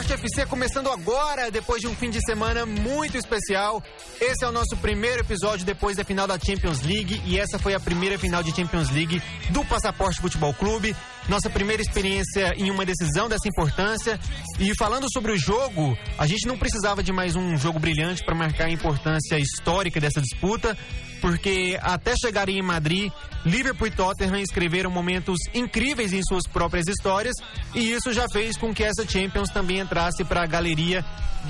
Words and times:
Passaporte 0.00 0.12
FC 0.12 0.46
começando 0.46 0.88
agora, 0.88 1.50
depois 1.50 1.82
de 1.82 1.86
um 1.86 1.94
fim 1.94 2.08
de 2.08 2.20
semana 2.24 2.64
muito 2.64 3.18
especial. 3.18 3.82
Esse 4.18 4.44
é 4.44 4.48
o 4.48 4.52
nosso 4.52 4.74
primeiro 4.78 5.20
episódio 5.20 5.66
depois 5.66 5.96
da 5.96 6.04
final 6.04 6.26
da 6.26 6.38
Champions 6.38 6.80
League 6.82 7.20
e 7.26 7.38
essa 7.38 7.58
foi 7.58 7.74
a 7.74 7.80
primeira 7.80 8.18
final 8.18 8.42
de 8.42 8.54
Champions 8.54 8.88
League 8.90 9.22
do 9.50 9.62
Passaporte 9.64 10.20
Futebol 10.20 10.54
Clube. 10.54 10.96
Nossa 11.28 11.48
primeira 11.48 11.80
experiência 11.80 12.52
em 12.56 12.70
uma 12.70 12.84
decisão 12.84 13.28
dessa 13.28 13.48
importância. 13.48 14.18
E 14.58 14.72
falando 14.76 15.06
sobre 15.12 15.32
o 15.32 15.38
jogo, 15.38 15.96
a 16.18 16.26
gente 16.26 16.46
não 16.46 16.58
precisava 16.58 17.02
de 17.02 17.12
mais 17.12 17.36
um 17.36 17.56
jogo 17.56 17.78
brilhante 17.78 18.24
para 18.24 18.34
marcar 18.34 18.66
a 18.66 18.70
importância 18.70 19.38
histórica 19.38 20.00
dessa 20.00 20.20
disputa 20.20 20.76
porque 21.20 21.78
até 21.82 22.14
chegarem 22.16 22.58
em 22.58 22.62
Madrid, 22.62 23.12
Liverpool 23.44 23.86
e 23.86 23.90
Tottenham 23.90 24.38
escreveram 24.38 24.90
momentos 24.90 25.38
incríveis 25.54 26.12
em 26.12 26.22
suas 26.22 26.46
próprias 26.46 26.86
histórias 26.88 27.34
e 27.74 27.92
isso 27.92 28.12
já 28.12 28.26
fez 28.32 28.56
com 28.56 28.74
que 28.74 28.82
essa 28.82 29.06
Champions 29.06 29.50
também 29.50 29.80
entrasse 29.80 30.24
para 30.24 30.42
a 30.42 30.46
galeria 30.46 31.04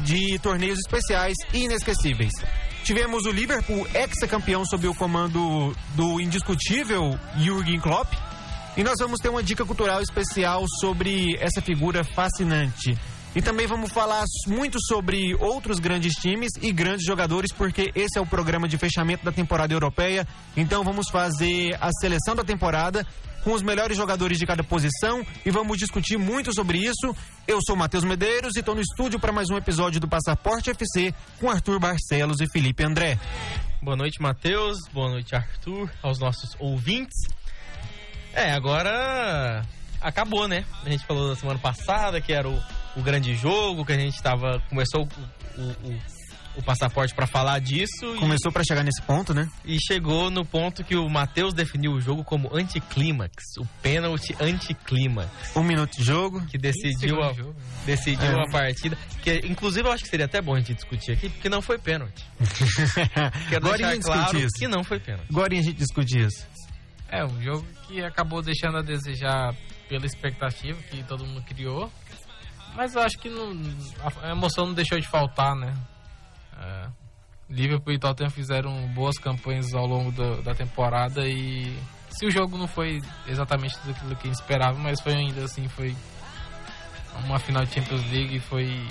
de 0.05 0.39
torneios 0.41 0.79
especiais 0.79 1.37
e 1.53 1.65
inesquecíveis. 1.65 2.33
Tivemos 2.83 3.25
o 3.27 3.31
Liverpool 3.31 3.87
ex-campeão 3.95 4.65
sob 4.65 4.89
o 4.89 4.95
comando 4.95 5.75
do 5.95 6.21
indiscutível 6.21 7.19
Jürgen 7.37 7.81
Klopp 7.81 8.13
e 8.77 8.85
nós 8.85 8.97
vamos 8.99 9.19
ter 9.19 9.29
uma 9.29 9.43
dica 9.43 9.65
cultural 9.65 10.01
especial 10.01 10.65
sobre 10.81 11.37
essa 11.41 11.61
figura 11.61 12.05
fascinante. 12.05 12.97
E 13.35 13.41
também 13.41 13.67
vamos 13.67 13.93
falar 13.93 14.25
muito 14.49 14.79
sobre 14.81 15.37
outros 15.37 15.79
grandes 15.79 16.15
times 16.15 16.51
e 16.61 16.73
grandes 16.73 17.07
jogadores, 17.07 17.53
porque 17.53 17.93
esse 17.95 18.19
é 18.19 18.21
o 18.21 18.27
programa 18.27 18.67
de 18.67 18.77
fechamento 18.77 19.25
da 19.25 19.31
temporada 19.31 19.73
europeia. 19.73 20.27
Então 20.57 20.83
vamos 20.83 21.09
fazer 21.11 21.77
a 21.81 21.91
seleção 22.01 22.35
da 22.35 22.43
temporada 22.43 23.07
com 23.45 23.53
os 23.53 23.63
melhores 23.63 23.97
jogadores 23.97 24.39
de 24.39 24.47
cada 24.47 24.63
posição 24.63 25.25
e 25.47 25.51
vamos 25.51 25.79
discutir 25.79 26.19
muito 26.19 26.53
sobre 26.53 26.79
isso. 26.79 27.15
Eu 27.47 27.61
sou 27.65 27.77
Matheus 27.77 28.05
Medeiros 28.05 28.57
e 28.57 28.61
estou 28.61 28.75
no 28.75 28.81
estúdio 28.81 29.21
para 29.21 29.33
mais 29.33 29.49
um 29.49 29.57
episódio 29.57 30.01
do 30.01 30.09
Passaporte 30.09 30.71
FC 30.71 31.15
com 31.39 31.49
Arthur 31.49 31.79
Barcelos 31.79 32.41
e 32.41 32.51
Felipe 32.53 32.85
André. 32.85 33.19
Boa 33.81 33.97
noite, 33.97 34.21
Matheus. 34.21 34.77
Boa 34.93 35.09
noite, 35.09 35.35
Arthur, 35.35 35.91
aos 36.03 36.19
nossos 36.19 36.55
ouvintes. 36.59 37.17
É, 38.35 38.53
agora 38.53 39.63
acabou, 40.01 40.49
né? 40.49 40.65
A 40.85 40.91
gente 40.91 41.05
falou 41.07 41.29
da 41.29 41.37
semana 41.37 41.59
passada 41.59 42.21
que 42.21 42.33
era 42.33 42.49
o 42.49 42.61
o 42.97 43.03
grande 43.03 43.35
jogo, 43.35 43.85
que 43.85 43.93
a 43.93 43.99
gente 43.99 44.15
estava. 44.15 44.61
Começou 44.69 45.09
o, 45.57 45.63
o, 45.63 45.99
o 46.57 46.63
passaporte 46.63 47.15
para 47.15 47.27
falar 47.27 47.59
disso. 47.61 48.15
Começou 48.19 48.51
para 48.51 48.65
chegar 48.65 48.83
nesse 48.83 49.01
ponto, 49.03 49.33
né? 49.33 49.49
E 49.65 49.79
chegou 49.81 50.31
no 50.31 50.45
ponto 50.45 50.83
que 50.83 50.97
o 50.97 51.09
Matheus 51.09 51.55
definiu 51.55 51.93
o 51.93 52.01
jogo 52.01 52.25
como 52.25 52.55
anticlímax, 52.55 53.33
o 53.59 53.67
pênalti 53.83 54.35
anticlímax. 54.41 55.57
Um 55.57 55.63
minuto 55.63 55.97
de 55.97 56.05
jogo. 56.05 56.45
Que 56.47 56.59
decidiu, 56.59 57.23
a, 57.23 57.33
jogo. 57.33 57.55
decidiu 57.87 58.33
é. 58.33 58.43
a 58.43 58.51
partida. 58.51 58.99
Que, 59.23 59.41
inclusive, 59.45 59.87
eu 59.87 59.93
acho 59.93 60.05
que 60.05 60.11
seria 60.11 60.27
até 60.27 60.41
bom 60.41 60.55
a 60.55 60.59
gente 60.59 60.75
discutir 60.75 61.13
aqui, 61.13 61.29
porque 61.29 61.49
não 61.49 61.63
foi 61.63 61.79
pênalti. 61.79 62.25
Quero 63.49 63.67
Agora 63.67 63.79
deixar 63.79 64.01
claro 64.01 64.39
isso. 64.39 64.59
que 64.59 64.67
não 64.67 64.83
foi 64.83 64.99
pênalti. 64.99 65.27
Agora 65.31 65.53
a 65.53 65.57
gente 65.57 65.73
discute 65.73 66.19
isso. 66.19 66.47
É, 67.11 67.25
um 67.25 67.43
jogo 67.43 67.67
que 67.87 68.03
acabou 68.03 68.41
deixando 68.41 68.79
a 68.79 68.83
desejar 68.83 69.55
pela 69.89 70.07
expectativa 70.07 70.81
que 70.85 71.03
todo 71.03 71.27
mundo 71.27 71.43
criou. 71.43 71.91
Mas 72.77 72.95
eu 72.95 73.03
acho 73.03 73.19
que 73.19 73.29
não, 73.29 73.53
a 74.23 74.31
emoção 74.31 74.67
não 74.67 74.75
deixou 74.75 74.99
de 74.99 75.09
faltar, 75.09 75.57
né? 75.57 75.75
É, 76.57 76.87
Liverpool 77.49 77.93
e 77.93 77.99
Tottenham 77.99 78.31
fizeram 78.31 78.87
boas 78.89 79.19
campanhas 79.19 79.75
ao 79.75 79.85
longo 79.85 80.13
da, 80.13 80.41
da, 80.41 80.55
temporada 80.55 81.27
e 81.27 81.77
se 82.11 82.27
o 82.27 82.31
jogo 82.31 82.57
não 82.57 82.69
foi 82.69 83.01
exatamente 83.27 83.77
tudo 83.79 83.91
aquilo 83.91 84.17
que 84.17 84.29
esperava, 84.29 84.79
mas 84.79 85.01
foi 85.01 85.15
ainda 85.15 85.45
assim, 85.45 85.67
foi 85.67 85.97
uma 87.25 87.41
final 87.41 87.65
de 87.65 87.75
Champions 87.75 88.03
League 88.13 88.37
e 88.37 88.41
foi, 88.41 88.87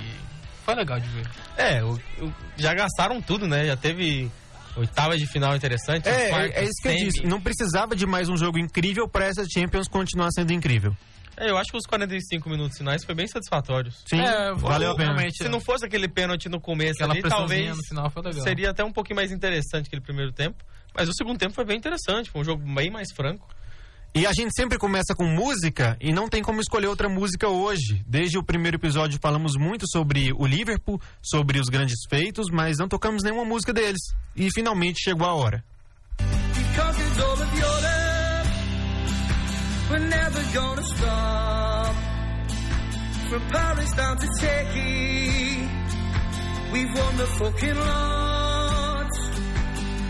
foi 0.64 0.74
legal 0.74 1.00
de 1.00 1.08
ver. 1.08 1.30
É, 1.56 1.82
o, 1.82 1.94
o, 1.94 2.34
já 2.58 2.74
gastaram 2.74 3.22
tudo, 3.22 3.48
né? 3.48 3.64
Já 3.64 3.76
teve 3.76 4.30
oitava 4.76 5.16
de 5.16 5.26
final 5.26 5.54
interessante. 5.56 6.08
É, 6.08 6.30
é, 6.30 6.60
é 6.60 6.64
isso 6.64 6.82
que 6.82 6.88
eu 6.88 6.96
disse. 6.96 7.26
Não 7.26 7.40
precisava 7.40 7.94
de 7.94 8.06
mais 8.06 8.28
um 8.28 8.36
jogo 8.36 8.58
incrível 8.58 9.08
para 9.08 9.26
essa 9.26 9.44
Champions 9.48 9.88
continuar 9.88 10.30
sendo 10.32 10.52
incrível. 10.52 10.96
É, 11.36 11.48
eu 11.48 11.56
acho 11.56 11.70
que 11.70 11.78
os 11.78 11.86
45 11.86 12.50
minutos 12.50 12.76
finais 12.76 13.02
foi 13.02 13.14
bem 13.14 13.26
satisfatórios. 13.26 14.02
Sim, 14.06 14.20
é, 14.20 14.52
valeu 14.52 14.90
a 14.92 14.94
pena. 14.94 15.16
Se 15.30 15.48
não 15.48 15.58
fosse 15.58 15.86
aquele 15.86 16.06
pênalti 16.06 16.50
no 16.50 16.60
começo 16.60 17.02
ali, 17.02 17.22
talvez 17.22 17.76
no 17.76 17.82
final 17.84 18.10
foi 18.10 18.22
legal. 18.22 18.42
seria 18.42 18.70
até 18.70 18.84
um 18.84 18.92
pouquinho 18.92 19.16
mais 19.16 19.32
interessante 19.32 19.86
aquele 19.86 20.02
primeiro 20.02 20.32
tempo. 20.32 20.62
Mas 20.94 21.08
o 21.08 21.14
segundo 21.14 21.38
tempo 21.38 21.54
foi 21.54 21.64
bem 21.64 21.78
interessante, 21.78 22.30
foi 22.30 22.42
um 22.42 22.44
jogo 22.44 22.62
bem 22.74 22.90
mais 22.90 23.08
franco. 23.14 23.48
E 24.12 24.26
a 24.26 24.32
gente 24.32 24.52
sempre 24.52 24.76
começa 24.76 25.14
com 25.14 25.24
música 25.24 25.96
e 26.00 26.12
não 26.12 26.28
tem 26.28 26.42
como 26.42 26.60
escolher 26.60 26.88
outra 26.88 27.08
música 27.08 27.48
hoje. 27.48 28.02
Desde 28.04 28.38
o 28.38 28.42
primeiro 28.42 28.76
episódio 28.76 29.20
falamos 29.22 29.52
muito 29.56 29.86
sobre 29.88 30.32
o 30.32 30.44
Liverpool, 30.46 31.00
sobre 31.22 31.60
os 31.60 31.68
grandes 31.68 31.98
feitos, 32.08 32.46
mas 32.50 32.76
não 32.76 32.88
tocamos 32.88 33.22
nenhuma 33.22 33.44
música 33.44 33.72
deles. 33.72 34.00
E 34.34 34.50
finalmente 34.52 35.00
chegou 35.00 35.26
a 35.26 35.34
hora. 35.34 35.64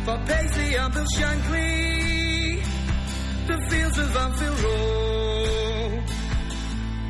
For 0.05 0.19
Paisley 0.27 0.77
and 0.77 0.91
Bill 0.93 1.05
Shankly, 1.15 2.00
the 3.51 3.61
fields 3.71 3.99
of 3.99 4.17
Anfield 4.17 4.61
Road. 4.61 6.03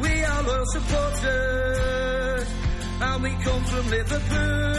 We 0.03 0.25
are 0.25 0.43
loyal 0.43 0.65
supporters, 0.77 2.49
and 3.01 3.23
we 3.23 3.31
come 3.45 3.65
from 3.65 3.91
Liverpool. 3.91 4.71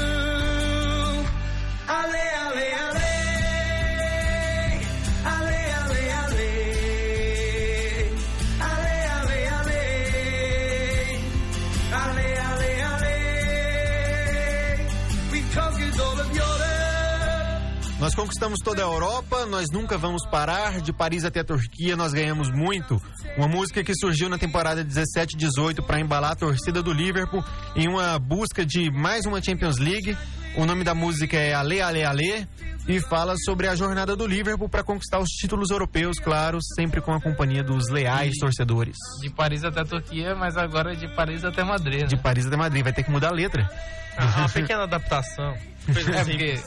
Nós 18.12 18.16
conquistamos 18.20 18.60
toda 18.62 18.82
a 18.82 18.86
Europa, 18.86 19.46
nós 19.46 19.68
nunca 19.72 19.98
vamos 19.98 20.26
parar. 20.26 20.82
De 20.82 20.92
Paris 20.92 21.24
até 21.24 21.40
a 21.40 21.46
Turquia, 21.46 21.96
nós 21.96 22.12
ganhamos 22.12 22.52
muito. 22.52 23.02
Uma 23.38 23.48
música 23.48 23.86
que 23.86 23.96
surgiu 23.96 24.28
na 24.28 24.38
temporada 24.38 24.84
17-18 24.84 25.82
para 25.82 25.98
embalar 25.98 26.34
a 26.34 26.36
torcida 26.36 26.84
do 26.84 26.92
Liverpool 26.92 27.42
em 27.74 27.88
uma 27.88 28.20
busca 28.20 28.66
de 28.66 28.92
mais 28.92 29.26
uma 29.26 29.42
Champions 29.42 29.78
League. 29.78 30.18
O 30.56 30.66
nome 30.66 30.84
da 30.84 30.94
música 30.94 31.38
é 31.38 31.54
Ale 31.54 31.82
Ale 31.82 32.04
Ale 32.04 32.48
e 32.88 33.00
fala 33.00 33.36
sobre 33.46 33.68
a 33.68 33.76
jornada 33.76 34.16
do 34.16 34.28
Liverpool 34.28 34.68
para 34.68 34.84
conquistar 34.84 35.20
os 35.20 35.30
títulos 35.30 35.70
europeus, 35.70 36.18
claro, 36.20 36.60
sempre 36.76 37.00
com 37.00 37.14
a 37.14 37.22
companhia 37.22 37.64
dos 37.64 37.90
leais 37.90 38.34
torcedores. 38.40 38.98
De 39.22 39.30
Paris 39.30 39.64
até 39.64 39.82
a 39.82 39.86
Turquia, 39.86 40.36
mas 40.36 40.58
agora 40.58 40.96
de 40.96 41.08
Paris 41.16 41.46
até 41.46 41.64
Madrid. 41.64 42.02
Né? 42.02 42.08
De 42.08 42.18
Paris 42.18 42.46
até 42.46 42.58
Madrid, 42.58 42.84
vai 42.84 42.94
ter 42.94 43.04
que 43.04 43.12
mudar 43.12 43.30
a 43.30 43.34
letra. 43.34 43.70
Ah, 44.18 44.40
uma 44.40 44.50
pequena 44.50 44.84
adaptação. 44.84 45.56
É 45.88 46.24
porque 46.26 46.60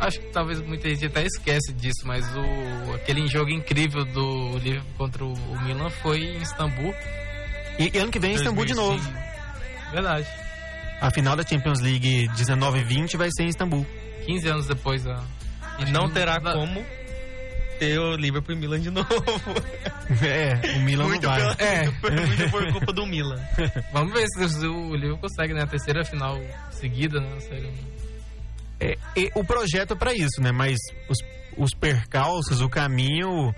acho 0.00 0.20
que 0.20 0.26
talvez 0.32 0.60
muita 0.62 0.88
gente 0.88 1.06
até 1.06 1.24
esquece 1.24 1.72
disso, 1.72 2.06
mas 2.06 2.24
o 2.34 2.94
aquele 2.94 3.26
jogo 3.28 3.50
incrível 3.50 4.04
do 4.04 4.58
Liverpool 4.58 4.94
contra 4.96 5.24
o 5.24 5.60
Milan 5.62 5.90
foi 5.90 6.18
em 6.18 6.42
Istambul. 6.42 6.94
E, 7.78 7.90
e 7.94 7.98
ano 7.98 8.10
que 8.10 8.18
vem 8.18 8.32
em 8.32 8.34
Istambul 8.36 8.64
de 8.64 8.74
novo. 8.74 8.98
Verdade. 9.92 10.26
A 11.00 11.10
final 11.10 11.36
da 11.36 11.42
Champions 11.42 11.80
League 11.80 12.28
19 12.28 12.80
e 12.80 12.84
20 12.84 13.16
vai 13.16 13.28
ser 13.30 13.44
em 13.44 13.48
Istambul. 13.48 13.86
15 14.24 14.48
anos 14.48 14.66
depois 14.66 15.04
da. 15.04 15.22
E 15.78 15.90
não 15.90 16.10
terá 16.10 16.40
como 16.40 16.84
ter 17.78 17.98
o 17.98 18.16
Liverpool 18.16 18.54
e 18.54 18.58
Milan 18.58 18.80
de 18.80 18.90
novo. 18.90 19.08
É, 20.22 20.76
o 20.76 20.80
Milan 20.80 21.08
muito 21.08 21.22
não 21.22 21.30
vai. 21.30 21.56
Pela, 21.56 21.70
é. 21.70 21.84
Muito 21.84 22.50
por 22.50 22.72
culpa 22.72 22.92
do 22.92 23.06
Milan. 23.06 23.40
Vamos 23.92 24.12
ver 24.12 24.26
se 24.28 24.66
o 24.66 24.94
Liverpool 24.94 25.18
consegue, 25.18 25.54
né? 25.54 25.62
A 25.62 25.66
terceira 25.66 26.04
final 26.04 26.38
seguida, 26.70 27.20
né? 27.20 27.38
É, 28.80 28.96
o 29.34 29.44
projeto 29.44 29.94
é 29.94 29.96
para 29.96 30.12
isso, 30.12 30.40
né? 30.40 30.52
Mas 30.52 30.76
os, 31.08 31.18
os 31.56 31.70
percalços, 31.74 32.60
o 32.60 32.68
caminho. 32.68 33.54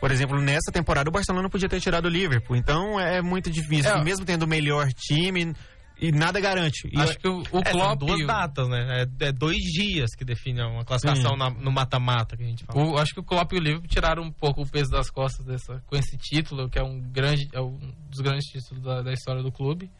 Por 0.00 0.10
exemplo, 0.10 0.40
nessa 0.40 0.70
temporada 0.70 1.08
o 1.08 1.12
Barcelona 1.12 1.48
podia 1.48 1.68
ter 1.68 1.80
tirado 1.80 2.04
o 2.04 2.10
Liverpool. 2.10 2.56
Então 2.56 3.00
é 3.00 3.22
muito 3.22 3.50
difícil. 3.50 3.90
É. 3.90 4.04
Mesmo 4.04 4.24
tendo 4.24 4.42
o 4.42 4.48
melhor 4.48 4.88
time, 4.92 5.54
e 6.00 6.12
nada 6.12 6.40
garante. 6.40 6.88
E 6.92 6.98
acho 6.98 7.18
que 7.18 7.28
o, 7.28 7.38
o 7.52 7.58
é, 7.58 7.70
Klopp... 7.70 7.72
São 7.72 7.96
duas 7.96 8.26
datas, 8.26 8.68
né? 8.68 9.02
É, 9.02 9.26
é, 9.26 9.32
dois 9.32 9.58
dias 9.58 10.14
que 10.14 10.24
definem 10.24 10.64
uma 10.64 10.84
classificação 10.84 11.36
na, 11.36 11.50
no 11.50 11.72
mata-mata 11.72 12.36
que 12.36 12.42
a 12.42 12.46
gente 12.46 12.64
fala. 12.64 12.84
O, 12.84 12.98
acho 12.98 13.14
que 13.14 13.20
o 13.20 13.24
Klopp 13.24 13.52
e 13.52 13.56
o 13.56 13.60
Liverpool 13.60 13.88
tiraram 13.88 14.22
um 14.22 14.32
pouco 14.32 14.62
o 14.62 14.68
peso 14.68 14.90
das 14.90 15.10
costas 15.10 15.46
dessa, 15.46 15.82
com 15.86 15.96
esse 15.96 16.16
título, 16.18 16.68
que 16.68 16.78
é 16.78 16.82
um, 16.82 17.00
grande, 17.00 17.48
é 17.52 17.60
um 17.60 17.78
dos 18.10 18.20
grandes 18.20 18.46
títulos 18.46 18.82
da, 18.82 19.02
da 19.02 19.12
história 19.12 19.42
do 19.42 19.50
clube. 19.50 19.90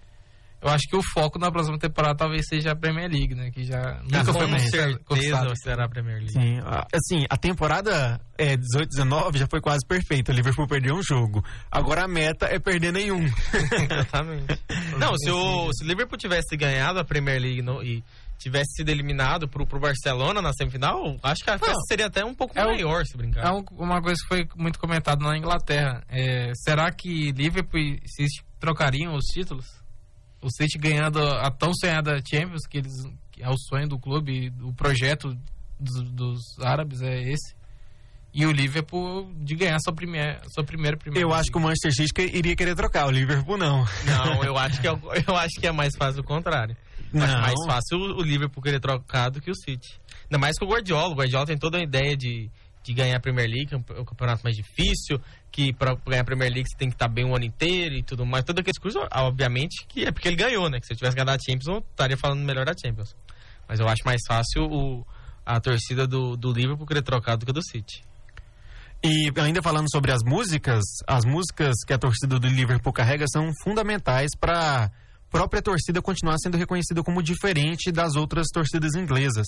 Eu 0.63 0.69
acho 0.69 0.89
que 0.89 0.97
o 0.97 1.03
foco 1.03 1.39
na 1.39 1.51
próxima 1.51 1.79
temporada 1.79 2.17
talvez 2.17 2.47
seja 2.49 2.73
a 2.73 2.77
Premier 2.77 3.11
League, 3.11 3.35
né? 3.35 3.51
Que 3.51 3.65
já 3.65 4.01
nunca 4.03 4.25
foi 4.33 4.43
com 4.45 4.49
muito 4.49 4.71
certeza 4.71 4.99
conquistado. 5.05 5.53
será 5.63 5.85
a 5.85 5.89
Premier 5.89 6.17
League. 6.19 6.33
Sim, 6.33 6.59
assim, 6.93 7.25
a 7.29 7.37
temporada 7.37 8.21
é 8.39 8.57
18-19 8.57 9.37
já 9.37 9.47
foi 9.51 9.61
quase 9.61 9.87
perfeita. 9.87 10.33
O 10.33 10.35
Liverpool 10.35 10.67
perdeu 10.67 10.95
um 10.97 11.03
jogo. 11.03 11.45
Agora 11.71 12.05
a 12.05 12.09
meta 12.09 12.47
é 12.47 12.59
perder 12.59 12.93
nenhum. 12.93 13.25
Exatamente. 13.91 14.59
Não, 14.99 15.17
se 15.17 15.31
o, 15.31 15.73
se 15.73 15.85
o 15.85 15.87
Liverpool 15.87 16.19
tivesse 16.19 16.57
ganhado 16.57 16.99
a 16.99 17.05
Premier 17.05 17.41
League 17.41 17.63
no- 17.63 17.83
e 17.83 18.03
tivesse 18.39 18.77
sido 18.77 18.91
eliminado 18.91 19.49
pro, 19.49 19.67
pro 19.67 19.81
Barcelona 19.81 20.43
na 20.43 20.53
semifinal, 20.53 21.17
acho 21.23 21.43
que 21.43 21.51
a 21.51 21.59
festa 21.59 21.81
seria 21.89 22.07
até 22.07 22.23
um 22.25 22.35
pouco 22.35 22.59
é 22.59 22.63
maior, 22.65 23.05
se 23.07 23.17
brincar. 23.17 23.47
É 23.47 23.51
um- 23.51 23.65
uma 23.73 24.01
coisa 24.03 24.21
que 24.21 24.29
foi 24.29 24.47
muito 24.57 24.79
comentada 24.79 25.25
na 25.25 25.37
Inglaterra. 25.39 26.03
É, 26.09 26.53
será 26.55 26.91
que 26.93 27.33
Liverpool 27.33 27.81
e 27.81 27.99
City 28.07 28.45
trocariam 28.61 29.15
os 29.15 29.25
títulos? 29.25 29.65
O 30.47 30.51
City 30.51 30.79
ganhando 30.79 31.19
a 31.19 31.51
tão 31.51 31.73
sonhada 31.75 32.23
Champions, 32.25 32.63
que, 32.71 32.79
eles, 32.79 32.93
que 33.33 33.43
é 33.43 33.49
o 33.49 33.59
sonho 33.59 33.89
do 33.89 33.99
clube, 33.99 34.53
o 34.63 34.73
projeto 34.73 35.37
dos, 35.79 36.03
dos 36.13 36.41
árabes 36.61 37.03
é 37.03 37.21
esse. 37.21 37.57
E 38.33 38.47
o 38.47 38.53
Liverpool 38.53 39.33
de 39.39 39.57
ganhar 39.57 39.79
sua 39.81 39.93
primeira, 39.93 40.41
sua 40.55 40.63
primeira 40.63 40.97
primeira. 40.97 41.27
Eu 41.27 41.35
acho 41.35 41.51
que 41.51 41.57
o 41.57 41.61
Manchester 41.61 41.93
City 41.93 42.37
iria 42.37 42.55
querer 42.55 42.77
trocar, 42.77 43.07
o 43.07 43.11
Liverpool 43.11 43.59
não. 43.59 43.85
Não, 44.05 44.45
eu 44.45 44.57
acho 44.57 44.81
que 44.81 44.87
é, 44.87 44.91
eu 45.27 45.37
acho 45.37 45.59
que 45.59 45.67
é 45.67 45.73
mais 45.73 45.97
fácil 45.97 46.21
o 46.21 46.25
contrário. 46.25 46.77
Não. 47.13 47.27
mais 47.27 47.65
fácil 47.67 47.99
o 47.99 48.21
o 48.21 48.23
Liverpool 48.23 48.63
querer 48.63 48.79
trocar 48.79 49.31
do 49.31 49.41
que 49.41 49.51
o 49.51 49.55
City. 49.55 49.99
Ainda 50.25 50.39
mais 50.39 50.57
com 50.59 50.65
o 50.65 50.69
Guardiola. 50.69 51.13
O 51.13 51.17
Guardiola 51.17 51.47
tem 51.47 51.59
toda 51.59 51.79
a 51.79 51.83
ideia 51.83 52.17
de, 52.17 52.51
de 52.87 52.95
ganhar 52.95 53.17
a 53.17 53.21
Premier 53.21 53.49
League, 53.49 53.75
é 53.75 53.77
um- 53.77 53.85
é 53.97 54.01
o 54.01 54.05
campeonato 54.05 54.43
mais 54.45 54.57
difícil, 54.57 55.21
que 55.51 55.73
pra 55.73 55.95
ganhar 56.07 56.23
a 56.23 56.25
Premier 56.25 56.53
League 56.53 56.69
você 56.69 56.77
tem 56.77 56.89
que 56.89 56.95
estar 56.95 57.09
bem 57.09 57.25
o 57.25 57.35
ano 57.35 57.45
inteiro 57.45 57.95
e 57.97 58.03
tudo 58.03 58.25
mais. 58.25 58.45
Todo 58.45 58.59
aquele 58.61 58.73
discurso, 58.73 58.99
obviamente, 59.13 59.85
que 59.89 60.05
é 60.05 60.13
porque 60.13 60.29
ele 60.29 60.37
ganhou, 60.37 60.71
né? 60.71 60.79
Que 60.81 60.87
se 60.87 60.93
eu 60.93 60.97
tivesse 60.97 61.17
ganhado 61.17 61.33
a 61.33 61.39
Champions, 61.39 61.67
eu 61.67 61.79
estaria 61.91 62.17
falando 62.17 62.41
melhor 62.45 62.65
da 62.65 62.73
Champions. 62.81 63.15
Mas 63.69 63.81
eu 63.81 63.89
acho 63.89 64.03
mais 64.05 64.21
fácil 64.27 64.65
o, 64.65 65.07
a 65.45 65.61
torcida 65.61 66.07
do, 66.07 66.37
do 66.37 66.53
Liverpool 66.53 66.87
querer 66.87 67.03
trocar 67.03 67.37
do 67.37 67.45
que 67.45 67.51
a 67.51 67.55
do 67.55 67.63
City. 67.63 68.03
E 69.05 69.31
ainda 69.41 69.63
falando 69.63 69.91
sobre 69.91 70.11
as 70.11 70.23
músicas, 70.25 70.83
as 71.07 71.25
músicas 71.25 71.75
que 71.87 71.93
a 71.93 71.99
torcida 71.99 72.39
do 72.39 72.47
Liverpool 72.49 72.93
carrega 72.93 73.27
são 73.31 73.51
fundamentais 73.63 74.31
para 74.39 74.91
própria 75.31 75.61
torcida 75.61 76.01
continuar 76.01 76.39
sendo 76.39 76.57
reconhecida 76.57 77.03
como 77.03 77.23
diferente 77.23 77.93
das 77.93 78.17
outras 78.17 78.47
torcidas 78.53 78.95
inglesas. 78.95 79.47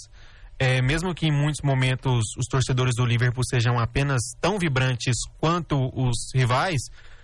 É, 0.58 0.82
mesmo 0.82 1.14
que 1.14 1.26
em 1.26 1.32
muitos 1.32 1.60
momentos 1.62 2.24
os 2.36 2.46
torcedores 2.46 2.94
do 2.96 3.06
Liverpool 3.06 3.44
sejam 3.48 3.78
apenas 3.78 4.20
tão 4.40 4.58
vibrantes 4.58 5.14
quanto 5.38 5.90
os 5.94 6.16
rivais, 6.34 6.80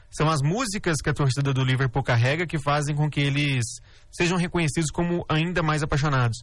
são 0.09 0.31
as 0.31 0.41
músicas 0.41 0.99
que 1.03 1.11
a 1.11 1.15
torcida 1.15 1.53
do 1.53 1.65
Liverpool 1.65 2.03
carrega 2.03 2.47
que 2.47 2.63
fazem 2.63 2.95
com 2.95 3.11
que 3.11 3.21
eles 3.21 3.65
sejam 4.13 4.39
reconhecidos 4.39 4.91
como 4.93 5.25
ainda 5.29 5.63
mais 5.63 5.83
apaixonados. 5.83 6.39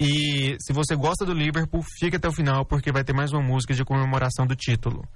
E 0.00 0.56
se 0.58 0.72
você 0.72 0.96
gosta 0.96 1.24
do 1.24 1.32
Liverpool, 1.32 1.84
fique 2.00 2.16
até 2.16 2.26
o 2.26 2.32
final 2.32 2.64
porque 2.64 2.90
vai 2.90 3.04
ter 3.04 3.12
mais 3.12 3.32
uma 3.32 3.42
música 3.42 3.72
de 3.72 3.84
comemoração 3.84 4.44
do 4.44 4.56
título. 4.56 5.06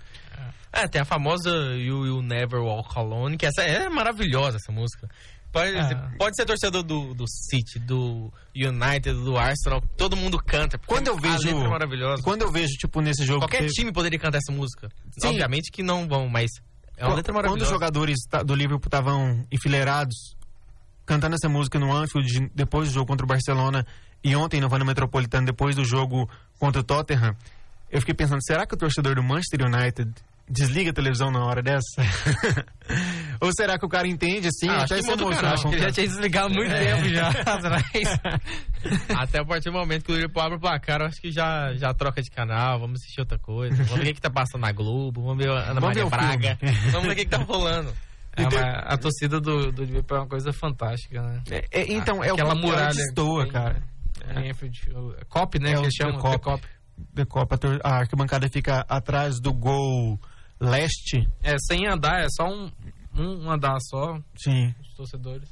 É, 0.73 0.87
tem 0.87 1.01
a 1.01 1.05
famosa 1.05 1.51
You 1.51 2.07
You 2.07 2.23
Never 2.23 2.61
Walk 2.61 2.97
Alone, 2.97 3.37
que 3.37 3.47
essa 3.47 3.63
é 3.63 3.89
maravilhosa, 3.89 4.59
essa 4.59 4.71
música. 4.71 5.09
Pode, 5.53 5.75
Ah. 5.77 6.11
pode 6.19 6.37
ser 6.37 6.45
torcedor 6.45 6.83
do, 6.83 7.15
do 7.15 7.25
City, 7.27 7.79
do 7.79 8.31
United, 8.55 9.13
do 9.25 9.39
Arsenal, 9.39 9.81
todo 9.97 10.15
mundo 10.17 10.39
canta. 10.39 10.77
Quando 10.79 11.09
eu 11.09 11.17
vejo- 11.17 11.49
é 11.49 11.69
maravilhosa. 11.69 12.23
Quando 12.23 12.43
eu 12.43 12.53
vejo, 12.53 12.75
tipo, 12.75 13.01
nesse 13.01 13.25
jogo. 13.25 13.41
Qualquer 13.41 13.63
que- 13.67 13.73
time 13.73 13.91
poderia 13.93 14.19
cantar 14.19 14.39
essa 14.39 14.53
música. 14.53 14.89
Sim. 15.19 15.29
Obviamente 15.29 15.71
que 15.73 15.83
não 15.83 16.07
vão, 16.07 16.29
mas 16.29 16.51
é 16.97 17.05
uma 17.05 17.13
Qu- 17.13 17.17
letra 17.17 17.33
Quando 17.33 17.45
os 17.45 17.45
maravilhosa. 17.47 17.71
jogadores 17.71 18.17
do 18.45 18.55
Liverpool 18.55 18.87
estavam 18.89 19.47
enfileirados, 19.51 20.37
cantando 21.07 21.37
essa 21.37 21.49
música 21.49 21.79
no 21.79 21.91
Anfield, 21.95 22.51
depois 22.55 22.89
do 22.89 22.95
jogo 22.95 23.07
contra 23.07 23.25
o 23.25 23.29
Barcelona, 23.29 23.87
e 24.23 24.35
ontem 24.37 24.61
no 24.61 24.69
Vana 24.69 24.85
Metropolitano, 24.85 25.47
depois 25.47 25.75
do 25.77 25.85
jogo 25.85 26.29
contra 26.59 26.81
o 26.81 26.85
Tottenham, 26.85 27.35
eu 27.91 28.01
fiquei 28.01 28.15
pensando, 28.15 28.45
será 28.45 28.67
que 28.67 28.75
o 28.75 28.77
torcedor 28.77 29.15
do 29.15 29.23
Manchester 29.23 29.65
United 29.67 30.13
desliga 30.49 30.91
a 30.91 30.93
televisão 30.93 31.31
na 31.31 31.45
hora 31.45 31.63
dessa? 31.63 32.03
Ou 33.41 33.51
será 33.55 33.79
que 33.79 33.85
o 33.85 33.89
cara 33.89 34.07
entende, 34.09 34.49
assim, 34.49 34.69
Ah, 34.69 34.83
acho 34.83 34.95
até 34.95 34.97
que 34.97 35.03
se 35.03 35.67
Ele 35.69 35.79
já 35.79 35.93
tinha 35.93 36.07
desligado 36.09 36.47
há 36.47 36.51
muito 36.51 36.71
tempo 36.71 37.09
já 37.09 37.29
atrás. 37.45 37.85
Até 39.19 39.41
a 39.41 39.45
partir 39.45 39.71
do 39.71 39.73
momento 39.73 40.05
que 40.05 40.13
o 40.13 40.15
Liverpool 40.15 40.43
abre 40.43 40.57
o 40.57 40.61
placar, 40.61 41.01
eu 41.01 41.07
acho 41.07 41.21
que 41.21 41.31
já, 41.33 41.75
já 41.75 41.93
troca 41.93 42.23
de 42.23 42.31
canal, 42.31 42.79
vamos 42.79 43.01
assistir 43.01 43.21
outra 43.21 43.39
coisa. 43.39 43.75
Vamos 43.85 44.05
ver 44.05 44.11
o 44.13 44.15
que, 44.15 44.21
tá 44.21 44.31
passando 44.31 44.61
na 44.63 44.73
Globo, 44.73 45.21
vamos 45.23 45.39
ver 45.45 45.51
a 45.51 45.71
Ana 45.71 45.81
Vamos 45.81 45.95
ver 45.97 46.05
Maria 46.05 46.07
o 46.07 46.11
Braga, 46.11 46.57
filme. 46.57 46.75
vamos 46.93 47.07
ver 47.09 47.13
o 47.13 47.17
que, 47.17 47.25
que 47.25 47.31
tá 47.31 47.39
rolando. 47.39 47.93
É, 48.37 48.43
mas 48.45 48.55
a 48.55 48.97
torcida 48.97 49.41
do, 49.41 49.73
do 49.73 49.83
Liverpool 49.85 50.17
é 50.17 50.21
uma 50.21 50.29
coisa 50.29 50.53
fantástica, 50.53 51.21
né? 51.23 51.43
É, 51.51 51.65
é, 51.73 51.93
então, 51.93 52.23
é 52.23 52.31
o 52.31 52.35
Aquela 52.35 52.55
que 52.55 52.61
muralha. 52.61 52.95
destoa, 52.95 53.47
cara. 53.49 53.83
Em 54.37 54.51
Anfield, 54.51 54.81
o- 54.95 55.15
Cop, 55.29 55.59
né? 55.59 55.71
É 55.71 55.75
que 55.75 55.79
o 55.81 55.83
eles 55.85 55.95
The 55.95 56.05
chamam. 56.05 56.21
Cop. 56.21 56.67
The 57.15 57.25
Cop. 57.25 57.59
The 57.59 57.67
a 57.83 57.89
a 57.89 57.99
arquibancada 57.99 58.49
fica 58.49 58.85
atrás 58.89 59.41
do 59.41 59.53
gol 59.53 60.21
leste. 60.61 61.29
É, 61.43 61.57
sem 61.59 61.87
andar, 61.87 62.21
é 62.23 62.27
só 62.31 62.45
um, 62.47 62.71
um 63.15 63.51
andar 63.51 63.77
só, 63.81 64.19
Sim. 64.37 64.75
os 64.81 64.95
torcedores. 64.95 65.49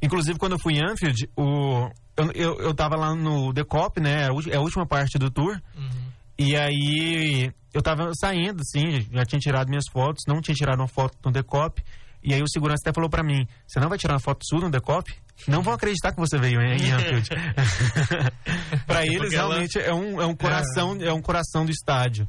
Inclusive, 0.00 0.38
quando 0.38 0.52
eu 0.52 0.58
fui 0.60 0.74
em 0.74 0.82
Anfield, 0.84 1.28
o, 1.36 1.90
eu, 2.16 2.30
eu, 2.34 2.60
eu 2.60 2.74
tava 2.74 2.96
lá 2.96 3.14
no 3.14 3.52
The 3.52 3.64
Cop, 3.64 4.00
né? 4.00 4.22
É 4.22 4.26
a 4.26 4.52
é 4.52 4.56
a 4.56 4.60
última 4.60 4.86
parte 4.86 5.18
do 5.18 5.30
tour. 5.30 5.60
Uhum. 5.76 6.08
E 6.38 6.56
aí, 6.56 7.52
eu 7.74 7.82
tava 7.82 8.12
saindo, 8.14 8.60
assim, 8.62 9.00
já 9.12 9.24
tinha 9.24 9.40
tirado 9.40 9.68
minhas 9.68 9.86
fotos, 9.92 10.22
não 10.28 10.40
tinha 10.40 10.54
tirado 10.54 10.78
uma 10.80 10.86
foto 10.88 11.16
no 11.24 11.32
The 11.32 11.42
Cop. 11.42 11.82
E 12.22 12.34
aí 12.34 12.42
o 12.42 12.48
segurança 12.48 12.82
até 12.84 12.92
falou 12.92 13.08
pra 13.10 13.22
mim, 13.22 13.46
você 13.66 13.80
não 13.80 13.88
vai 13.88 13.96
tirar 13.98 14.14
uma 14.14 14.20
foto 14.20 14.44
sua 14.44 14.60
no 14.60 14.70
The 14.70 14.80
Cop? 14.80 15.12
Não 15.46 15.62
vão 15.62 15.72
acreditar 15.74 16.12
que 16.12 16.18
você 16.18 16.36
veio 16.38 16.60
em 16.60 16.92
Anfield. 16.92 17.28
pra 18.86 19.04
eles, 19.04 19.18
Porque 19.18 19.36
ela- 19.36 19.48
realmente, 19.50 19.78
é 19.78 19.94
um, 19.94 20.20
é 20.20 20.26
um 20.26 20.34
coração, 20.34 20.96
é 21.00 21.12
um 21.12 21.22
coração 21.22 21.64
do 21.64 21.70
estádio. 21.70 22.28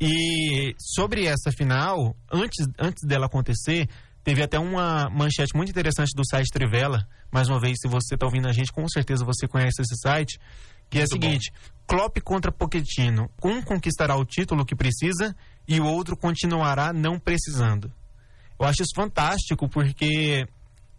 E 0.00 0.74
sobre 0.78 1.26
essa 1.26 1.52
final, 1.52 2.16
antes, 2.32 2.66
antes 2.78 3.06
dela 3.06 3.26
acontecer, 3.26 3.88
teve 4.24 4.42
até 4.42 4.58
uma 4.58 5.10
manchete 5.10 5.54
muito 5.54 5.70
interessante 5.70 6.12
do 6.16 6.26
site 6.26 6.50
Trivela. 6.50 7.06
Mais 7.30 7.48
uma 7.48 7.60
vez, 7.60 7.76
se 7.80 7.88
você 7.88 8.14
está 8.14 8.26
ouvindo 8.26 8.48
a 8.48 8.52
gente, 8.52 8.72
com 8.72 8.88
certeza 8.88 9.24
você 9.24 9.46
conhece 9.46 9.82
esse 9.82 9.96
site. 10.00 10.38
Que 10.88 10.98
é 10.98 11.02
o 11.02 11.06
Muito 11.10 11.20
bom. 11.20 11.26
seguinte: 11.28 11.52
Klopp 11.86 12.18
contra 12.24 12.50
Pochettino. 12.50 13.30
Um 13.44 13.62
conquistará 13.62 14.16
o 14.16 14.24
título 14.24 14.64
que 14.64 14.74
precisa 14.74 15.36
e 15.68 15.78
o 15.80 15.86
outro 15.86 16.16
continuará 16.16 16.92
não 16.92 17.18
precisando. 17.18 17.92
Eu 18.58 18.66
acho 18.66 18.82
isso 18.82 18.94
fantástico 18.94 19.68
porque 19.68 20.46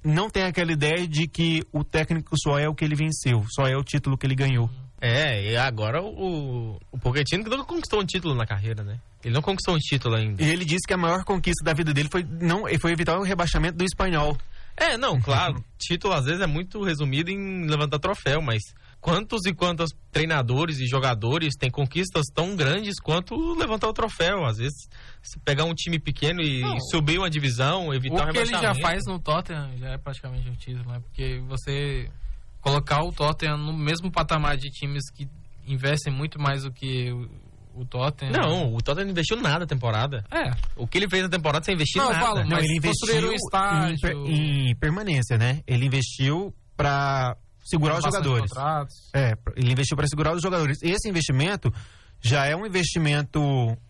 não 0.03 0.29
tem 0.29 0.43
aquela 0.43 0.71
ideia 0.71 1.07
de 1.07 1.27
que 1.27 1.61
o 1.73 1.83
técnico 1.83 2.35
só 2.41 2.57
é 2.57 2.67
o 2.67 2.73
que 2.73 2.85
ele 2.85 2.95
venceu, 2.95 3.45
só 3.49 3.67
é 3.67 3.75
o 3.75 3.83
título 3.83 4.17
que 4.17 4.25
ele 4.25 4.35
ganhou. 4.35 4.69
É, 5.01 5.51
e 5.51 5.57
agora 5.57 5.99
o, 5.99 6.79
o 6.91 6.99
Pochettino 6.99 7.43
que 7.43 7.49
nunca 7.49 7.63
conquistou 7.63 7.99
um 7.99 8.05
título 8.05 8.35
na 8.35 8.45
carreira, 8.45 8.83
né? 8.83 8.99
Ele 9.23 9.33
não 9.33 9.41
conquistou 9.41 9.73
um 9.73 9.79
título 9.79 10.15
ainda. 10.15 10.43
E 10.43 10.47
ele 10.47 10.63
disse 10.63 10.85
que 10.87 10.93
a 10.93 10.97
maior 10.97 11.23
conquista 11.23 11.65
da 11.65 11.73
vida 11.73 11.91
dele 11.91 12.07
foi, 12.11 12.23
não, 12.23 12.65
foi 12.79 12.91
evitar 12.91 13.17
o 13.17 13.23
rebaixamento 13.23 13.77
do 13.79 13.83
espanhol. 13.83 14.37
É, 14.77 14.97
não, 14.97 15.19
claro, 15.19 15.63
título 15.79 16.13
às 16.13 16.25
vezes 16.25 16.39
é 16.39 16.45
muito 16.45 16.83
resumido 16.83 17.31
em 17.31 17.65
levantar 17.65 17.97
troféu, 17.97 18.43
mas 18.43 18.61
quantos 18.99 19.43
e 19.47 19.53
quantos 19.53 19.89
treinadores 20.11 20.79
e 20.79 20.85
jogadores 20.85 21.55
têm 21.59 21.71
conquistas 21.71 22.25
tão 22.33 22.55
grandes 22.55 22.99
quanto 22.99 23.35
levantar 23.55 23.89
o 23.89 23.93
troféu? 23.93 24.45
Às 24.45 24.57
vezes, 24.57 24.87
se 25.23 25.39
pegar 25.39 25.65
um 25.65 25.73
time 25.73 25.97
pequeno 25.97 26.41
e 26.41 26.61
Não. 26.61 26.79
subir 26.91 27.17
uma 27.17 27.29
divisão, 27.29 27.91
evitar 27.91 28.29
O 28.29 28.31
que 28.31 28.37
ele 28.37 28.45
já 28.51 28.57
rebaixamento. 28.57 28.81
faz 28.81 29.01
no 29.07 29.19
Tottenham 29.19 29.77
já 29.79 29.89
é 29.89 29.97
praticamente 29.97 30.47
um 30.47 30.55
título, 30.55 30.91
né? 30.91 30.99
Porque 30.99 31.39
você 31.47 32.07
colocar 32.61 33.01
o 33.03 33.11
Tottenham 33.11 33.57
no 33.57 33.73
mesmo 33.73 34.11
patamar 34.11 34.55
de 34.57 34.69
times 34.69 35.09
que 35.11 35.27
investem 35.67 36.13
muito 36.13 36.39
mais 36.39 36.63
do 36.63 36.71
que 36.71 37.11
o, 37.11 37.81
o 37.81 37.85
Tottenham. 37.85 38.31
Não, 38.33 38.73
o 38.73 38.77
Tottenham 38.81 39.05
não 39.05 39.11
investiu 39.11 39.37
nada 39.41 39.59
na 39.59 39.65
temporada. 39.65 40.23
É. 40.31 40.51
O 40.75 40.87
que 40.87 40.97
ele 40.97 41.09
fez 41.09 41.23
na 41.23 41.29
temporada 41.29 41.63
sem 41.65 41.73
investir 41.75 42.01
Não, 42.01 42.09
eu 42.09 42.13
nada. 42.13 42.25
falo, 42.25 42.39
Não, 42.43 42.49
Mas 42.49 42.65
ele 42.65 42.77
investiu 42.77 43.29
um 43.29 43.33
estádio. 43.33 43.93
em, 43.95 43.99
per- 43.99 44.15
em 44.15 44.75
permanência, 44.75 45.37
né? 45.37 45.61
Ele 45.67 45.85
investiu 45.85 46.53
para 46.77 47.35
segurar 47.63 47.97
os 47.97 48.03
jogadores. 48.03 48.51
É, 49.13 49.33
ele 49.55 49.71
investiu 49.71 49.95
para 49.95 50.07
segurar 50.07 50.33
os 50.35 50.41
jogadores. 50.41 50.79
Esse 50.81 51.07
investimento 51.09 51.71
já 52.23 52.45
é 52.45 52.55
um 52.55 52.65
investimento 52.65 53.39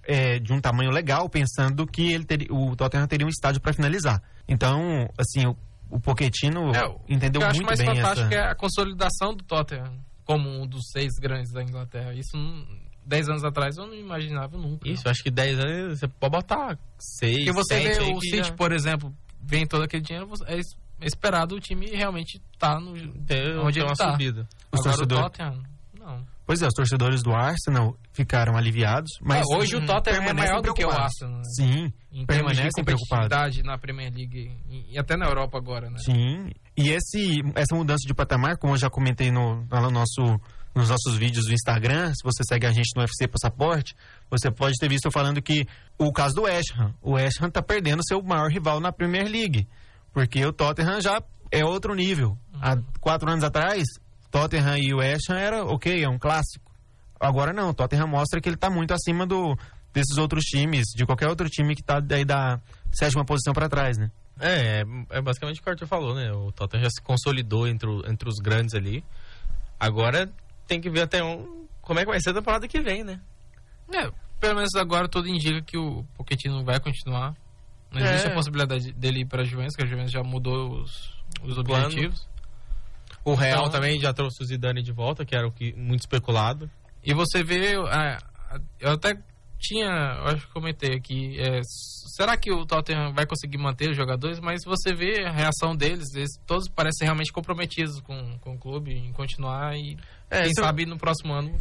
é, 0.04 0.40
de 0.40 0.54
um 0.54 0.62
tamanho 0.62 0.92
legal, 0.92 1.28
pensando 1.30 1.86
que 1.88 2.12
ele 2.14 2.24
teria, 2.26 2.48
o 2.52 2.76
Tottenham 2.76 3.08
teria 3.08 3.26
um 3.26 3.30
estádio 3.30 3.60
para 3.62 3.74
finalizar. 3.74 4.22
Então, 4.48 5.08
assim, 5.18 5.54
o, 5.92 5.96
o 5.96 6.00
Pochettino 6.00 6.74
É, 6.76 6.88
o 6.88 7.00
entendeu 7.10 7.40
que 7.42 7.46
eu 7.46 7.50
acho 7.50 7.58
muito 7.58 7.68
mais 7.68 7.80
bem 7.80 7.88
fantástico 7.96 8.34
essa... 8.34 8.36
é 8.36 8.52
a 8.52 8.56
consolidação 8.56 9.34
do 9.36 9.44
Tottenham 9.44 9.94
como 10.24 10.50
um 10.50 10.66
dos 10.66 10.84
seis 10.92 11.12
grandes 11.20 11.52
da 11.52 11.62
Inglaterra. 11.62 12.14
Isso, 12.14 12.38
não- 12.38 12.66
dez 13.06 13.28
anos 13.28 13.44
atrás, 13.44 13.78
eu 13.78 13.88
não 13.88 13.96
imaginava 13.96 14.58
nunca. 14.58 14.88
Isso, 14.88 15.10
acho 15.10 15.24
que 15.24 15.32
10 15.32 15.60
anos 15.60 16.00
você 16.00 16.08
pode 16.08 16.32
botar 16.32 16.78
6, 17.20 17.38
Porque 17.38 17.52
você 17.52 17.80
vê 17.80 17.98
aí 18.00 18.14
o 18.14 18.22
City, 18.22 18.44
já 18.48 18.54
por 18.54 18.72
exemplo, 18.72 19.14
vem 19.42 19.66
todo 19.66 19.84
aquele 19.84 20.04
dinheiro, 20.04 20.30
é 20.46 20.58
es- 20.60 20.78
é 21.02 21.08
esperado 21.08 21.56
o 21.56 21.60
time 21.60 21.88
realmente 21.88 22.40
tá 22.60 22.80
no 22.80 22.92
onde 22.92 23.80
ele 23.80 23.86
uma 23.88 23.96
tá. 23.96 24.12
subida. 24.12 24.48
Os 24.72 24.80
Agora 24.80 24.96
torcedor- 24.98 25.20
o 25.20 25.24
Tottenham, 25.24 25.64
não. 26.00 26.26
Pois 26.52 26.62
é, 26.62 26.68
os 26.68 26.74
torcedores 26.74 27.24
do 27.24 27.32
Arsenal 27.32 27.96
ficaram 28.12 28.58
aliviados, 28.58 29.10
mas 29.22 29.40
Ah, 29.50 29.56
hoje 29.58 29.78
o 29.78 29.86
Tottenham 29.86 30.22
é 30.22 30.34
maior 30.34 30.62
do 30.62 30.74
que 30.74 30.84
o. 30.84 30.90
Arsenal. 30.90 31.38
né? 31.38 31.44
Sim, 31.56 31.94
Em 32.12 32.26
permanecem 32.26 32.84
preocupados. 32.84 33.64
na 33.64 33.78
Premier 33.78 34.14
League 34.14 34.52
e, 34.70 34.94
e 34.94 35.00
até 35.00 35.16
na 35.16 35.28
Europa 35.28 35.58
agora, 35.58 35.90
né? 35.90 35.96
Sim, 36.00 36.52
e 36.76 36.90
esse, 36.90 37.42
essa 37.56 37.74
mudança 37.74 38.06
de 38.06 38.14
patamar, 38.14 38.58
como 38.58 38.74
eu 38.74 38.78
já 38.78 38.90
comentei 38.90 39.32
no, 39.32 39.64
no 39.64 39.92
nosso, 39.92 40.42
nos 40.76 40.90
nossos 40.90 41.16
vídeos 41.16 41.46
do 41.46 41.54
Instagram, 41.54 42.10
se 42.10 42.22
você 42.22 42.44
segue 42.46 42.68
a 42.68 42.72
gente 42.74 42.92
no 42.98 43.02
UFC 43.02 43.30
Passaporte, 43.30 43.96
você 44.30 44.52
pode 44.52 44.76
ter 44.78 44.90
visto 44.90 45.06
eu 45.06 45.12
falando 45.14 45.42
que 45.42 45.66
o 45.98 46.12
caso 46.12 46.36
do 46.36 46.42
West 46.42 46.74
Ham, 46.78 46.94
o 47.02 47.14
West 47.14 47.42
Ham 47.42 47.50
tá 47.50 47.62
perdendo 47.62 48.06
seu 48.06 48.22
maior 48.22 48.50
rival 48.52 48.82
na 48.82 48.92
Premier 48.92 49.24
League, 49.26 49.70
porque 50.12 50.46
o 50.46 50.52
Tottenham 50.52 51.00
já 51.00 51.24
é 51.50 51.64
outro 51.64 51.96
nível. 51.96 52.38
Há 52.62 52.76
quatro 53.00 53.32
anos 53.32 53.44
atrás, 53.46 53.86
Tottenham 54.32 54.78
e 54.78 54.94
o 54.94 54.98
West 54.98 55.30
Ham 55.30 55.38
era 55.38 55.64
ok, 55.66 56.04
é 56.04 56.10
um 56.10 56.18
clássico. 56.18 56.72
Agora 57.20 57.54
não, 57.54 57.74
Tottenham 57.74 58.08
mostra 58.08 58.40
que 58.42 58.50
ele 58.50 58.58
tá 58.58 58.70
muito 58.70 58.94
acima 58.94 59.28
do, 59.28 59.56
desses 59.94 60.18
outros 60.18 60.44
times, 60.46 60.86
de 60.96 61.06
qualquer 61.06 61.28
outro 61.28 61.48
time 61.50 61.76
que 61.76 61.84
tá 61.84 62.00
daí 62.00 62.26
da 62.26 62.60
sétima 62.92 63.24
posição 63.26 63.54
para 63.54 63.70
trás, 63.70 63.98
né? 63.98 64.10
É, 64.40 64.80
é, 64.82 65.18
é 65.18 65.22
basicamente 65.22 65.60
o 65.60 65.64
que 65.64 65.70
o 65.70 65.72
Arthur 65.72 65.86
falou, 65.88 66.16
né? 66.16 66.32
O 66.32 66.52
Tottenham 66.52 66.84
já 66.86 66.90
se 66.90 67.02
consolidou 67.02 67.68
entre, 67.68 67.88
o- 67.88 68.04
entre 68.10 68.28
os 68.28 68.40
grandes 68.40 68.74
ali. 68.74 69.04
Agora 69.80 70.32
tem 70.68 70.80
que 70.82 70.90
ver 70.90 71.02
até 71.02 71.24
um, 71.24 71.68
como 71.82 72.00
é 72.00 72.04
que 72.06 72.10
vai 72.12 72.20
ser 72.22 72.32
a 72.32 72.34
temporada 72.34 72.68
que 72.68 72.82
vem, 72.82 73.04
né? 73.04 73.20
É, 73.94 74.10
pelo 74.40 74.56
menos 74.56 74.74
agora 74.76 75.08
tudo 75.08 75.28
indica 75.28 75.62
que 75.62 75.78
o 75.78 76.04
Pochettino 76.16 76.64
vai 76.64 76.80
continuar. 76.80 77.36
Não 77.92 78.00
existe 78.02 78.28
É. 78.28 78.32
a 78.32 78.34
possibilidade 78.34 78.92
dele 78.94 79.22
ir 79.22 79.26
para 79.26 79.42
a 79.42 79.46
Juventus, 79.46 79.76
que 79.76 79.84
a 79.84 79.86
Juventus 79.86 80.12
já 80.12 80.24
mudou 80.24 80.80
os, 80.82 81.14
os 81.44 81.58
objetivos. 81.58 82.28
O 83.24 83.34
Real 83.36 83.60
Então- 83.60 83.70
também 83.72 84.00
já 84.00 84.14
trouxe 84.14 84.42
o 84.42 84.46
Zidane 84.46 84.82
de 84.82 84.92
volta, 84.92 85.24
que 85.26 85.36
era 85.36 85.48
o 85.48 85.52
que 85.52 85.74
muito 85.74 86.00
especulado. 86.02 86.70
E 87.04 87.14
você 87.14 87.44
vê, 87.44 87.74
é, 87.76 88.18
eu 88.80 88.92
até 88.92 89.16
tinha, 89.60 89.86
eu 89.86 90.26
acho 90.28 90.48
que 90.48 90.54
comentei 90.54 90.96
aqui, 90.96 91.40
é, 91.40 91.62
será 92.16 92.36
que 92.36 92.52
o 92.52 92.66
Tottenham 92.66 93.14
vai 93.14 93.28
conseguir 93.28 93.60
manter 93.60 93.92
os 93.92 93.96
jogadores? 93.98 94.40
Mas 94.40 94.64
você 94.66 94.92
vê 94.94 95.24
a 95.24 95.32
reação 95.32 95.76
deles, 95.76 96.14
eles 96.16 96.32
todos 96.48 96.68
parecem 96.68 97.06
realmente 97.06 97.32
comprometidos 97.32 98.00
com, 98.02 98.40
com 98.40 98.54
o 98.56 98.58
clube 98.58 98.92
em 98.92 99.12
continuar 99.14 99.76
e 99.78 99.96
É, 100.30 100.42
quem 100.44 100.52
eu- 100.58 100.64
sabe 100.64 100.86
no 100.88 100.98
próximo 100.98 101.32
ano 101.34 101.56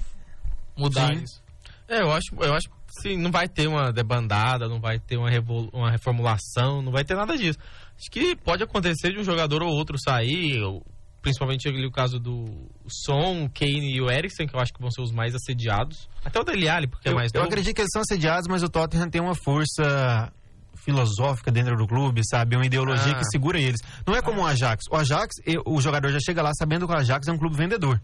mudar 0.76 1.14
Sim. 1.14 1.22
isso. 1.24 1.42
É, 1.88 2.00
eu 2.02 2.10
acho, 2.12 2.34
eu 2.40 2.54
acho 2.54 2.68
que 2.70 2.74
sim, 3.02 3.16
não 3.18 3.30
vai 3.30 3.48
ter 3.48 3.66
uma 3.66 3.92
debandada, 3.92 4.66
não 4.68 4.80
vai 4.80 4.98
ter 4.98 5.16
uma, 5.18 5.28
uma 5.72 5.90
reformulação, 5.90 6.80
não 6.80 6.92
vai 6.92 7.04
ter 7.04 7.14
nada 7.16 7.36
disso. 7.36 7.58
Acho 7.98 8.10
que 8.10 8.34
pode 8.36 8.62
acontecer 8.62 9.12
de 9.12 9.18
um 9.18 9.24
jogador 9.24 9.62
ou 9.62 9.68
outro 9.70 9.98
sair, 10.02 10.60
ou- 10.62 10.82
principalmente 11.22 11.68
ali 11.68 11.86
o 11.86 11.90
caso 11.90 12.18
do 12.18 12.68
Son, 12.88 13.44
o 13.44 13.50
Kane 13.50 13.94
e 13.94 14.00
o 14.00 14.10
Eriksen, 14.10 14.46
que 14.46 14.54
eu 14.54 14.60
acho 14.60 14.72
que 14.72 14.80
vão 14.80 14.90
ser 14.90 15.02
os 15.02 15.12
mais 15.12 15.34
assediados. 15.34 16.08
Até 16.24 16.40
o 16.40 16.44
Dele 16.44 16.68
Alli, 16.68 16.86
porque 16.86 17.08
é 17.08 17.12
Eu, 17.12 17.16
mais 17.16 17.30
eu 17.34 17.40
novo. 17.40 17.50
acredito 17.50 17.74
que 17.74 17.80
eles 17.82 17.90
são 17.92 18.02
assediados, 18.02 18.46
mas 18.48 18.62
o 18.62 18.68
Tottenham 18.68 19.08
tem 19.10 19.20
uma 19.20 19.34
força 19.34 20.32
filosófica 20.84 21.50
dentro 21.50 21.76
do 21.76 21.86
clube, 21.86 22.22
sabe? 22.24 22.56
Uma 22.56 22.64
ideologia 22.66 23.12
Ah. 23.12 23.18
que 23.18 23.24
segura 23.26 23.58
eles. 23.60 23.80
Não 24.06 24.14
é 24.16 24.22
como 24.22 24.40
o 24.42 24.46
Ajax. 24.46 24.84
O 24.90 24.96
Ajax, 24.96 25.34
o 25.66 25.80
jogador 25.80 26.10
já 26.10 26.18
chega 26.24 26.42
lá 26.42 26.52
sabendo 26.54 26.86
que 26.86 26.92
o 26.92 26.96
Ajax 26.96 27.28
é 27.28 27.32
um 27.32 27.38
clube 27.38 27.56
vendedor. 27.56 28.00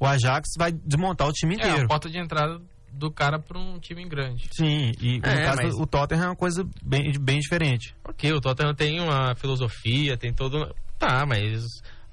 O 0.00 0.06
Ajax 0.06 0.48
vai 0.58 0.72
desmontar 0.72 1.28
o 1.28 1.32
time 1.32 1.54
É, 1.54 1.58
inteiro. 1.58 1.84
a 1.84 1.88
porta 1.88 2.08
de 2.08 2.18
entrada 2.18 2.60
do 2.92 3.10
cara 3.10 3.38
para 3.38 3.58
um 3.58 3.78
time 3.78 4.04
grande. 4.08 4.48
Sim, 4.52 4.92
e 5.00 5.18
no 5.18 5.26
É, 5.26 5.44
caso 5.44 5.62
mas- 5.62 5.74
o 5.74 5.86
Tottenham 5.86 6.24
é 6.24 6.28
uma 6.28 6.36
coisa 6.36 6.64
bem, 6.82 7.12
bem 7.20 7.38
diferente. 7.40 7.94
Ok, 8.08 8.32
o 8.32 8.40
Tottenham 8.40 8.74
tem 8.74 9.00
uma 9.00 9.34
filosofia, 9.34 10.16
tem 10.16 10.32
todo. 10.32 10.74
Tá, 10.98 11.26
mas. 11.26 11.62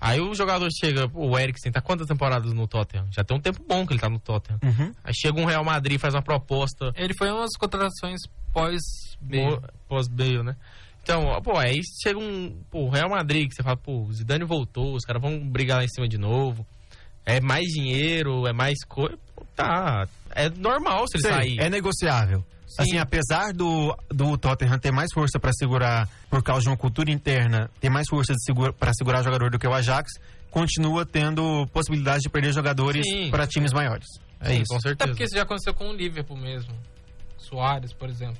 Aí 0.01 0.19
o 0.19 0.33
jogador 0.33 0.67
chega, 0.71 1.07
o 1.13 1.37
Eriksen 1.37 1.71
tá 1.71 1.79
quantas 1.79 2.07
temporadas 2.07 2.51
no 2.53 2.67
Tottenham? 2.67 3.05
Já 3.11 3.23
tem 3.23 3.37
um 3.37 3.39
tempo 3.39 3.63
bom 3.67 3.85
que 3.85 3.93
ele 3.93 3.99
tá 3.99 4.09
no 4.09 4.17
Tottenham. 4.19 4.59
Uhum. 4.63 4.91
Aí 5.03 5.13
chega 5.13 5.39
um 5.39 5.45
Real 5.45 5.63
Madrid, 5.63 5.99
faz 5.99 6.15
uma 6.15 6.23
proposta 6.23 6.91
Ele 6.95 7.13
foi 7.13 7.29
umas 7.31 7.51
contratações 7.55 8.19
pós 8.51 8.81
mo- 9.21 9.61
pós-Bale, 9.87 10.41
né? 10.41 10.55
Então, 11.03 11.39
pô, 11.43 11.55
aí 11.57 11.79
chega 12.03 12.17
um. 12.19 12.55
Pô, 12.69 12.85
o 12.85 12.89
Real 12.89 13.09
Madrid, 13.09 13.47
que 13.47 13.55
você 13.55 13.61
fala, 13.63 13.77
pô, 13.77 14.01
o 14.03 14.11
Zidane 14.13 14.43
voltou, 14.43 14.95
os 14.95 15.03
caras 15.05 15.21
vão 15.21 15.39
brigar 15.39 15.77
lá 15.77 15.83
em 15.83 15.87
cima 15.87 16.07
de 16.07 16.17
novo. 16.17 16.65
É 17.25 17.39
mais 17.39 17.65
dinheiro, 17.67 18.47
é 18.47 18.53
mais 18.53 18.77
coisa. 18.87 19.17
Tá. 19.55 20.07
É 20.31 20.49
normal 20.49 21.05
se 21.07 21.17
ele 21.17 21.23
Sei, 21.23 21.31
sair. 21.33 21.59
é 21.59 21.69
negociável. 21.69 22.43
Assim, 22.79 22.97
apesar 22.97 23.53
do, 23.53 23.95
do 24.09 24.37
Tottenham 24.37 24.79
ter 24.79 24.91
mais 24.91 25.09
força 25.13 25.39
para 25.39 25.51
segurar, 25.53 26.07
por 26.29 26.41
causa 26.43 26.61
de 26.63 26.69
uma 26.69 26.77
cultura 26.77 27.11
interna, 27.11 27.69
ter 27.79 27.89
mais 27.89 28.07
força 28.09 28.33
segura, 28.45 28.71
para 28.71 28.91
segurar 28.93 29.23
jogador 29.23 29.49
do 29.51 29.59
que 29.59 29.67
o 29.67 29.73
Ajax, 29.73 30.11
continua 30.49 31.05
tendo 31.05 31.65
possibilidade 31.73 32.23
de 32.23 32.29
perder 32.29 32.53
jogadores 32.53 33.05
Sim. 33.07 33.29
para 33.29 33.45
times 33.47 33.71
maiores. 33.73 34.07
É 34.39 34.47
Sim, 34.49 34.61
isso. 34.61 34.65
com 34.69 34.75
Até 34.75 34.87
certeza. 34.89 35.09
porque 35.09 35.23
isso 35.23 35.35
já 35.35 35.43
aconteceu 35.43 35.73
com 35.73 35.89
o 35.89 35.93
Liverpool 35.93 36.37
mesmo. 36.37 36.73
Soares, 37.37 37.93
por 37.93 38.09
exemplo. 38.09 38.37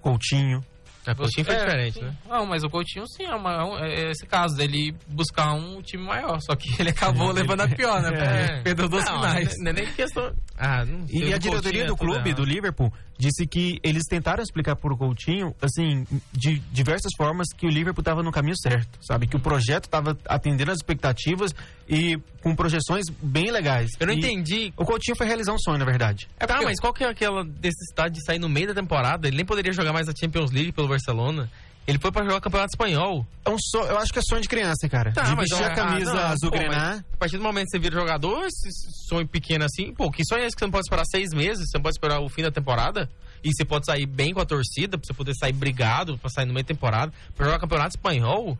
Coutinho. 0.00 0.60
É, 1.06 1.10
o 1.12 1.28
time 1.28 1.44
foi 1.44 1.54
É, 1.54 1.58
diferente, 1.64 1.94
sim. 1.98 2.04
né? 2.06 2.16
Não, 2.26 2.46
mas 2.46 2.64
o 2.64 2.70
Coutinho 2.70 3.04
sim, 3.06 3.24
é, 3.24 3.34
uma- 3.34 3.52
é 3.52 3.62
um- 3.62 3.76
é 3.78 4.10
esse 4.10 4.24
caso 4.26 4.56
dele 4.56 4.96
buscar 5.06 5.52
um 5.52 5.82
time 5.82 6.02
maior. 6.02 6.38
Só 6.40 6.56
que 6.56 6.66
ele 6.80 6.88
acabou 6.90 7.30
levando 7.30 7.60
a 7.60 7.68
pior, 7.68 8.00
né? 8.00 8.08
É. 8.58 8.62
Perdeu 8.62 8.88
Não, 8.88 9.02
finais. 9.02 9.52
Não 9.58 9.70
é 9.70 9.72
nem 9.74 9.86
questão. 9.92 10.32
Ah, 10.56 10.82
não 10.86 11.06
sei, 11.06 11.28
E 11.28 11.34
a 11.34 11.36
diretoria 11.36 11.50
Coutinho 11.60 11.82
é 11.82 11.86
do 11.86 11.96
clube, 11.96 12.32
do 12.32 12.42
Liverpool, 12.42 12.90
disse 13.16 13.46
que 13.46 13.78
eles 13.82 14.02
tentaram 14.08 14.42
explicar 14.42 14.74
pro 14.76 14.96
Coutinho, 14.96 15.54
assim, 15.62 16.06
de 16.32 16.58
diversas 16.72 17.12
formas, 17.16 17.46
que 17.56 17.66
o 17.66 17.70
Liverpool 17.70 18.00
estava 18.02 18.22
no 18.22 18.32
caminho 18.32 18.56
certo, 18.60 18.98
sabe? 19.02 19.26
Que 19.26 19.36
o 19.36 19.40
projeto 19.40 19.84
estava 19.84 20.18
atendendo 20.28 20.70
as 20.72 20.78
expectativas 20.78 21.54
e 21.88 22.18
com 22.42 22.54
projeções 22.54 23.04
bem 23.22 23.50
legais. 23.50 23.90
Eu 24.00 24.06
não 24.08 24.14
E 24.14 24.18
entendi. 24.18 24.72
O 24.76 24.84
Coutinho 24.84 25.16
foi 25.16 25.26
realizar 25.26 25.52
um 25.52 25.58
sonho, 25.58 25.78
na 25.78 25.84
verdade. 25.84 26.28
tá, 26.38 26.46
porque- 26.46 26.64
mas 26.64 26.80
qual 26.80 26.92
que 26.92 27.04
é 27.04 27.08
aquela 27.08 27.44
necessidade 27.44 28.14
de 28.16 28.24
sair 28.24 28.38
no 28.38 28.48
meio 28.48 28.68
da 28.68 28.74
temporada? 28.74 29.26
Ele 29.28 29.36
nem 29.36 29.46
poderia 29.46 29.72
jogar 29.72 29.92
mais 29.92 30.08
a 30.08 30.12
Champions 30.14 30.50
League 30.50 30.72
pelo 30.72 30.88
Barcelona. 30.88 31.50
Ele 31.86 31.98
foi 31.98 32.10
pra 32.10 32.24
jogar 32.24 32.38
o 32.38 32.40
Campeonato 32.40 32.70
Espanhol. 32.72 33.26
É 33.44 33.50
um 33.50 33.56
so... 33.58 33.78
Eu 33.78 33.98
acho 33.98 34.12
que 34.12 34.18
é 34.18 34.22
sonho 34.22 34.40
de 34.40 34.48
criança, 34.48 34.88
cara. 34.88 35.12
Tá, 35.12 35.22
de 35.22 35.36
mas 35.36 35.50
vestir 35.50 35.62
é- 35.62 35.66
a 35.66 35.74
camisa 35.74 36.10
ah, 36.12 36.14
não, 36.14 36.22
azul 36.22 36.50
pô, 36.50 36.56
grená. 36.58 37.04
A 37.12 37.16
partir 37.18 37.36
do 37.36 37.42
momento 37.42 37.66
que 37.66 37.70
você 37.72 37.78
vira 37.78 37.94
jogador, 37.94 38.46
esse 38.46 38.70
sonho 39.06 39.28
pequeno 39.28 39.64
assim, 39.64 39.92
pô, 39.92 40.10
que 40.10 40.24
sonho 40.24 40.42
é 40.42 40.46
esse 40.46 40.56
que 40.56 40.60
você 40.60 40.64
não 40.64 40.72
pode 40.72 40.86
esperar 40.86 41.04
seis 41.04 41.30
meses? 41.34 41.68
Você 41.70 41.76
não 41.76 41.82
pode 41.82 41.94
esperar 41.96 42.20
o 42.20 42.28
fim 42.28 42.42
da 42.42 42.50
temporada? 42.50 43.10
E 43.42 43.50
você 43.52 43.64
pode 43.66 43.84
sair 43.84 44.06
bem 44.06 44.32
com 44.32 44.40
a 44.40 44.46
torcida, 44.46 44.96
pra 44.96 45.06
você 45.06 45.12
poder 45.12 45.34
sair 45.34 45.52
brigado, 45.52 46.16
pra 46.16 46.30
sair 46.30 46.46
no 46.46 46.54
meio 46.54 46.64
da 46.64 46.68
temporada, 46.68 47.12
pra 47.36 47.44
jogar 47.44 47.58
Campeonato 47.58 47.90
Espanhol? 47.90 48.58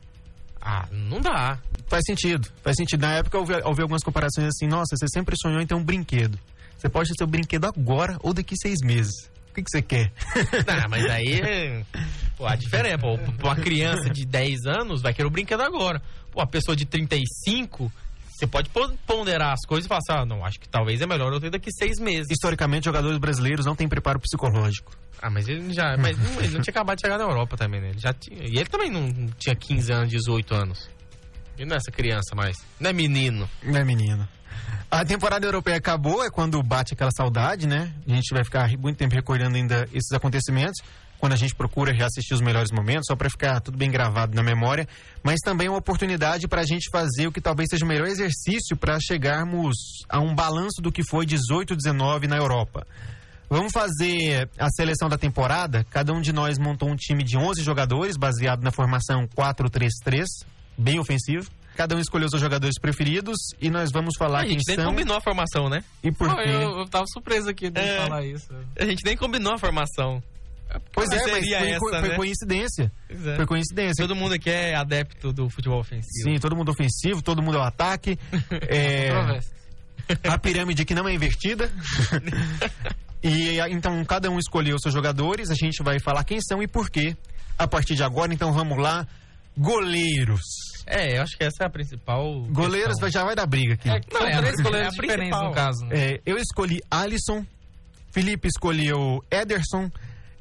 Ah, 0.61 0.87
não 0.93 1.21
dá. 1.21 1.59
Faz 1.89 2.03
sentido, 2.07 2.49
faz 2.63 2.77
sentido. 2.77 3.01
Na 3.01 3.15
época 3.15 3.37
eu 3.37 3.41
ouvi, 3.41 3.55
ouvi 3.65 3.83
algumas 3.83 4.03
comparações 4.03 4.49
assim, 4.49 4.67
nossa, 4.67 4.97
você 4.97 5.07
sempre 5.09 5.35
sonhou 5.41 5.61
em 5.63 5.67
ter 5.67 5.75
um 5.75 5.83
brinquedo. 5.83 6.39
Você 6.77 6.89
pode 6.91 7.09
ter 7.09 7.15
seu 7.17 7.27
brinquedo 7.27 7.65
agora 7.65 8.19
ou 8.23 8.35
daqui 8.35 8.55
seis 8.61 8.81
meses. 8.83 9.31
O 9.51 9.55
que, 9.55 9.63
que 9.63 9.71
você 9.71 9.81
quer? 9.81 10.13
Não, 10.67 10.89
mas 10.91 11.07
aí. 11.07 11.85
Pô, 12.37 12.47
a 12.47 12.57
diferença, 12.57 12.99
pô, 12.99 13.17
pra 13.17 13.49
uma 13.49 13.57
criança 13.57 14.11
de 14.11 14.25
10 14.27 14.67
anos 14.67 15.01
vai 15.03 15.13
querer 15.15 15.27
o 15.29 15.31
brinquedo 15.31 15.61
agora. 15.63 16.03
Pô, 16.33 16.41
a 16.41 16.47
pessoa 16.47 16.75
de 16.77 16.85
35, 16.85 17.91
você 18.29 18.47
pode 18.47 18.69
pon- 18.71 18.97
ponderar 19.07 19.53
as 19.53 19.61
coisas 19.67 19.87
e 19.87 19.89
falar 19.89 20.01
assim: 20.07 20.21
ah, 20.23 20.27
não, 20.27 20.45
acho 20.45 20.59
que 20.59 20.69
talvez 20.69 21.01
é 21.01 21.07
melhor 21.07 21.33
eu 21.33 21.41
ter 21.41 21.51
daqui 21.51 21.71
seis 21.73 21.99
meses. 22.01 22.27
Historicamente, 22.31 22.87
jogadores 22.87 23.19
brasileiros 23.19 23.65
não 23.65 23.77
têm 23.77 23.89
preparo 23.89 24.19
psicológico. 24.19 24.93
Ah, 25.23 25.31
mas 25.31 25.47
ele 25.49 25.73
já. 25.73 25.97
Mas 25.97 26.19
não, 26.19 26.41
ele 26.41 26.55
não 26.55 26.61
tinha 26.61 26.73
acabado 26.73 26.97
de 26.97 27.03
chegar 27.03 27.19
na 27.19 27.25
Europa 27.25 27.57
também, 27.57 27.81
né? 27.81 27.91
Ele 27.91 27.99
já 28.01 28.13
tinha. 28.13 28.43
E 28.43 28.57
ele 28.59 28.67
também 28.67 28.91
não 28.91 29.29
tinha 29.39 29.55
15 29.55 29.93
anos, 29.93 30.09
18 30.11 30.55
anos. 30.55 30.91
Ele 31.57 31.67
não 31.69 31.75
é 31.75 31.79
essa 31.79 31.93
criança 31.93 32.35
mais. 32.35 32.57
Não 32.81 32.91
é 32.91 32.93
menino. 32.93 33.49
Não 33.63 33.79
é 33.79 33.85
menino. 33.85 34.29
A 34.91 35.05
temporada 35.05 35.47
europeia 35.47 35.77
acabou, 35.77 36.25
é 36.25 36.31
quando 36.31 36.61
bate 36.63 36.95
aquela 36.95 37.11
saudade, 37.17 37.67
né? 37.67 37.93
A 38.09 38.11
gente 38.15 38.35
vai 38.35 38.45
ficar 38.45 38.69
muito 38.77 38.97
tempo 38.97 39.15
recordando 39.15 39.57
ainda 39.57 39.89
esses 39.93 40.13
acontecimentos, 40.13 40.81
quando 41.19 41.33
a 41.33 41.37
gente 41.37 41.55
procura 41.55 41.93
reassistir 41.93 42.35
os 42.35 42.41
melhores 42.41 42.71
momentos, 42.71 43.07
só 43.07 43.17
para 43.17 43.31
ficar 43.31 43.61
tudo 43.61 43.79
bem 43.79 43.91
gravado 43.91 44.35
na 44.35 44.43
memória, 44.43 44.87
mas 45.23 45.41
também 45.45 45.67
é 45.67 45.71
uma 45.71 45.79
oportunidade 45.79 46.47
para 46.47 46.61
a 46.61 46.67
gente 46.67 46.91
fazer 46.91 47.27
o 47.27 47.33
que 47.33 47.41
talvez 47.41 47.69
seja 47.71 47.85
o 47.85 47.89
melhor 47.89 48.07
exercício 48.07 48.77
para 48.77 48.99
chegarmos 49.01 49.75
a 50.09 50.21
um 50.21 50.35
balanço 50.35 50.83
do 50.83 50.93
que 50.93 51.03
foi 51.09 51.25
18 51.25 51.75
19 51.77 52.27
na 52.27 52.37
Europa. 52.37 52.87
Vamos 53.49 53.73
fazer 53.73 54.49
a 54.59 54.69
seleção 54.71 55.09
da 55.09 55.17
temporada. 55.19 55.85
Cada 55.91 56.13
um 56.13 56.21
de 56.21 56.33
nós 56.33 56.59
montou 56.59 56.89
um 56.91 56.97
time 56.97 57.23
de 57.23 57.37
11 57.37 57.63
jogadores, 57.63 58.17
baseado 58.17 58.63
na 58.63 58.71
formação 58.71 59.27
4-3-3, 59.37 60.25
bem 60.77 60.99
ofensivo. 60.99 61.49
Cada 61.77 61.97
um 61.97 61.99
escolheu 61.99 62.29
seus 62.29 62.41
jogadores 62.41 62.79
preferidos 62.81 63.37
e 63.61 63.69
nós 63.69 63.91
vamos 63.93 64.15
falar 64.17 64.41
a 64.41 64.43
quem 64.43 64.53
gente 64.53 64.65
nem 64.69 64.77
são 64.77 64.87
combinou 64.87 65.17
a 65.17 65.21
formação, 65.21 65.69
né? 65.69 65.83
e 66.05 66.13
por 66.13 66.33
quê. 66.37 66.49
eu, 66.49 66.79
eu 66.79 66.87
tava 66.87 67.05
surpreso 67.07 67.49
aqui 67.51 67.69
de 67.69 67.81
É. 67.81 67.99
falar 68.03 68.25
isso. 68.25 68.49
A 68.79 68.85
gente 68.85 69.05
nem 69.05 69.17
combinou 69.17 69.53
a 69.55 69.59
formação. 69.59 70.23
Pois 70.93 71.09
é, 71.11 71.19
Como 71.19 71.31
mas 71.33 71.49
foi, 71.49 71.71
essa, 71.71 72.01
foi 72.01 72.09
né? 72.09 72.17
coincidência. 72.17 72.93
É. 73.09 73.37
Foi 73.37 73.47
coincidência. 73.47 74.03
Todo 74.07 74.17
mundo 74.17 74.35
aqui 74.35 74.51
é 74.51 74.75
adepto 74.75 75.33
do 75.33 75.49
futebol 75.49 75.79
ofensivo. 75.81 76.25
Sim, 76.31 76.35
todo 76.41 76.57
mundo 76.57 76.71
ofensivo, 76.71 77.23
todo 77.23 77.41
mundo 77.43 77.57
é 77.59 77.61
o 77.61 77.63
ataque. 77.65 78.19
É, 78.69 79.11
a 80.29 80.39
pirâmide 80.39 80.85
que 80.85 80.95
não 80.95 81.07
é 81.09 81.15
invertida. 81.15 81.71
e 83.23 83.59
então 83.71 84.05
cada 84.05 84.31
um 84.31 84.39
escolheu 84.39 84.77
seus 84.79 84.93
jogadores, 84.93 85.51
a 85.51 85.55
gente 85.55 85.83
vai 85.83 85.99
falar 86.01 86.25
quem 86.25 86.41
são 86.41 86.63
e 86.63 86.67
por 86.69 86.91
quê. 86.91 87.17
A 87.57 87.69
partir 87.69 87.95
de 87.95 88.03
agora, 88.03 88.35
então 88.35 88.53
vamos 88.53 88.77
lá. 88.79 89.07
Goleiros. 89.57 90.41
É, 90.87 91.17
eu 91.17 91.23
acho 91.23 91.37
que 91.39 91.45
essa 91.45 91.63
é 91.63 91.67
a 91.67 91.71
principal. 91.71 92.43
Goleiros 92.51 92.95
questão. 92.95 93.11
já 93.11 93.25
vai 93.25 93.37
dar 93.37 93.47
briga 93.47 93.75
aqui. 93.75 93.89
É, 93.89 94.01
Não, 94.13 94.27
é 94.27 94.33
a- 94.35 94.39
três 94.39 94.59
é 94.59 94.63
goleiros 94.63 94.89
a 94.89 94.91
diferentes 94.91 95.17
principal. 95.17 95.49
no 95.49 95.55
caso. 95.55 95.87
né? 95.87 95.97
É, 95.97 96.21
eu 96.27 96.37
escolhi 96.37 96.81
Alisson, 96.91 97.47
Felipe 98.13 98.49
escolheu 98.49 99.25
Ederson 99.31 99.89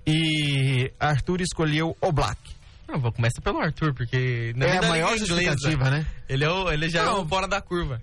e 0.05 0.91
Arthur 0.99 1.41
escolheu 1.41 1.95
Oblak. 2.01 2.39
Não, 2.87 2.99
vou 2.99 3.11
começar 3.11 3.41
pelo 3.41 3.59
Arthur, 3.59 3.93
porque 3.93 4.53
na 4.55 4.65
É 4.65 4.77
a 4.77 4.89
maior 4.89 5.13
é 5.13 5.17
justificativa, 5.17 5.89
né? 5.89 6.05
Ele, 6.27 6.43
é 6.43 6.49
o, 6.49 6.71
ele 6.71 6.89
já 6.89 7.01
é 7.01 7.05
Não. 7.05 7.21
o 7.23 7.27
fora 7.27 7.47
da 7.47 7.61
curva. 7.61 8.01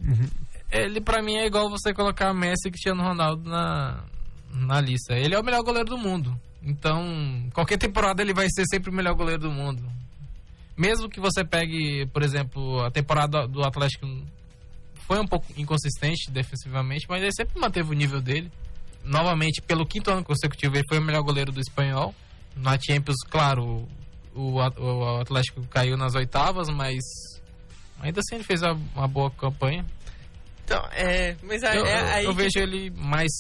Ele, 0.71 1.01
pra 1.01 1.23
mim, 1.23 1.37
é 1.37 1.47
igual 1.47 1.69
você 1.69 1.93
colocar 1.93 2.33
Messi 2.33 2.69
e 2.69 2.71
Cristiano 2.71 3.03
Ronaldo 3.03 3.49
na, 3.49 4.05
na 4.53 4.81
lista. 4.81 5.15
Ele 5.15 5.35
é 5.35 5.39
o 5.39 5.45
melhor 5.45 5.63
goleiro 5.63 5.89
do 5.89 5.99
mundo. 5.99 6.35
Então, 6.63 7.49
qualquer 7.53 7.79
temporada 7.79 8.23
ele 8.23 8.35
vai 8.35 8.47
ser 8.51 8.65
sempre 8.71 8.91
o 8.91 8.95
melhor 8.95 9.15
goleiro 9.15 9.43
do 9.43 9.51
mundo. 9.51 9.83
Mesmo 10.77 11.09
que 11.09 11.21
você 11.21 11.45
pegue, 11.45 12.07
por 12.07 12.23
exemplo, 12.23 12.81
a 12.83 12.91
temporada 12.91 13.47
do 13.47 13.63
Atlético 13.63 14.07
foi 15.07 15.19
um 15.19 15.27
pouco 15.27 15.47
inconsistente 15.57 16.31
defensivamente, 16.31 17.07
mas 17.09 17.21
ele 17.23 17.33
sempre 17.33 17.61
manteve 17.61 17.91
o 17.91 17.95
nível 17.95 18.21
dele. 18.21 18.51
Novamente, 19.05 19.61
pelo 19.63 19.87
quinto 19.87 20.11
ano 20.11 20.23
consecutivo, 20.23 20.77
ele 20.77 20.85
foi 20.89 20.99
o 20.99 21.03
melhor 21.03 21.23
goleiro 21.23 21.51
do 21.53 21.61
espanhol. 21.61 22.15
Na 22.57 22.79
Champions, 22.79 23.17
claro, 23.29 23.89
o, 24.35 24.55
o 24.57 25.21
Atlético 25.21 25.63
caiu 25.69 25.97
nas 25.97 26.15
oitavas, 26.15 26.69
mas 26.69 27.01
ainda 28.01 28.21
assim 28.21 28.37
ele 28.37 28.45
fez 28.45 28.63
uma- 28.63 28.79
uma 28.95 29.09
boa 29.09 29.31
campanha. 29.31 29.85
Então, 30.65 30.83
é. 30.93 31.37
Mas 31.43 31.63
é, 31.63 31.77
Eu, 31.77 31.87
é 31.87 32.01
eu- 32.01 32.07
aí. 32.15 32.25
eu 32.27 32.31
que- 32.35 32.43
vejo 32.43 32.59
ele 32.59 32.91
mais. 32.91 33.31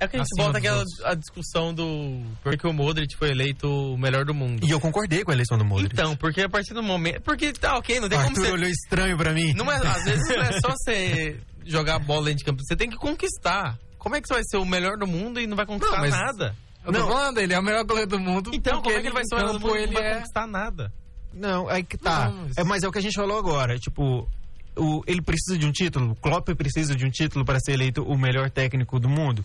é 0.00 0.08
que 0.08 0.16
a 0.16 0.20
gente 0.20 0.28
volta 0.36 0.58
àquela 0.58 0.82
a 1.04 1.14
discussão 1.14 1.72
do. 1.74 2.22
Porque 2.42 2.66
o 2.66 2.72
Modric 2.72 3.14
foi 3.16 3.30
eleito 3.30 3.68
o 3.68 3.98
melhor 3.98 4.24
do 4.24 4.32
mundo. 4.34 4.66
E 4.66 4.70
eu 4.70 4.80
concordei 4.80 5.22
com 5.22 5.30
a 5.30 5.34
eleição 5.34 5.58
do 5.58 5.64
Modric. 5.64 5.92
Então, 5.92 6.16
porque 6.16 6.40
a 6.42 6.48
partir 6.48 6.72
do 6.74 6.82
momento. 6.82 7.20
Porque 7.20 7.52
tá 7.52 7.76
ok, 7.76 8.00
não 8.00 8.08
tem 8.08 8.18
o 8.18 8.22
como 8.22 8.30
Arthur 8.36 8.46
você. 8.46 8.52
olhou 8.52 8.68
estranho 8.70 9.16
pra 9.16 9.32
mim. 9.32 9.52
Não 9.52 9.70
é, 9.70 9.76
às 9.76 10.04
vezes 10.04 10.26
não 10.28 10.42
é 10.42 10.52
só 10.60 10.70
você 10.74 11.38
jogar 11.66 11.96
a 11.96 11.98
bola 11.98 12.24
dentro 12.26 12.38
de 12.38 12.44
campo, 12.46 12.62
você 12.64 12.74
tem 12.74 12.88
que 12.90 12.96
conquistar. 12.96 13.78
Como 14.00 14.16
é 14.16 14.20
que 14.20 14.26
você 14.26 14.34
vai 14.34 14.42
ser 14.44 14.56
o 14.56 14.64
melhor 14.64 14.96
do 14.98 15.06
mundo 15.06 15.38
e 15.40 15.46
não 15.46 15.56
vai 15.56 15.64
conquistar 15.66 15.94
Não, 15.94 16.00
mas- 16.00 16.10
nada? 16.10 16.56
Eu 16.84 16.92
tô 16.92 16.98
Não. 16.98 17.08
falando, 17.08 17.38
ele 17.38 17.52
é 17.54 17.58
o 17.58 17.62
melhor 17.62 17.84
goleiro 17.84 18.10
do 18.10 18.18
mundo. 18.18 18.50
Então, 18.54 18.80
como 18.82 18.96
é 18.96 19.00
que 19.00 19.06
ele 19.06 19.14
vai 19.14 19.22
ser 19.24 19.34
o 19.34 19.38
melhor 19.38 19.52
do 19.52 19.60
mundo 19.60 19.76
e 19.76 19.82
ele 19.82 19.92
não 19.92 20.00
vai 20.00 20.10
é... 20.10 20.14
conquistar 20.16 20.46
nada? 20.48 20.92
Não, 21.32 21.68
aí 21.68 21.84
que 21.84 21.96
tá. 21.96 22.28
Não, 22.30 22.36
mas- 22.44 22.56
É, 22.56 22.64
mas 22.64 22.82
é 22.82 22.88
o 22.88 22.90
que 22.92 22.98
a 22.98 23.02
gente 23.02 23.14
falou 23.14 23.38
agora. 23.38 23.78
Tipo, 23.78 24.26
o, 24.74 25.02
ele 25.06 25.20
precisa 25.22 25.56
de 25.58 25.66
um 25.66 25.70
título. 25.70 26.12
O 26.12 26.16
Klopp 26.16 26.48
precisa 26.56 26.96
de 26.96 27.04
um 27.06 27.10
título 27.10 27.44
para 27.44 27.60
ser 27.60 27.72
eleito 27.72 28.02
o 28.02 28.16
melhor 28.18 28.50
técnico 28.50 28.98
do 28.98 29.08
mundo. 29.08 29.44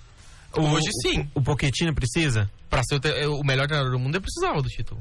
O- 0.55 0.61
Hoje 0.61 0.87
o- 0.87 1.01
sim. 1.01 1.29
O, 1.35 1.41
Pochettino 1.41 1.93
precisa? 1.93 2.49
Pra 2.69 2.81
ser 2.83 2.95
o, 3.27 3.41
o 3.41 3.43
melhor 3.45 3.67
treinador 3.67 3.91
do 3.91 3.99
mundo, 3.99 4.15
ele 4.15 4.21
precisava 4.23 4.61
do 4.61 4.69
título. 4.69 4.99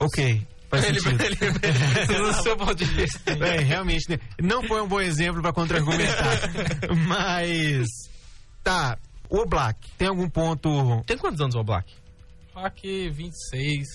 Ok. 0.00 0.42
Faz 0.70 0.84
Ele, 0.84 0.98
sentido. 1.00 1.22
ele- 1.62 2.18
do 2.18 2.32
seu 2.42 2.56
ponto 2.56 2.74
de 2.74 2.86
vista. 2.86 3.30
É, 3.32 3.60
realmente, 3.60 4.08
né? 4.08 4.18
não 4.42 4.62
foi 4.66 4.80
um 4.80 4.88
bom 4.88 5.00
exemplo 5.02 5.42
para 5.42 5.52
contra-argumentar. 5.52 6.38
mas. 7.06 7.86
Tá. 8.62 8.98
O 9.28 9.46
Black, 9.46 9.90
tem 9.96 10.08
algum 10.08 10.28
ponto. 10.28 11.02
Tem 11.06 11.16
quantos 11.16 11.40
anos 11.40 11.54
o 11.54 11.64
Black? 11.64 11.92
Aqui, 12.54 13.08
26. 13.10 13.86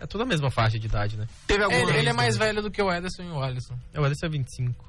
É 0.00 0.06
toda 0.06 0.24
a 0.24 0.26
mesma 0.26 0.50
faixa 0.50 0.78
de 0.78 0.86
idade, 0.86 1.16
né? 1.16 1.26
Teve 1.46 1.64
algum. 1.64 1.74
Ele, 1.76 1.98
ele 1.98 2.08
é 2.08 2.12
mais 2.12 2.36
velho 2.36 2.62
do 2.62 2.70
que 2.70 2.82
o 2.82 2.90
Ederson 2.92 3.22
e 3.22 3.28
o 3.30 3.42
Alisson. 3.42 3.78
Eu 3.92 4.04
acho 4.04 4.14
que 4.14 4.26
é 4.26 4.28
25. 4.28 4.86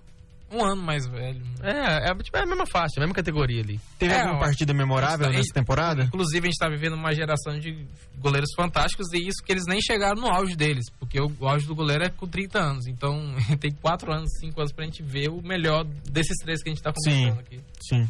Um 0.49 0.63
ano 0.63 0.81
mais 0.81 1.05
velho. 1.05 1.41
É, 1.61 2.09
é, 2.09 2.15
tipo, 2.15 2.37
é 2.37 2.41
a 2.43 2.45
mesma 2.45 2.65
faixa, 2.65 2.93
a 2.97 2.99
mesma 3.01 3.13
categoria 3.13 3.61
ali. 3.61 3.81
Teve 3.99 4.13
É, 4.13 4.19
alguma 4.21 4.37
ó, 4.37 4.39
partida 4.39 4.73
memorável 4.73 5.25
gente- 5.27 5.37
nessa 5.39 5.53
temporada? 5.53 6.03
Inclusive, 6.05 6.47
a 6.47 6.49
gente 6.49 6.57
tá 6.57 6.69
vivendo 6.69 6.93
uma 6.93 7.13
geração 7.13 7.59
de 7.59 7.85
goleiros 8.17 8.49
fantásticos 8.55 9.11
e 9.11 9.17
isso 9.27 9.43
que 9.45 9.51
eles 9.51 9.65
nem 9.67 9.81
chegaram 9.81 10.21
no 10.21 10.27
auge 10.29 10.55
deles. 10.55 10.85
Porque 10.97 11.19
o, 11.19 11.29
o 11.41 11.47
auge 11.49 11.67
do 11.67 11.75
goleiro 11.75 12.05
é 12.05 12.09
com 12.09 12.25
30 12.25 12.59
anos. 12.59 12.87
Então, 12.87 13.35
tem 13.59 13.71
4 13.73 14.09
anos, 14.13 14.29
5 14.39 14.57
anos 14.57 14.71
pra 14.71 14.85
gente 14.85 15.03
ver 15.03 15.27
o 15.29 15.41
melhor 15.41 15.83
desses 15.83 16.37
três 16.41 16.63
que 16.63 16.69
a 16.69 16.73
gente 16.73 16.81
tá 16.81 16.93
comentando 16.93 17.33
Sim. 17.33 17.39
aqui. 17.41 17.59
Sim. 17.89 18.09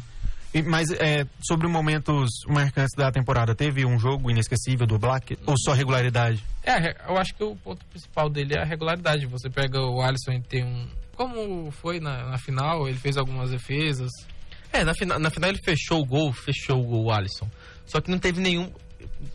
E- 0.54 0.62
mas 0.62 0.90
é, 0.92 1.26
sobre 1.46 1.68
momentos 1.68 2.30
marcantes 2.48 2.94
da 2.96 3.10
temporada, 3.12 3.54
teve 3.54 3.84
um 3.84 3.98
jogo 3.98 4.30
inesquecível 4.30 4.86
do 4.86 4.98
Black? 4.98 5.38
Ou 5.46 5.54
só 5.58 5.72
regularidade? 5.72 6.42
É, 6.64 6.96
eu 7.10 7.16
acho 7.18 7.34
que 7.34 7.44
o 7.44 7.54
ponto 7.56 7.84
principal 7.86 8.30
dele 8.30 8.54
é 8.54 8.62
a 8.62 8.64
regularidade. 8.64 9.26
Você 9.26 9.50
pega 9.50 9.80
o 9.80 10.00
Alisson 10.00 10.32
e 10.32 10.40
tem 10.40 10.64
um. 10.64 10.88
Como 11.14 11.70
foi 11.72 11.98
na, 12.00 12.28
na 12.30 12.38
final, 12.38 12.88
ele 12.88 12.98
fez 12.98 13.16
algumas 13.16 13.50
defesas. 13.50 14.10
É, 14.72 14.84
na 14.84 14.94
final, 14.94 15.18
na 15.18 15.30
final 15.30 15.50
ele 15.50 15.60
fechou 15.64 16.00
o 16.00 16.04
gol, 16.06 16.32
fechou 16.32 16.80
o 16.80 16.84
gol 16.86 17.04
o 17.06 17.10
Alisson. 17.12 17.48
Só 17.86 18.00
que 18.00 18.10
não 18.10 18.18
teve 18.18 18.40
nenhum. 18.40 18.70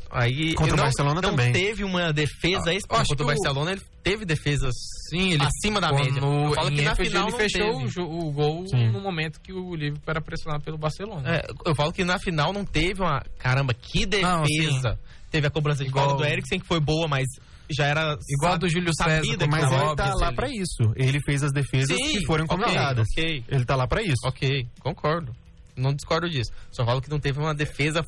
Aí, 0.09 0.53
Contra 0.53 0.73
o 0.73 0.77
não, 0.77 0.83
Barcelona 0.83 1.21
não 1.21 1.29
também. 1.31 1.51
teve 1.51 1.83
uma 1.83 2.13
defesa 2.13 2.69
Ah, 2.69 2.73
extra. 2.73 2.97
Contra 2.99 3.23
o- 3.23 3.27
Barcelona 3.27 3.71
ele 3.73 3.81
teve 4.03 4.25
defesas 4.25 4.73
Sim, 5.09 5.33
ele 5.33 5.43
acima 5.43 5.79
da 5.79 5.91
média. 5.91 6.19
Eu 6.19 6.53
falo 6.53 6.69
que 6.71 6.81
na 6.81 6.91
Anfield 6.91 7.09
final 7.09 7.23
ele 7.23 7.31
não 7.31 7.37
fechou 7.39 7.77
teve. 7.87 8.01
o, 8.01 8.31
gol 8.31 8.67
Sim. 8.67 8.89
no 8.89 8.99
momento 8.99 9.39
que 9.41 9.53
o 9.53 9.75
Liverpool 9.75 10.03
era 10.07 10.21
pressionado 10.21 10.63
pelo 10.63 10.77
Barcelona. 10.77 11.37
É, 11.37 11.41
eu 11.65 11.75
falo 11.75 11.93
que 11.93 12.03
na 12.03 12.19
final 12.19 12.51
não 12.51 12.65
teve 12.65 13.01
uma. 13.01 13.21
Caramba, 13.37 13.73
que 13.73 14.05
Não, 14.21 14.43
defesa! 14.43 14.99
teve 15.31 15.47
a 15.47 15.49
cobrança 15.49 15.83
de 15.83 15.89
Igual- 15.89 16.09
falta 16.09 16.23
do 16.23 16.29
Eriksen, 16.29 16.59
que 16.59 16.67
foi 16.67 16.79
boa, 16.79 17.07
mas 17.07 17.25
já 17.71 17.85
era. 17.85 18.17
Igual 18.29 18.53
sabe- 18.53 18.59
do 18.59 18.69
Júlio 18.69 18.91
sabida 18.95 19.21
César, 19.23 19.37
que 19.37 19.47
Mas 19.47 19.63
ele 19.71 19.75
óbvio 19.81 19.95
tá 19.95 20.13
lá 20.15 20.33
pra 20.33 20.49
isso. 20.49 20.93
Ele 20.95 21.19
fez 21.25 21.43
as 21.43 21.51
defesas 21.51 21.95
Sim, 21.97 22.19
que 22.19 22.25
foram 22.25 22.45
ok, 22.45 22.57
combinadas. 22.57 23.07
ok. 23.11 23.43
Ele 23.47 23.65
tá 23.65 23.75
lá 23.75 23.87
pra 23.87 24.01
isso. 24.01 24.25
Ok, 24.25 24.67
concordo. 24.81 25.33
Não 25.75 25.93
discordo 25.93 26.29
disso. 26.29 26.51
Só 26.71 26.85
falo 26.85 27.01
que 27.01 27.09
não 27.09 27.19
teve 27.19 27.39
uma 27.39 27.53
defesa 27.55 28.03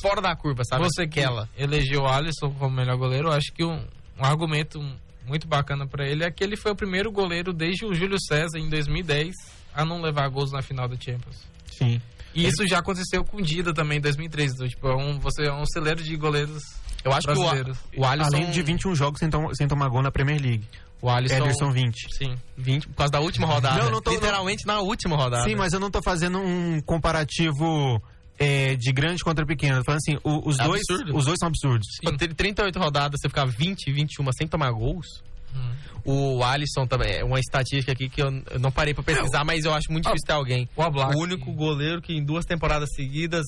fora 0.00 0.20
da 0.20 0.34
curva, 0.36 0.62
sabe? 0.64 0.82
Você 0.84 1.06
que 1.06 1.20
Aquela. 1.20 1.48
elegeu 1.56 2.02
o 2.02 2.06
Alisson 2.08 2.50
como 2.58 2.74
melhor 2.74 2.96
goleiro, 2.96 3.28
eu 3.28 3.32
acho 3.32 3.52
que 3.54 3.64
um, 3.64 3.76
um 4.18 4.24
argumento 4.24 4.78
muito 5.28 5.46
bacana 5.46 5.86
pra 5.86 6.06
ele 6.08 6.24
é 6.24 6.30
que 6.30 6.42
ele 6.42 6.56
foi 6.56 6.72
o 6.72 6.76
primeiro 6.76 7.12
goleiro 7.12 7.52
desde 7.52 7.84
o 7.84 7.94
Júlio 7.94 8.16
César 8.20 8.58
em 8.58 8.68
2010 8.68 9.34
a 9.74 9.84
não 9.84 10.00
levar 10.00 10.28
gols 10.28 10.50
na 10.50 10.62
final 10.62 10.88
da 10.88 10.96
Champions. 10.98 11.46
Sim. 11.70 12.00
E 12.34 12.46
isso 12.46 12.66
já 12.66 12.78
aconteceu 12.78 13.24
com 13.24 13.36
o 13.38 13.42
Dida 13.42 13.72
também 13.74 13.98
em 13.98 14.00
2003. 14.00 14.52
Então, 14.54 14.68
tipo, 14.68 14.86
é 14.88 14.96
um, 14.96 15.18
você 15.18 15.44
é 15.46 15.52
um 15.52 15.64
celeiro 15.66 16.02
de 16.02 16.16
goleiros 16.16 16.62
Eu 17.04 17.12
acho 17.12 17.26
que 17.26 17.34
brasileiros. 17.34 17.78
o, 17.96 18.00
o 18.00 18.04
Alisson. 18.04 18.36
Além 18.36 18.50
de 18.50 18.62
21 18.62 18.94
jogos 18.94 19.18
sem, 19.20 19.28
tom- 19.30 19.52
sem 19.54 19.66
tomar 19.68 19.88
gol 19.88 20.02
na 20.02 20.10
Premier 20.10 20.40
League. 20.40 20.64
O 21.00 21.08
Alisson. 21.08 21.36
Ederson 21.36 21.70
20. 21.70 21.94
Sim. 22.16 22.34
20, 22.56 22.88
por 22.88 22.96
causa 22.96 23.12
da 23.12 23.20
última 23.20 23.46
rodada. 23.46 23.82
Não, 23.84 23.90
não 23.92 24.00
tô- 24.02 24.10
Literalmente 24.10 24.66
na 24.66 24.80
última 24.80 25.16
rodada. 25.16 25.44
Sim, 25.44 25.54
mas 25.54 25.72
eu 25.72 25.78
não 25.80 25.90
tô 25.90 26.02
fazendo 26.02 26.38
um 26.38 26.80
comparativo 26.80 28.02
é, 28.38 28.76
de 28.76 28.92
grande 28.92 29.22
contra 29.24 29.44
pequeno. 29.44 29.82
Falando 29.84 29.98
assim, 30.06 30.18
o- 30.22 30.48
os, 30.48 30.58
É 30.58 30.64
dois, 30.64 30.82
absurdo. 30.88 31.16
os 31.16 31.24
dois 31.24 31.36
são 31.38 31.48
absurdos. 31.48 31.86
Quando 32.02 32.18
teve 32.18 32.34
38 32.34 32.78
rodadas, 32.78 33.20
você 33.20 33.28
ficar 33.28 33.44
20, 33.46 33.90
21 33.92 34.30
sem 34.32 34.46
tomar 34.46 34.70
gols. 34.70 35.06
Hum. 35.54 35.74
O 36.04 36.44
Alisson 36.44 36.86
também 36.86 37.16
é 37.16 37.24
uma 37.24 37.40
estatística 37.40 37.90
aqui 37.92 38.08
que 38.08 38.22
eu, 38.22 38.26
eu 38.50 38.58
não 38.60 38.70
parei 38.70 38.92
pra 38.94 39.02
pesquisar, 39.02 39.44
mas 39.44 39.64
eu 39.64 39.72
acho 39.74 39.90
muito 39.90 40.04
difícil 40.04 40.26
ter 40.26 40.32
alguém. 40.34 40.68
O 40.76 40.82
Oblak. 40.82 41.16
O 41.16 41.20
único 41.20 41.52
goleiro 41.52 42.00
que 42.02 42.12
em 42.14 42.22
duas 42.24 42.44
temporadas 42.44 42.88
seguidas 42.94 43.44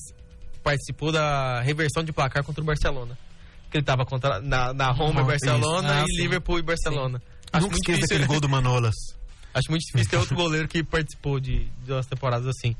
participou 0.63 1.11
da 1.11 1.61
reversão 1.61 2.03
de 2.03 2.11
placar 2.11 2.43
contra 2.43 2.61
o 2.61 2.65
Barcelona. 2.65 3.17
Que 3.69 3.77
ele 3.77 3.85
tava 3.85 4.05
contra, 4.05 4.41
na, 4.41 4.73
na 4.73 4.91
Roma 4.91 5.11
e 5.11 5.13
Nossa, 5.13 5.25
Barcelona. 5.27 6.01
Ah, 6.01 6.03
e 6.07 6.11
sim. 6.11 6.21
Liverpool 6.23 6.59
e 6.59 6.61
Barcelona. 6.61 7.21
Acho 7.53 7.65
Nunca 7.67 7.77
difícil, 7.77 8.01
daquele 8.01 8.25
gol 8.25 8.39
do 8.41 8.49
Manolas. 8.49 8.95
acho 9.53 9.69
muito 9.69 9.83
difícil 9.83 10.09
ter 10.09 10.17
outro 10.17 10.35
goleiro 10.35 10.67
que 10.67 10.83
participou 10.83 11.39
de, 11.39 11.59
de 11.65 11.85
duas 11.85 12.05
temporadas 12.05 12.47
assim. 12.47 12.75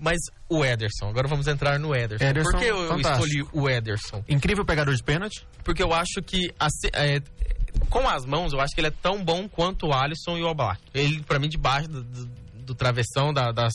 Mas 0.00 0.18
o 0.48 0.64
Ederson, 0.64 1.10
agora 1.10 1.28
vamos 1.28 1.46
entrar 1.46 1.78
no 1.78 1.94
Ederson. 1.94 2.24
Ederson, 2.24 2.50
Por 2.52 2.58
que 2.60 2.66
eu 2.66 2.88
fantástico. 2.88 3.26
escolhi 3.26 3.48
o 3.52 3.68
Ederson? 3.68 4.24
Incrível 4.26 4.64
pegador 4.64 4.94
de 4.94 5.02
pênalti. 5.02 5.46
Porque 5.62 5.82
eu 5.82 5.92
acho 5.92 6.22
que 6.24 6.50
assim, 6.58 6.88
é, 6.94 7.20
com 7.90 8.08
as 8.08 8.24
mãos, 8.24 8.54
eu 8.54 8.60
acho 8.60 8.74
que 8.74 8.80
ele 8.80 8.88
é 8.88 8.94
tão 9.02 9.22
bom 9.22 9.46
quanto 9.46 9.88
o 9.88 9.92
Alisson 9.92 10.38
e 10.38 10.42
o 10.42 10.46
Oblak. 10.46 10.80
Ele, 10.94 11.22
pra 11.22 11.38
mim, 11.38 11.50
debaixo 11.50 11.88
do, 11.88 12.02
do, 12.02 12.26
do 12.66 12.74
travessão, 12.74 13.32
da, 13.32 13.52
das, 13.52 13.72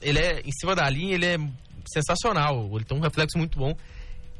ele 0.00 0.18
é, 0.18 0.40
em 0.40 0.52
cima 0.52 0.74
da 0.74 0.88
linha, 0.88 1.14
ele 1.14 1.26
é 1.26 1.36
sensacional. 1.92 2.70
Ele 2.74 2.84
tem 2.84 2.96
um 2.96 3.02
reflexo 3.02 3.36
muito 3.36 3.58
bom. 3.58 3.76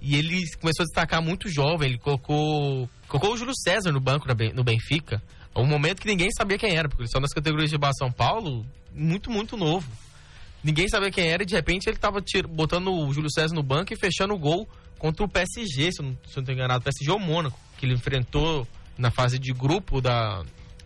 E 0.01 0.17
ele 0.17 0.43
começou 0.61 0.83
a 0.83 0.87
destacar 0.87 1.21
muito 1.21 1.49
jovem. 1.49 1.91
Ele 1.91 1.99
colocou, 1.99 2.89
colocou 3.07 3.35
o 3.35 3.37
Júlio 3.37 3.55
César 3.55 3.93
no 3.93 4.01
banco 4.01 4.27
no 4.55 4.65
Benfica. 4.65 5.23
Um 5.55 5.67
momento 5.67 6.01
que 6.01 6.09
ninguém 6.09 6.31
sabia 6.31 6.57
quem 6.57 6.75
era, 6.77 6.89
porque 6.89 7.03
ele 7.03 7.11
saiu 7.11 7.21
nas 7.21 7.33
categorias 7.33 7.71
de 7.71 7.77
São 7.99 8.11
Paulo, 8.11 8.65
muito, 8.95 9.31
muito 9.31 9.57
novo. 9.57 9.87
Ninguém 10.63 10.89
sabia 10.89 11.11
quem 11.11 11.29
era 11.29 11.43
e 11.43 11.47
de 11.47 11.55
repente 11.55 11.89
ele 11.89 11.97
tava 11.97 12.21
tir- 12.21 12.47
botando 12.47 12.89
o 12.93 13.13
Júlio 13.13 13.31
César 13.31 13.55
no 13.55 13.63
banco 13.63 13.93
e 13.93 13.97
fechando 13.97 14.35
o 14.35 14.39
gol 14.39 14.69
contra 14.99 15.25
o 15.25 15.29
PSG, 15.29 15.93
se 15.93 16.03
eu 16.03 16.07
não, 16.07 16.13
se 16.27 16.37
eu 16.37 16.41
não 16.41 16.45
tô 16.45 16.53
enganado, 16.53 16.81
o 16.81 16.85
PSG 16.85 17.11
ou 17.11 17.17
o 17.17 17.21
Mônaco, 17.21 17.59
que 17.79 17.87
ele 17.87 17.95
enfrentou 17.95 18.67
na 18.99 19.11
fase 19.11 19.39
de 19.39 19.51
grupo 19.55 20.01
da, 20.03 20.43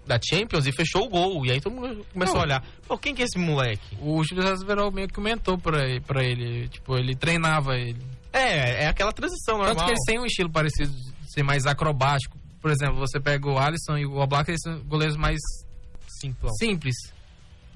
da 0.07 0.21
Champions 0.23 0.67
e 0.67 0.73
fechou 0.73 1.07
o 1.07 1.09
gol. 1.09 1.45
E 1.45 1.51
aí 1.51 1.61
todo 1.61 1.75
mundo 1.75 2.07
começou 2.13 2.35
Não. 2.37 2.43
a 2.43 2.45
olhar, 2.45 2.65
pô, 2.87 2.97
quem 2.97 3.13
que 3.15 3.23
é 3.23 3.25
esse 3.25 3.37
moleque? 3.39 3.97
O 4.01 4.23
Júlio 4.23 4.47
César 4.47 4.65
virou 4.65 4.93
meio 4.93 5.09
que 5.09 5.21
mentor 5.21 5.59
pra, 5.59 5.85
ele- 5.85 6.01
pra 6.01 6.23
ele. 6.23 6.69
Tipo, 6.69 6.97
ele 6.97 7.17
treinava 7.17 7.75
ele. 7.77 7.99
É, 8.33 8.85
é 8.85 8.87
aquela 8.87 9.13
transição 9.13 9.59
normal. 9.59 9.75
Tanto 9.75 9.87
que 9.87 9.91
eles 9.93 10.05
têm 10.07 10.21
um 10.21 10.27
estilo 10.27 10.51
parecido 10.51 10.91
de 10.93 11.33
ser 11.33 11.43
mais 11.43 11.67
acrobático. 11.67 12.39
Por 12.61 12.71
exemplo, 12.71 12.97
você 12.97 13.19
pega 13.21 13.49
o 13.49 13.59
Alisson 13.59 13.99
e 13.99 14.07
o 14.07 14.17
Oblak, 14.19 14.49
eles 14.51 14.61
são 14.63 14.79
goleiros 14.85 15.17
mais 15.17 15.39
Simplão. 16.21 16.53
simples. 16.55 16.95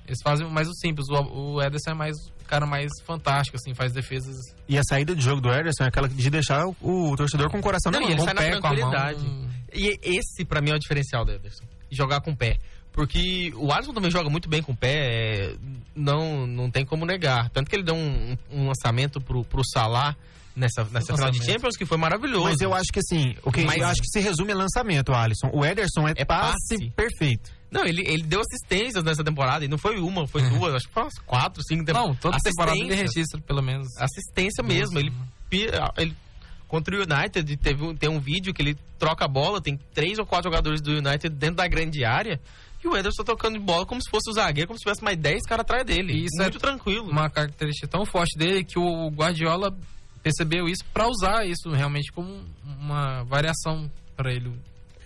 Eles 0.08 0.18
fazem 0.22 0.48
mais 0.50 0.66
o 0.68 0.74
simples. 0.74 1.06
O, 1.08 1.54
o 1.54 1.62
Ederson 1.62 1.90
é 1.90 1.94
mais 1.94 2.16
o 2.16 2.44
cara 2.48 2.66
mais 2.66 2.90
fantástico, 3.04 3.56
assim, 3.58 3.74
faz 3.74 3.92
defesas 3.92 4.34
E 4.66 4.78
a 4.78 4.82
saída 4.82 5.14
de 5.14 5.20
jogo 5.22 5.40
do 5.40 5.50
Ederson 5.52 5.84
é 5.84 5.88
aquela 5.88 6.08
de 6.08 6.30
deixar 6.30 6.66
o, 6.66 6.74
o 6.80 7.14
torcedor 7.16 7.50
com 7.50 7.58
o 7.58 7.62
coração 7.62 7.92
Não, 7.92 8.00
na 8.00 8.06
mão. 8.06 8.14
ele 8.16 8.24
sai 8.24 8.34
na 8.34 8.40
pé, 8.40 8.58
com 8.60 8.66
a 8.66 8.70
mão. 8.72 8.90
tranquilidade. 8.90 9.48
E 9.72 9.98
esse, 10.02 10.44
pra 10.46 10.60
mim, 10.62 10.70
é 10.70 10.74
o 10.74 10.78
diferencial 10.78 11.24
do 11.24 11.32
Ederson. 11.32 11.64
jogar 11.90 12.20
com 12.22 12.30
o 12.32 12.36
pé. 12.36 12.56
Porque 12.90 13.52
o 13.54 13.70
Alisson 13.70 13.92
também 13.92 14.10
joga 14.10 14.28
muito 14.28 14.48
bem 14.48 14.60
com 14.62 14.72
o 14.72 14.76
pé, 14.76 14.94
é, 14.96 15.54
não, 15.94 16.46
não 16.46 16.68
tem 16.70 16.84
como 16.84 17.04
negar. 17.06 17.48
Tanto 17.50 17.68
que 17.70 17.76
ele 17.76 17.84
deu 17.84 17.94
um, 17.94 18.36
um 18.50 18.66
lançamento 18.66 19.20
pro, 19.20 19.44
pro 19.44 19.62
Salah 19.72 20.16
nessa, 20.58 20.84
nessa 20.92 21.14
final 21.14 21.30
de 21.30 21.44
Champions 21.44 21.76
que 21.76 21.86
foi 21.86 21.96
maravilhoso. 21.96 22.44
Mas 22.44 22.60
eu 22.60 22.74
acho 22.74 22.92
que 22.92 22.98
assim, 22.98 23.34
o 23.42 23.50
que 23.52 23.62
Mas- 23.64 23.78
eu 23.78 23.86
acho 23.86 24.00
que 24.02 24.08
se 24.08 24.20
resume 24.20 24.52
a 24.52 24.56
lançamento, 24.56 25.12
Alisson. 25.12 25.50
O 25.52 25.64
Ederson 25.64 26.08
é, 26.08 26.12
É 26.16 26.24
passe, 26.24 26.52
passe. 26.76 26.90
perfeito. 26.90 27.50
Não, 27.70 27.84
ele, 27.84 28.02
ele 28.06 28.22
deu 28.22 28.40
assistências 28.40 29.04
nessa 29.04 29.22
temporada, 29.22 29.64
e 29.64 29.68
não 29.68 29.76
foi 29.76 29.98
uma, 30.00 30.26
foi 30.26 30.40
duas, 30.48 30.74
acho 30.74 30.88
que 30.88 30.94
foi 30.94 31.02
umas 31.02 31.18
quatro, 31.26 31.62
cinco 31.62 31.80
Não, 31.80 31.84
temporadas. 31.86 32.20
toda 32.20 32.38
temporada 32.38 32.78
ele 32.78 32.94
registra 32.94 33.40
pelo 33.42 33.62
menos. 33.62 33.86
assistência 33.98 34.62
mesmo. 34.64 34.98
Ele, 34.98 35.12
pi- 35.50 35.66
ele 35.98 36.16
contra 36.66 36.94
o 36.96 37.02
United 37.02 37.56
teve 37.58 37.82
um, 37.84 37.94
tem 37.94 38.08
um 38.10 38.18
vídeo 38.20 38.52
que 38.54 38.60
ele 38.62 38.76
troca 38.98 39.24
a 39.24 39.28
bola, 39.28 39.60
tem 39.60 39.78
três 39.94 40.18
ou 40.18 40.24
quatro 40.26 40.50
jogadores 40.50 40.80
do 40.80 40.92
United 40.92 41.28
dentro 41.30 41.56
da 41.56 41.68
grande 41.68 42.04
área. 42.04 42.40
E 42.82 42.86
o 42.86 42.96
Ederson 42.96 43.24
tocando 43.24 43.58
de 43.58 43.64
bola 43.64 43.84
como 43.84 44.00
se 44.00 44.08
fosse 44.08 44.30
o 44.30 44.32
zagueiro, 44.32 44.68
como 44.68 44.78
se 44.78 44.84
tivesse 44.84 45.02
mais 45.02 45.16
10 45.18 45.42
caras 45.42 45.62
atrás 45.62 45.84
dele. 45.84 46.12
E 46.12 46.24
isso 46.26 46.40
é 46.40 46.44
Muito 46.44 46.58
tranquilo. 46.60 47.10
Uma 47.10 47.28
característica 47.28 47.88
tão 47.88 48.06
forte 48.06 48.38
dele 48.38 48.62
que 48.64 48.78
o 48.78 49.08
Guardiola 49.10 49.76
percebeu 50.22 50.68
isso 50.68 50.84
pra 50.92 51.08
usar 51.08 51.46
isso 51.46 51.70
realmente 51.70 52.12
como 52.12 52.42
uma 52.64 53.22
variação 53.24 53.90
pra 54.16 54.32
ele. 54.32 54.52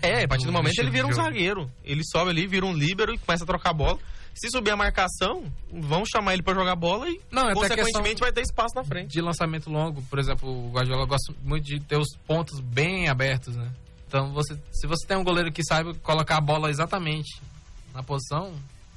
É, 0.01 0.25
a 0.25 0.29
partir 0.29 0.45
do 0.45 0.51
do 0.51 0.55
momento 0.55 0.79
ele 0.79 0.91
vira 0.91 1.07
um 1.07 1.13
zagueiro. 1.13 1.71
Ele 1.85 2.03
sobe 2.05 2.31
ali, 2.31 2.47
vira 2.47 2.67
um 2.67 2.73
líbero 2.75 3.15
e 3.15 3.19
começa 3.19 3.45
a 3.45 3.47
trocar 3.47 3.71
a 3.71 3.75
bola. 3.75 3.99
Se 4.35 4.51
subir 4.51 4.71
a 4.71 4.77
marcação, 4.77 5.45
vão 5.71 6.05
chamar 6.05 6.33
ele 6.33 6.43
pra 6.43 6.55
jogar 6.55 6.75
bola 6.75 7.09
e, 7.09 7.21
Não, 7.31 7.53
consequentemente, 7.53 8.21
vai 8.21 8.33
ter 8.33 8.41
espaço 8.41 8.75
na 8.75 8.83
frente. 8.83 9.11
de 9.11 9.21
lançamento 9.21 9.71
longo, 9.71 10.03
por 10.05 10.19
exemplo, 10.19 10.49
o 10.49 10.71
Guardiola 10.71 11.05
gosta 11.05 11.35
muito 11.43 11.65
de 11.65 11.79
ter 11.81 11.99
os 11.99 12.09
pontos 12.27 12.59
bem 12.61 13.09
abertos, 13.09 13.55
né? 13.55 13.71
Então, 14.09 14.33
você, 14.33 14.55
se 14.73 14.87
você 14.87 15.07
tem 15.07 15.17
um 15.19 15.25
goleiro 15.25 15.53
que 15.53 15.63
sabe 15.63 15.95
colocar 15.99 16.39
a 16.39 16.41
bola 16.41 16.71
exatamente 16.71 17.41
na 17.95 18.03
posição, 18.03 18.53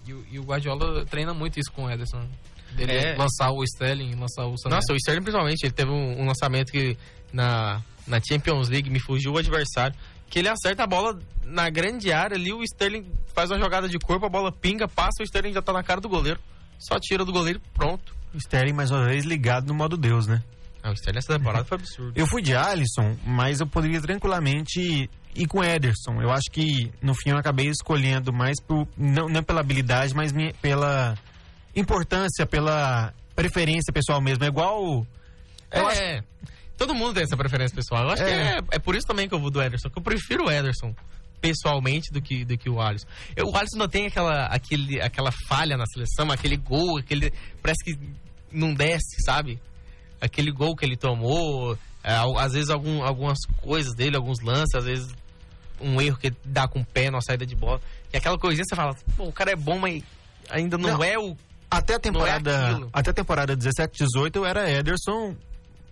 e, 0.07 0.35
e 0.35 0.39
o 0.39 0.43
Guardiola 0.43 1.05
treina 1.05 1.33
muito 1.33 1.59
isso 1.59 1.71
com 1.71 1.85
o 1.85 1.91
Ederson. 1.91 2.25
Dele 2.75 2.91
É. 2.93 3.15
lançar 3.15 3.51
o 3.51 3.63
Sterling, 3.63 4.15
lançar 4.15 4.45
o 4.45 4.57
Sané. 4.57 4.75
Nossa, 4.75 4.93
o 4.93 4.95
Sterling 4.95 5.21
principalmente, 5.23 5.63
ele 5.63 5.73
teve 5.73 5.91
um, 5.91 6.21
um 6.21 6.25
lançamento 6.25 6.71
que 6.71 6.97
na, 7.33 7.81
na 8.07 8.19
Champions 8.21 8.69
League 8.69 8.89
me 8.89 8.99
fugiu 8.99 9.33
o 9.33 9.37
adversário, 9.37 9.95
que 10.29 10.39
ele 10.39 10.49
acerta 10.49 10.83
a 10.83 10.87
bola 10.87 11.17
na 11.43 11.69
grande 11.69 12.11
área 12.11 12.35
ali, 12.35 12.51
o 12.51 12.63
Sterling 12.63 13.05
faz 13.33 13.51
uma 13.51 13.59
jogada 13.59 13.87
de 13.87 13.97
corpo, 13.99 14.25
a 14.25 14.29
bola 14.29 14.51
pinga, 14.51 14.87
passa, 14.87 15.21
o 15.21 15.23
Sterling 15.23 15.53
já 15.53 15.61
tá 15.61 15.71
na 15.71 15.83
cara 15.83 16.01
do 16.01 16.09
goleiro. 16.09 16.39
Só 16.79 16.99
tira 16.99 17.23
do 17.23 17.31
goleiro, 17.31 17.61
pronto. 17.73 18.13
O 18.33 18.37
Sterling, 18.37 18.73
mais 18.73 18.91
uma 18.91 19.05
vez, 19.05 19.23
ligado 19.23 19.67
no 19.67 19.73
modo 19.73 19.95
Deus, 19.95 20.27
né? 20.27 20.43
Ah, 20.83 20.89
o 20.89 20.93
Sterling 20.93 21.15
nessa 21.17 21.37
temporada 21.37 21.63
foi 21.65 21.77
absurdo. 21.77 22.11
Eu 22.15 22.27
fui 22.27 22.41
de 22.41 22.53
Alisson, 22.55 23.15
mas 23.25 23.59
eu 23.61 23.67
poderia 23.67 24.01
tranquilamente 24.01 25.09
ir 25.35 25.47
com 25.47 25.63
Ederson. 25.63 26.21
Eu 26.21 26.31
acho 26.31 26.49
que, 26.51 26.91
no 27.01 27.13
fim, 27.13 27.29
eu 27.31 27.37
acabei 27.37 27.67
escolhendo 27.67 28.33
mais 28.33 28.59
por, 28.61 28.87
não, 28.97 29.27
não 29.29 29.41
pela 29.43 29.61
habilidade, 29.61 30.13
mas 30.13 30.31
minha- 30.33 30.53
pela 30.61 31.15
importância, 31.75 32.45
pela 32.45 33.13
preferência 33.35 33.91
pessoal 33.93 34.21
mesmo. 34.21 34.43
É 34.43 34.47
igual. 34.47 35.05
É, 35.71 35.79
acho- 35.79 36.23
todo 36.77 36.93
mundo 36.95 37.13
tem 37.15 37.23
essa 37.23 37.35
preferência 37.37 37.75
pessoal. 37.75 38.03
Eu 38.05 38.09
acho 38.11 38.23
É. 38.23 38.25
que 38.25 38.31
é, 38.31 38.75
é 38.77 38.79
por 38.79 38.95
isso 38.95 39.05
também 39.07 39.27
que 39.27 39.33
eu 39.35 39.39
vou 39.39 39.49
do 39.51 39.61
Ederson, 39.61 39.89
que 39.89 39.97
eu 39.97 40.03
prefiro 40.03 40.45
o 40.45 40.51
Ederson 40.51 40.93
pessoalmente 41.41 42.11
do 42.11 42.21
que, 42.21 42.43
do 42.45 42.57
que 42.57 42.69
o 42.69 42.81
Alisson. 42.81 43.05
Eu- 43.35 43.47
o 43.49 43.55
Alisson 43.55 43.77
não 43.77 43.87
tem 43.87 44.07
aquela, 44.07 44.45
aquele, 44.47 45.01
aquela 45.01 45.31
falha 45.47 45.77
na 45.77 45.85
seleção, 45.85 46.31
aquele 46.31 46.57
gol, 46.57 46.97
aquele. 46.97 47.31
Parece 47.61 47.83
que 47.83 47.99
não 48.51 48.73
desce, 48.73 49.21
sabe? 49.25 49.59
Aquele 50.19 50.51
gol 50.51 50.75
que 50.75 50.85
ele 50.85 50.95
tomou, 50.95 51.77
é, 52.03 52.13
às 52.39 52.53
vezes 52.53 52.69
algum, 52.69 53.03
algumas 53.03 53.37
coisas 53.61 53.93
dele, 53.93 54.15
alguns 54.15 54.39
lances, 54.41 54.73
às 54.75 54.85
vezes 54.85 55.13
um 55.79 55.99
erro 56.01 56.17
que 56.17 56.27
ele 56.27 56.37
dá 56.45 56.67
com 56.69 56.79
o 56.79 56.85
pé 56.85 57.11
na 57.11 57.19
saída 57.21 57.45
de 57.45 57.53
bola. 57.55 57.81
E 58.13 58.17
aquela 58.17 58.39
coisinha 58.39 58.63
você 58.67 58.75
fala, 58.75 58.95
pô, 59.17 59.25
o 59.25 59.33
cara 59.33 59.51
é 59.51 59.55
bom, 59.57 59.77
mas 59.77 60.01
ainda 60.49 60.77
não, 60.77 60.89
Não. 60.97 61.03
é 61.03 61.19
o. 61.19 61.35
Até 61.69 61.95
a 61.95 61.99
temporada, 61.99 62.69
aquilo. 62.71 62.89
até 62.93 63.09
a 63.09 63.13
temporada 63.13 63.55
17, 63.55 64.03
18 64.05 64.35
eu 64.37 64.45
era 64.45 64.69
Ederson, 64.69 65.35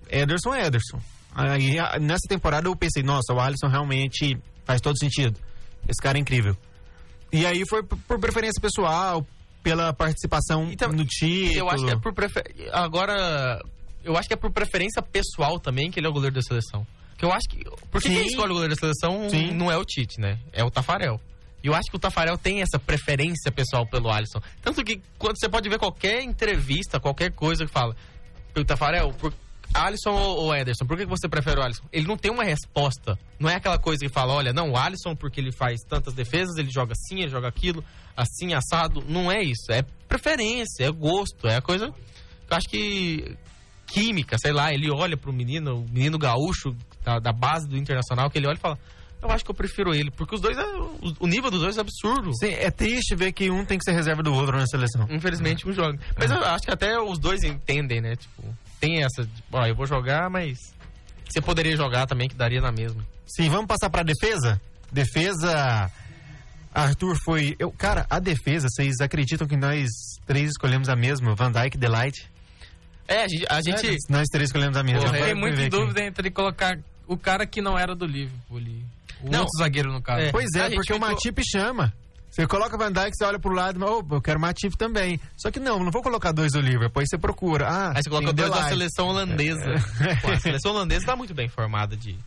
Ederson, 0.09 0.55
Ederson. 0.55 0.99
Aí 1.36 1.75
nessa 1.99 2.27
temporada 2.29 2.67
eu 2.67 2.75
pensei, 2.75 3.01
nossa, 3.03 3.33
o 3.33 3.39
Alisson 3.39 3.67
realmente 3.67 4.38
faz 4.65 4.79
todo 4.79 4.97
sentido. 4.97 5.39
Esse 5.88 6.01
cara 6.01 6.17
é 6.17 6.21
incrível. 6.21 6.55
E 7.31 7.45
aí 7.45 7.63
foi 7.67 7.81
por 7.83 7.97
por 7.97 8.19
preferência 8.19 8.62
pessoal, 8.62 9.25
pela 9.63 9.91
participação 9.93 10.69
E 10.71 10.75
tam- 10.77 10.89
no 10.91 11.03
título. 11.05 11.57
Eu 11.57 11.69
acho 11.69 11.86
que 11.86 11.91
é 11.91 11.95
por 11.99 12.13
prefer... 12.13 12.43
Agora, 12.71 13.59
eu 14.03 14.15
acho 14.15 14.27
que 14.27 14.33
é 14.33 14.38
por 14.38 14.51
preferência 14.51 15.01
pessoal 15.01 15.59
também 15.59 15.89
que 15.89 15.99
ele 15.99 16.05
é 16.05 16.09
o 16.09 16.13
goleiro 16.13 16.36
da 16.36 16.41
seleção. 16.41 16.86
Que 17.17 17.25
eu 17.25 17.31
acho 17.31 17.47
que. 17.49 17.63
Porque 17.91 18.09
Sim. 18.09 18.15
quem 18.15 18.27
escolhe 18.27 18.51
o 18.51 18.53
goleiro 18.55 18.75
da 18.75 18.79
seleção 18.79 19.29
Sim. 19.29 19.51
não 19.53 19.71
é 19.71 19.77
o 19.77 19.86
Tite, 19.86 20.19
né? 20.19 20.38
É 20.51 20.63
o 20.63 20.69
Tafarel. 20.71 21.19
E 21.63 21.67
eu 21.67 21.73
acho 21.73 21.89
que 21.89 21.95
o 21.95 21.99
Tafarel 21.99 22.38
tem 22.38 22.62
essa 22.62 22.78
preferência 22.78 23.52
pessoal 23.52 23.88
pelo 23.88 24.12
Alisson. 24.12 24.41
Tanto 24.62 24.84
que 24.84 25.02
quando 25.17 25.39
você 25.39 25.47
pode 25.47 25.69
ver 25.69 25.80
qualquer 25.80 26.21
entrevista, 26.21 26.99
qualquer 26.99 27.32
coisa 27.32 27.65
que 27.65 27.71
fala, 27.71 27.95
o 28.56 28.65
Tafarel, 28.65 29.13
por... 29.13 29.34
Alisson 29.73 30.12
ou, 30.12 30.56
Ederson, 30.56 30.86
por 30.86 30.95
que 30.95 31.04
que 31.04 31.10
você 31.10 31.28
prefere 31.28 31.60
o 31.60 31.63
Alisson? 31.63 31.84
Ele 31.91 32.06
não 32.06 32.15
tem 32.15 32.30
uma 32.30 32.43
resposta. 32.43 33.17
Não 33.39 33.49
é 33.49 33.56
aquela 33.56 33.80
coisa 33.80 34.06
que 34.06 34.12
fala, 34.12 34.34
olha, 34.34 34.54
não, 34.54 34.71
o 34.71 34.78
Alisson 34.78 35.15
porque 35.15 35.41
ele 35.41 35.52
faz 35.52 35.82
tantas 35.82 36.13
defesas, 36.13 36.58
ele 36.58 36.69
joga 36.69 36.93
assim, 36.93 37.21
ele 37.21 37.30
joga 37.30 37.47
aquilo, 37.47 37.84
assim, 38.15 38.54
assado. 38.54 39.04
Não 39.08 39.32
é 39.32 39.41
isso. 39.41 39.71
É 39.71 39.82
preferência, 40.08 40.84
é 40.86 40.91
gosto, 40.91 41.47
é 41.47 41.56
a 41.56 41.62
coisa. 41.62 41.86
Eu 41.86 42.58
acho 42.58 42.69
que 42.69 43.36
química, 43.88 44.38
sei 44.39 44.52
lá, 44.52 44.71
ele 44.71 44.91
olha 44.91 45.17
pro 45.17 45.34
menino, 45.34 45.78
o 45.78 45.89
menino 45.89 46.17
gaúcho 46.17 46.76
da, 47.04 47.19
da 47.19 47.32
base 47.32 47.67
do 47.67 47.78
Internacional, 47.78 48.30
que 48.30 48.38
ele 48.38 48.47
olha 48.47 48.58
e 48.58 48.60
fala, 48.60 48.78
eu 49.23 49.31
acho 49.31 49.43
que 49.43 49.51
eu 49.51 49.55
prefiro 49.55 49.93
ele, 49.93 50.12
porque 50.12 50.36
os 50.36 50.41
dois, 50.41 50.57
é, 50.57 50.63
o, 51.19 51.27
nível 51.27 51.49
dos 51.49 51.62
dois 51.62 51.77
é 51.77 51.81
absurdo. 51.81 52.31
Sim, 52.38 52.51
é 52.51 52.69
triste 52.69 53.15
ver 53.15 53.31
que 53.31 53.49
um 53.49 53.65
tem 53.65 53.77
que 53.77 53.83
ser 53.83 53.93
reserva 53.93 54.21
do 54.21 54.33
outro 54.33 54.57
na 54.57 54.67
seleção. 54.67 55.07
Infelizmente, 55.09 55.67
um 55.67 55.73
joga. 55.73 55.97
Mas 56.17 56.29
eu 56.29 56.43
acho 56.43 56.63
que 56.63 56.71
até 56.71 56.99
os 56.99 57.19
dois 57.19 57.43
entendem, 57.43 58.01
né? 58.01 58.15
Tipo, 58.15 58.43
tem 58.79 59.03
essa, 59.03 59.23
tipo, 59.23 59.57
ó, 59.57 59.65
eu 59.65 59.75
vou 59.75 59.86
jogar, 59.86 60.29
mas 60.29 60.57
você 61.29 61.41
poderia 61.41 61.75
jogar 61.75 62.05
também, 62.05 62.27
que 62.27 62.36
daria 62.36 62.62
na 62.62 62.71
mesma. 62.71 63.03
Sim, 63.25 63.49
vamos 63.49 63.67
passar 63.67 63.89
pra 63.89 64.03
defesa? 64.03 64.62
Defesa. 64.91 65.91
Arthur 66.73 67.15
foi. 67.23 67.55
Eu, 67.59 67.71
cara, 67.71 68.05
a 68.09 68.19
defesa, 68.19 68.67
vocês 68.69 68.95
acreditam 68.99 69.47
que 69.47 69.55
nós 69.55 69.89
três 70.25 70.49
escolhemos 70.51 70.89
a 70.89 70.95
mesma? 70.95 71.36
Van 71.36 71.51
Dyke, 71.51 71.77
Delight? 71.77 72.29
É, 73.07 73.23
a 73.23 73.27
gente. 73.27 73.45
A 73.49 73.62
gente 73.62 73.97
Nós 74.09 74.27
três 74.31 74.49
escolhemos 74.49 74.77
a 74.77 74.83
mesma. 74.83 75.01
Porra, 75.01 75.17
Eu 75.17 75.21
fiquei 75.21 75.33
muito 75.36 75.53
em 75.53 75.57
ver 75.57 75.67
aqui. 75.67 75.69
dúvida 75.69 76.03
entre 76.03 76.31
colocar 76.31 76.77
o 77.07 77.17
cara 77.17 77.45
que 77.45 77.62
não 77.62 77.77
era 77.77 77.95
do 77.95 78.05
Liverpool. 78.05 78.62
O 79.23 79.29
Não. 79.31 79.39
outro 79.39 79.57
zagueiro, 79.57 79.91
no 79.91 80.01
caso. 80.01 80.21
É. 80.21 80.31
Pois 80.31 80.47
A 80.55 80.59
é, 80.59 80.63
gente 80.65 80.75
porque 80.75 80.93
o 80.93 80.95
ficou- 80.95 81.09
Matip 81.09 81.41
chama. 81.43 81.93
Você 82.29 82.47
coloca 82.47 82.75
Van 82.77 82.91
Dyke, 82.91 83.12
você 83.15 83.25
olha 83.25 83.38
pro 83.39 83.53
lado, 83.53 83.79
mas 83.79 83.88
oh, 83.89 84.03
eu 84.15 84.21
quero 84.21 84.39
Matip 84.39 84.75
também. 84.75 85.19
Só 85.38 85.51
que 85.51 85.59
não, 85.59 85.77
não 85.79 85.91
vou 85.91 86.01
colocar 86.01 86.31
dois 86.31 86.51
do 86.53 86.59
Liverpool. 86.62 86.99
Aí 87.01 87.05
você 87.07 87.17
procura. 87.17 87.67
Ah, 87.69 87.93
Aí 87.95 88.01
você 88.03 88.09
coloca 88.09 88.33
tem 88.33 88.36
dois 88.36 88.49
da 88.49 88.67
seleção 88.69 89.07
holandesa. 89.09 89.73
Pô, 90.21 90.31
a 90.31 90.36
seleção 90.41 90.71
holandesa 90.71 91.05
tá 91.05 91.15
muito 91.15 91.33
bem 91.36 91.47
formada 91.47 91.95
de, 91.95 92.17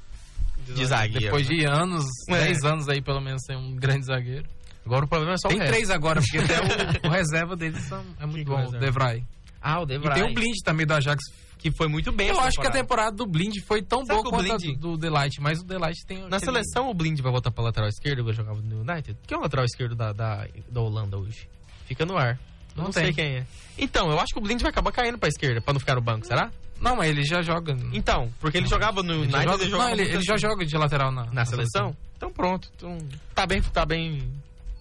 de 0.65 0.87
zagueiro. 0.87 1.25
Depois 1.25 1.47
de 1.49 1.65
anos, 1.65 2.05
É. 2.29 2.39
10 2.39 2.65
anos 2.65 2.89
aí 2.89 3.03
pelo 3.03 3.21
menos, 3.21 3.43
tem 3.43 3.57
um 3.57 3.75
grande 3.75 4.07
zagueiro. 4.07 4.47
Agora 4.85 5.05
o 5.05 5.09
problema 5.09 5.35
é 5.35 5.37
só 5.39 5.49
Tem 5.49 5.57
o 5.57 5.61
resto. 5.61 5.73
três 5.73 5.91
agora, 5.91 6.21
porque 6.21 6.39
até 6.39 6.61
o, 6.61 7.09
o 7.09 7.11
reserva 7.13 7.57
deles 7.57 7.83
são- 7.87 8.05
é 8.21 8.27
muito 8.27 8.47
que 8.47 8.53
é 8.53 8.55
o 8.55 8.59
bom, 8.71 8.77
o? 8.77 8.79
Devray. 8.79 9.25
Ah, 9.61 9.81
o 9.81 9.83
E 9.83 9.87
Devray. 9.87 10.15
tem 10.23 10.31
o 10.31 10.35
Blind 10.35 10.55
também 10.65 10.87
do 10.87 10.95
Ajax. 10.95 11.21
Que 11.59 11.71
foi 11.73 11.89
muito 11.89 12.13
bem 12.13 12.29
Eu 12.29 12.35
essa 12.35 12.43
acho 12.45 12.61
que 12.61 12.67
a 12.67 12.71
temporada. 12.71 13.11
temporada 13.13 13.17
do 13.17 13.27
Blind 13.27 13.57
foi 13.67 13.83
tão 13.83 14.01
Sabe 14.05 14.21
boa 14.21 14.23
que 14.25 14.31
quanto 14.31 14.53
a 14.53 14.57
Blind- 14.59 14.79
do, 14.79 14.91
do 14.93 14.97
Delight, 14.99 15.41
mas 15.41 15.61
o 15.61 15.65
Delight 15.65 16.05
tem... 16.07 16.19
Na 16.29 16.37
aquele- 16.37 16.41
seleção, 16.53 16.91
o 16.91 16.95
Blind 16.95 17.21
vai 17.21 17.33
voltar 17.33 17.51
pra 17.51 17.65
lateral 17.65 17.89
esquerdo, 17.89 18.23
que 18.25 18.31
eu 18.31 18.35
jogava 18.35 18.61
no 18.61 18.81
United. 18.81 19.17
Quem 19.27 19.35
é 19.37 19.39
o 19.39 19.43
lateral 19.43 19.65
esquerdo 19.65 19.95
da, 19.95 20.13
da, 20.13 20.47
da 20.71 20.81
Holanda 20.81 21.17
hoje? 21.19 21.49
Fica 21.87 22.05
no 22.05 22.17
ar. 22.17 22.39
Não 22.77 22.85
Não, 22.85 22.93
sei 22.93 23.13
quem 23.13 23.37
é. 23.39 23.47
Então, 23.79 24.11
eu 24.11 24.21
acho 24.21 24.33
que 24.35 24.39
o 24.39 24.43
Blind 24.43 24.61
vai 24.61 24.71
acabar 24.71 24.93
caindo 24.93 25.17
pra 25.19 25.29
esquerda, 25.29 25.61
pra 25.63 25.73
não 25.73 25.81
ficar 25.81 25.95
no 25.95 26.03
banco, 26.03 26.27
será? 26.27 26.51
Não, 26.79 26.95
mas 26.97 27.09
ele 27.09 27.25
já 27.25 27.41
joga... 27.41 27.75
Então, 27.93 28.31
porque 28.39 28.59
ele 28.59 28.67
jogava 28.67 29.03
no 29.03 29.25
ele 29.25 29.31
já 29.31 29.39
United, 29.39 29.45
joga, 29.51 29.63
ele 29.65 29.71
jogava 29.71 29.91
não, 29.91 29.99
ele, 30.05 30.11
ele 30.15 30.23
já 30.23 30.37
joga 30.37 30.67
de 30.67 30.77
lateral 30.77 31.11
na, 31.11 31.25
na 31.33 31.45
seleção. 31.47 31.97
Então 32.19 32.31
pronto. 32.31 32.71
Então, 32.77 32.99
tá 33.35 33.47
bem, 33.47 33.63
tá 33.63 33.87
bem. 33.87 34.31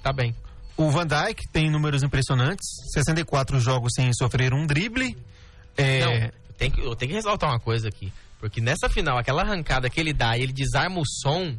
Tá 0.04 0.12
bem. 0.12 0.36
O 0.78 0.90
Van 0.92 1.08
Dyke 1.08 1.48
tem 1.54 1.72
números 1.72 2.04
impressionantes: 2.04 2.68
64 2.94 3.62
jogos 3.62 3.94
sem 3.96 4.12
sofrer 4.14 4.54
um 4.54 4.68
drible. 4.68 5.18
É, 5.78 6.00
Não, 6.26 6.32
tem 6.58 6.72
que, 6.72 6.82
eu 6.82 6.96
tenho 6.96 7.10
que 7.10 7.16
ressaltar 7.16 7.50
uma 7.50 7.60
coisa 7.60 7.88
aqui. 7.88 8.12
Porque 8.40 8.62
nessa 8.62 8.90
final, 8.90 9.18
aquela 9.18 9.42
arrancada 9.42 9.90
que 9.90 10.00
ele 10.00 10.14
dá 10.14 10.38
e 10.38 10.44
ele 10.44 10.54
desarma 10.54 11.00
o 11.00 11.06
som, 11.06 11.58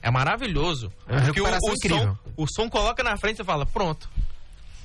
é 0.00 0.10
maravilhoso. 0.10 0.92
É 1.08 1.20
porque 1.20 1.40
o, 1.40 1.46
o 1.46 1.76
som, 1.88 2.18
o 2.36 2.46
som 2.46 2.68
coloca 2.68 3.02
na 3.02 3.16
frente 3.16 3.40
e 3.40 3.44
fala, 3.44 3.64
pronto. 3.64 4.08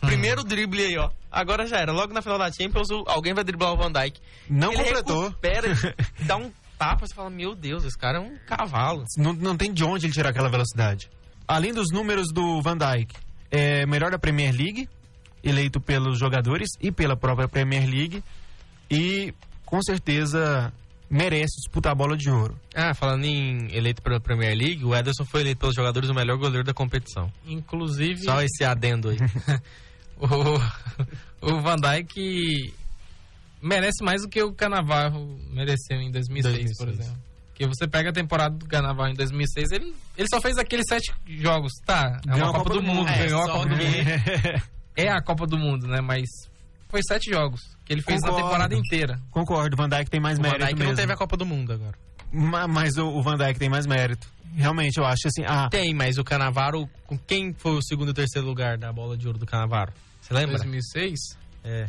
Primeiro 0.01 0.43
drible 0.43 0.83
aí, 0.83 0.97
ó. 0.97 1.09
Agora 1.31 1.65
já 1.65 1.77
era. 1.77 1.91
Logo 1.91 2.13
na 2.13 2.21
final 2.21 2.37
da 2.37 2.51
Champions, 2.51 2.87
alguém 3.07 3.33
vai 3.33 3.43
driblar 3.43 3.73
o 3.73 3.77
Van 3.77 3.91
Dijk. 3.91 4.19
não 4.49 4.71
ele 4.71 4.83
completou. 4.83 5.23
recupera, 5.23 5.67
dá 6.21 6.37
um 6.37 6.51
tapa, 6.77 7.07
você 7.07 7.13
fala, 7.13 7.29
meu 7.29 7.55
Deus, 7.55 7.83
esse 7.83 7.97
cara 7.97 8.19
é 8.19 8.21
um 8.21 8.37
cavalo. 8.45 9.03
Não, 9.17 9.33
não 9.33 9.57
tem 9.57 9.73
de 9.73 9.83
onde 9.83 10.05
ele 10.05 10.13
tirar 10.13 10.29
aquela 10.29 10.49
velocidade. 10.49 11.09
Além 11.47 11.73
dos 11.73 11.91
números 11.91 12.31
do 12.31 12.61
Van 12.61 12.77
Dyke, 12.77 13.15
é 13.49 13.85
melhor 13.85 14.11
da 14.11 14.19
Premier 14.19 14.53
League, 14.53 14.87
eleito 15.43 15.79
pelos 15.79 16.19
jogadores 16.19 16.69
e 16.79 16.91
pela 16.91 17.15
própria 17.15 17.47
Premier 17.47 17.87
League. 17.89 18.23
E 18.89 19.33
com 19.65 19.81
certeza 19.81 20.71
merece 21.09 21.55
disputar 21.61 21.91
a 21.91 21.95
bola 21.95 22.17
de 22.17 22.29
ouro. 22.29 22.59
Ah, 22.75 22.93
falando 22.93 23.25
em 23.25 23.73
eleito 23.75 24.01
pela 24.01 24.19
Premier 24.19 24.55
League, 24.57 24.83
o 24.83 24.93
Ederson 24.95 25.23
foi 25.25 25.41
eleito 25.41 25.59
pelos 25.61 25.75
jogadores 25.75 26.09
o 26.09 26.13
melhor 26.13 26.37
goleiro 26.37 26.63
da 26.63 26.73
competição. 26.73 27.31
Inclusive, 27.45 28.23
Só 28.23 28.41
esse 28.41 28.63
adendo 28.63 29.09
aí. 29.09 29.17
o, 30.19 31.49
o 31.53 31.61
Van 31.61 31.75
Dijk 31.77 32.73
merece 33.61 34.03
mais 34.03 34.21
do 34.21 34.29
que 34.29 34.41
o 34.43 34.53
Cannavaro 34.53 35.37
mereceu 35.51 35.99
em 35.99 36.11
2006, 36.11 36.53
2006. 36.55 36.77
por 36.77 36.87
exemplo. 36.89 37.27
Porque 37.49 37.67
você 37.67 37.87
pega 37.87 38.09
a 38.11 38.13
temporada 38.13 38.55
do 38.55 38.65
Cannavaro 38.67 39.09
em 39.11 39.15
2006, 39.15 39.71
ele, 39.71 39.95
ele 40.15 40.27
só 40.31 40.39
fez 40.39 40.57
aqueles 40.57 40.85
sete 40.87 41.11
jogos. 41.25 41.71
Tá, 41.85 42.19
é 42.27 42.35
uma 42.35 42.49
a 42.49 42.53
Copa, 42.53 42.69
do, 42.73 42.83
Mundo, 42.83 43.09
É, 43.09 43.17
ganhou 43.25 43.41
a 43.41 43.45
só 43.45 43.53
Copa 43.53 43.69
do 43.69 43.75
que- 43.77 43.85
Mundo. 43.85 44.63
É 44.95 45.09
a 45.09 45.21
Copa 45.21 45.45
do 45.45 45.57
Mundo, 45.59 45.87
né? 45.87 46.01
Mas 46.01 46.27
foi 46.89 47.01
sete 47.07 47.29
jogos 47.31 47.61
que 47.87 47.93
ele 47.93 48.01
fez 48.01 48.19
Concordo. 48.21 48.37
a 48.39 48.43
temporada 48.43 48.75
inteira. 48.75 49.19
Concordo, 49.31 49.75
o 49.75 49.77
Van 49.77 49.87
Dijk 49.89 50.09
tem 50.09 50.19
mais 50.19 50.37
O 50.37 50.41
Van 50.41 50.49
mérito 50.49 50.65
Dijk 50.65 50.77
mesmo. 50.79 50.91
não 50.91 50.95
teve 50.97 51.13
a 51.13 51.15
Copa 51.15 51.37
do 51.37 51.45
Mundo 51.45 51.71
agora. 51.73 51.95
Ma- 52.31 52.67
Mas 52.67 52.97
o, 52.97 53.07
o 53.07 53.21
Van 53.23 53.37
Dijk 53.37 53.57
tem 53.57 53.69
mais 53.69 53.87
mérito. 53.87 54.27
Realmente, 54.55 54.97
eu 54.97 55.05
acho 55.05 55.27
assim. 55.27 55.43
Ah, 55.45 55.69
Tem, 55.69 55.93
mas 55.93 56.17
o 56.17 56.23
Canavaro, 56.23 56.89
com 57.05 57.17
quem 57.17 57.53
foi 57.53 57.73
o 57.73 57.81
segundo 57.81 58.11
e 58.11 58.13
terceiro 58.13 58.45
lugar 58.47 58.77
da 58.77 58.91
bola 58.91 59.15
de 59.17 59.25
ouro 59.27 59.39
do 59.39 59.45
Canavaro? 59.45 59.93
Você 60.21 60.33
lembra? 60.33 60.57
2006, 60.57 61.19
É. 61.63 61.87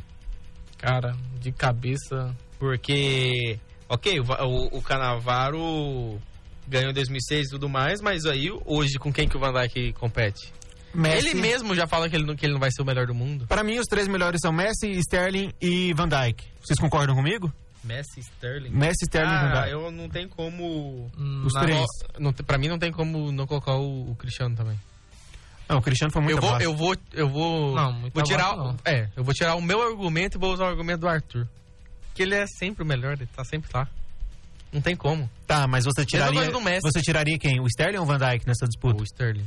cara, 0.76 1.16
de 1.40 1.50
cabeça. 1.50 2.34
Porque, 2.58 3.58
ok, 3.88 4.20
o, 4.20 4.24
Va- 4.24 4.44
o, 4.44 4.78
o 4.78 4.82
Canavaro 4.82 6.18
ganhou 6.68 6.90
em 6.90 6.94
2006 6.94 7.46
e 7.46 7.50
tudo 7.50 7.68
mais, 7.68 8.00
mas 8.00 8.24
aí 8.26 8.48
hoje 8.66 8.98
com 8.98 9.12
quem 9.12 9.26
que 9.28 9.37
o 9.37 9.40
Van 9.40 9.52
Dijk 9.52 9.92
compete? 9.94 10.52
Messi. 10.94 11.29
Ele 11.29 11.35
mesmo 11.40 11.74
já 11.74 11.87
fala 11.87 12.09
que 12.09 12.16
ele, 12.16 12.24
não, 12.24 12.35
que 12.35 12.46
ele 12.46 12.53
não 12.55 12.61
vai 12.61 12.70
ser 12.72 12.83
o 12.83 12.85
melhor 12.85 13.07
do 13.07 13.14
mundo. 13.14 13.46
Para 13.46 13.62
mim, 13.62 13.79
os 13.79 13.87
três 13.87 14.09
melhores 14.09 14.40
são 14.42 14.53
Messi, 14.53 14.90
Sterling 14.98 15.53
e 15.61 15.92
Van 15.94 16.09
Dijk. 16.09 16.44
Vocês 16.61 16.79
concordam 16.79 17.14
comigo? 17.14 17.53
Messi, 17.85 18.20
Sterling. 18.20 18.70
Messi, 18.70 19.05
Sterling 19.05 19.33
e 19.33 19.38
Van 19.38 19.48
Ah, 19.53 19.61
Dijk. 19.62 19.72
eu 19.72 19.90
não 19.90 20.09
tem 20.09 20.29
como... 20.29 21.11
Os 21.44 21.55
na- 21.55 21.61
três. 21.61 21.87
Não, 22.18 22.33
te- 22.33 22.42
pra 22.42 22.59
mim 22.59 22.68
não 22.68 22.79
tem 22.79 22.90
como 22.90 23.31
não 23.33 23.46
colocar 23.46 23.74
o, 23.77 24.11
o 24.11 24.16
Cristiano 24.16 24.57
também. 24.57 24.79
Não, 25.68 25.79
o 25.79 25.83
Cristiano 25.83 26.11
foi 26.12 26.22
muito 26.22 26.37
eu 26.37 26.40
vou, 26.40 26.48
abaixo. 26.51 26.64
eu 26.66 26.74
vou, 26.77 26.96
eu 27.12 27.29
vou, 27.29 27.74
Não, 27.74 27.92
muito 27.92 28.14
vou 28.14 28.22
tirar, 28.22 28.57
não. 28.57 28.74
é, 28.87 29.09
eu 29.14 29.22
vou 29.22 29.35
tirar 29.35 29.55
o 29.55 29.61
meu 29.61 29.83
argumento 29.83 30.38
e 30.38 30.40
vou 30.40 30.53
usar 30.55 30.64
o 30.64 30.68
argumento 30.68 31.01
do 31.01 31.09
Arthur, 31.09 31.46
que 32.14 32.22
ele 32.22 32.35
é 32.35 32.46
sempre 32.46 32.83
o 32.83 32.87
melhor, 32.87 33.12
ele 33.12 33.27
tá 33.27 33.44
sempre 33.44 33.68
lá. 33.74 33.87
Não 34.72 34.81
tem 34.81 34.96
como. 34.96 35.29
Tá, 35.46 35.66
mas 35.68 35.85
você 35.85 36.07
tiraria. 36.07 36.35
coisa 36.35 36.51
do 36.53 36.61
Messi. 36.62 36.81
Você 36.83 37.03
tiraria 37.03 37.38
quem? 37.38 37.61
O 37.61 37.66
Sterling 37.66 37.98
ou 37.98 38.05
o 38.05 38.07
Van 38.07 38.16
Dijk 38.18 38.46
nessa 38.46 38.66
disputa? 38.66 39.01
O 39.01 39.05
Sterling. 39.05 39.46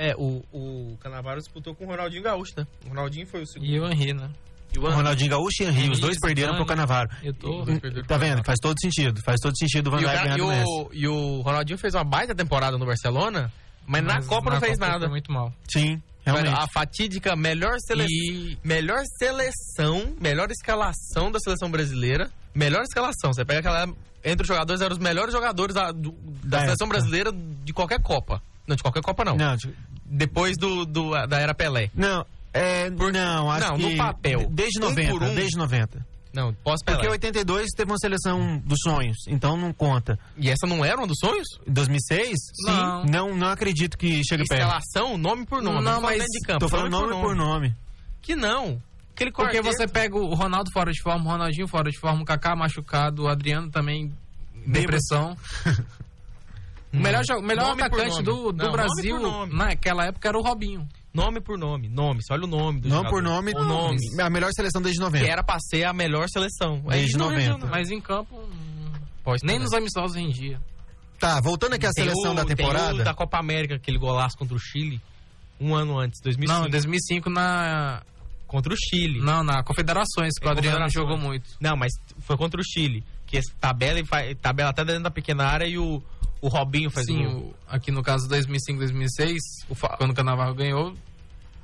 É, 0.00 0.14
o, 0.16 0.44
o 0.52 0.96
Canavaro 1.00 1.40
disputou 1.40 1.74
com 1.74 1.84
o 1.84 1.88
Ronaldinho 1.88 2.22
Gaúcho, 2.22 2.52
né? 2.56 2.64
O 2.86 2.90
Ronaldinho 2.90 3.26
foi 3.26 3.42
o 3.42 3.46
segundo. 3.46 3.68
E 3.68 3.80
o 3.80 3.86
Henry, 3.90 4.12
né? 4.12 4.30
E 4.72 4.78
o 4.78 4.82
Ronaldinho 4.88 5.30
Gaúcho 5.30 5.62
e 5.62 5.66
Henry, 5.66 5.88
os 5.90 5.98
Henry, 5.98 6.00
dois 6.00 6.20
perderam 6.20 6.54
pro. 6.54 6.66
Canavaro. 6.66 7.10
Eu 7.20 7.34
tô. 7.34 7.64
Tá 8.06 8.16
vendo? 8.16 8.44
Faz 8.44 8.58
todo 8.62 8.76
sentido. 8.80 9.20
Faz 9.24 9.40
todo 9.40 9.58
sentido 9.58 9.88
o 9.88 9.90
Van 9.90 10.00
E 10.00 10.04
o, 10.04 10.08
Dijk 10.08 10.22
ganhar 10.22 10.36
e 10.36 10.40
do 10.40 10.46
Messi. 10.46 10.64
o, 10.70 10.90
e 10.92 11.08
o 11.08 11.40
Ronaldinho 11.40 11.78
fez 11.78 11.94
uma 11.94 12.04
baita 12.04 12.32
temporada 12.34 12.78
no 12.78 12.86
Barcelona, 12.86 13.52
mas, 13.86 14.04
na 14.04 14.22
Copa 14.22 14.50
não 14.52 14.60
fez 14.60 14.74
Copa 14.78 14.86
nada. 14.86 15.00
Foi 15.00 15.08
muito 15.08 15.32
mal. 15.32 15.52
Sim, 15.68 16.00
realmente. 16.24 16.54
A 16.54 16.68
fatídica 16.68 17.34
melhor 17.34 17.76
seleção. 17.80 18.06
E 18.14 18.56
Melhor 18.62 19.02
seleção, 19.18 20.14
melhor 20.20 20.48
escalação 20.50 21.32
da 21.32 21.38
seleção 21.40 21.70
brasileira. 21.70 22.30
Melhor 22.54 22.82
escalação. 22.82 23.32
Você 23.32 23.44
pega 23.44 23.60
aquela. 23.60 23.92
Entre 24.24 24.42
os 24.42 24.48
jogadores, 24.48 24.80
eram 24.80 24.92
os 24.92 24.98
melhores 25.02 25.32
jogadores 25.32 25.74
da, 25.74 25.90
do- 25.92 26.12
da 26.44 26.58
Da 26.58 26.60
seleção 26.64 26.88
brasileira 26.88 27.32
de 27.32 27.72
qualquer 27.72 28.00
Copa. 28.02 28.42
Não, 28.68 28.76
de 28.76 28.82
qualquer 28.82 29.02
Copa 29.02 29.24
não. 29.24 29.36
Não, 29.36 29.56
tipo, 29.56 29.74
Depois 30.04 30.56
do, 30.58 30.84
do- 30.84 31.26
da 31.26 31.38
era 31.40 31.54
Pelé. 31.54 31.90
não, 31.94 32.24
é, 32.52 32.90
não, 32.90 33.50
acho 33.50 33.66
não, 33.68 33.76
que 33.78 33.90
no 33.90 33.96
papel. 33.96 34.46
Desde 34.50 34.78
Um 34.78 34.82
90, 34.90 35.10
por 35.10 35.22
um. 35.22 35.34
desde 35.34 35.56
90. 35.56 36.06
Não, 36.34 36.52
pós-Pelé. 36.62 36.98
Porque 36.98 37.10
82 37.10 37.68
teve 37.74 37.90
uma 37.90 37.98
seleção 37.98 38.58
dos 38.58 38.78
sonhos, 38.84 39.16
então 39.26 39.56
não 39.56 39.72
conta. 39.72 40.18
E 40.36 40.50
essa 40.50 40.66
não 40.66 40.84
era 40.84 41.00
um 41.02 41.06
dos 41.06 41.16
sonhos? 41.18 41.46
2006? 41.66 42.34
Não. 42.66 43.04
Não, 43.06 43.34
não 43.34 43.48
acredito 43.48 43.96
que 43.96 44.22
chegue 44.24 44.44
perto. 44.46 44.60
Escalação, 44.60 45.16
nome 45.16 45.46
por 45.46 45.62
nome. 45.62 45.76
Não, 45.82 45.94
Não, 45.94 46.00
mas 46.02 46.18
dentro 46.18 46.30
de 46.32 46.40
campo. 46.46 46.60
Tô 46.60 46.68
falando 46.68 46.90
nome 46.90 47.14
por 47.14 47.34
nome. 47.34 47.74
Que 48.20 48.36
não. 48.36 48.80
Aquele 49.14 49.32
Porque 49.32 49.56
quarteto- 49.56 49.64
você 49.64 49.88
pega 49.88 50.16
o 50.16 50.34
Ronaldo 50.34 50.70
fora 50.72 50.92
de 50.92 51.02
forma, 51.02 51.24
o 51.24 51.28
Ronaldinho 51.32 51.66
fora 51.66 51.90
de 51.90 51.98
forma, 51.98 52.22
o 52.22 52.24
Kaká 52.24 52.54
machucado, 52.54 53.22
o 53.24 53.28
Adriano 53.28 53.68
também 53.70 54.12
depressão. 54.66 55.36
O 56.92 56.96
melhor, 56.96 57.22
jo- 57.22 57.38
o 57.38 57.42
melhor 57.42 57.68
Nome 57.68 57.82
atacante 57.82 58.22
do, 58.22 58.50
do 58.52 58.64
Não, 58.64 58.72
Brasil 58.72 59.18
nome. 59.20 59.54
naquela 59.54 60.06
época 60.06 60.28
era 60.28 60.38
o 60.38 60.42
Robinho. 60.42 60.88
Nome 61.12 61.40
por 61.40 61.58
nome. 61.58 61.88
Nome. 61.88 62.20
Olha 62.30 62.44
o 62.44 62.46
nome 62.46 62.80
do 62.80 62.88
Nome 62.88 63.10
por 63.10 63.22
nome, 63.22 63.52
O 63.54 63.64
nome. 63.64 63.98
a 64.20 64.30
melhor 64.30 64.50
seleção 64.54 64.80
desde 64.80 64.98
Que 64.98 65.04
90. 65.04 65.26
era 65.26 65.42
pra 65.42 65.58
ser 65.60 65.84
a 65.84 65.92
melhor 65.92 66.26
seleção. 66.28 66.82
Aí 66.88 67.00
Desde 67.00 67.16
não 67.18 67.26
90. 67.30 67.40
rendeu, 67.42 67.58
não. 67.58 67.68
Mas 67.68 67.90
em 67.90 68.00
campo, 68.00 68.36
hum, 68.36 68.92
Pode 69.24 69.44
nem 69.44 69.58
nos 69.58 69.72
amistosos 69.74 70.16
rendia. 70.16 70.58
Tá, 71.18 71.40
voltando 71.40 71.74
aqui 71.74 71.84
à 71.84 71.90
Tem 71.90 72.04
seleção 72.04 72.32
o- 72.32 72.34
da 72.36 72.44
tem 72.44 72.56
temporada. 72.56 72.94
o 72.94 73.04
da 73.04 73.12
Copa 73.12 73.38
América, 73.38 73.74
aquele 73.74 73.98
golaço 73.98 74.36
contra 74.38 74.54
o 74.56 74.58
Chile. 74.58 75.00
Um 75.60 75.74
ano 75.74 75.98
antes, 75.98 76.20
2005. 76.22 76.58
Não, 76.60 76.66
em 76.66 76.70
2005 76.70 77.28
na, 77.28 78.02
Contra 78.46 78.72
o 78.72 78.76
Chile. 78.76 79.20
não, 79.20 79.42
na 79.42 79.62
Confederações, 79.62 80.32
que 80.40 80.46
o 80.46 80.48
É, 80.48 80.52
Adriano 80.52 80.88
jogou 80.88 81.18
muito. 81.18 81.44
Não, 81.60 81.76
mas 81.76 81.92
foi 82.20 82.36
contra 82.38 82.58
o 82.60 82.64
Chile. 82.64 83.04
Que 83.26 83.40
tabela, 83.60 84.00
tabela 84.40 84.70
até 84.70 84.84
dentro 84.84 85.02
da 85.02 85.10
pequena 85.10 85.44
área 85.44 85.66
e 85.66 85.76
o, 85.76 86.00
o 86.40 86.48
Robinho 86.48 86.90
faz 86.90 87.06
Sim, 87.06 87.26
o 87.26 87.54
aqui 87.66 87.90
no 87.90 88.02
caso 88.02 88.28
2005, 88.28 88.78
2006, 88.78 89.38
O 89.68 89.74
fa- 89.74 89.96
quando 89.96 90.10
o 90.12 90.14
Canavarro 90.14 90.54
ganhou, 90.54 90.94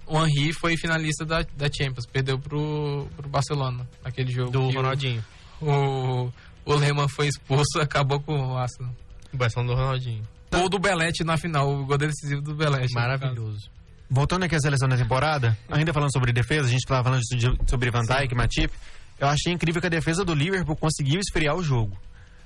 o 0.06 0.24
Henry 0.26 0.52
foi 0.52 0.76
finalista 0.76 1.24
da, 1.24 1.42
da 1.56 1.66
Champions, 1.72 2.06
perdeu 2.06 2.38
pro, 2.38 3.06
pro 3.16 3.28
Barcelona 3.28 3.88
naquele 4.02 4.30
jogo. 4.32 4.50
do 4.50 4.70
Ronaldinho. 4.70 5.24
O, 5.62 6.30
o 6.64 6.74
Lehmann 6.74 7.08
foi 7.08 7.28
expulso, 7.28 7.78
acabou 7.82 8.20
com 8.20 8.34
o 8.37 8.56
Arsenal. 8.58 8.92
O 9.32 9.37
Barcelona 9.37 9.72
do 9.72 9.76
Ronaldinho. 9.80 10.22
Gol 10.52 10.68
do 10.68 10.78
Belete 10.78 11.24
na 11.24 11.37
final, 11.37 11.68
o 11.72 11.84
gol 11.87 11.98
decisivo 11.98 12.40
do 12.42 12.54
Belete. 12.54 12.92
Maravilhoso. 12.94 13.68
Voltando 14.10 14.44
aqui 14.44 14.54
à 14.54 14.60
seleção 14.60 14.88
da 14.88 14.96
temporada, 14.96 15.56
ainda 15.68 15.92
falando 15.92 16.12
sobre 16.12 16.32
defesa, 16.32 16.68
a 16.68 16.70
gente 16.70 16.80
estava 16.80 17.02
falando 17.02 17.20
de- 17.22 17.70
sobre 17.70 17.90
Van 17.90 18.02
Dijk, 18.02 18.34
Matip. 18.34 18.72
Eu 19.18 19.26
achei 19.28 19.52
incrível 19.52 19.80
que 19.80 19.87
a 19.87 19.90
defesa 19.90 20.24
do 20.24 20.34
Liverpool 20.34 20.76
conseguiu 20.76 21.18
esfriar 21.20 21.56
o 21.56 21.62
jogo. 21.62 21.96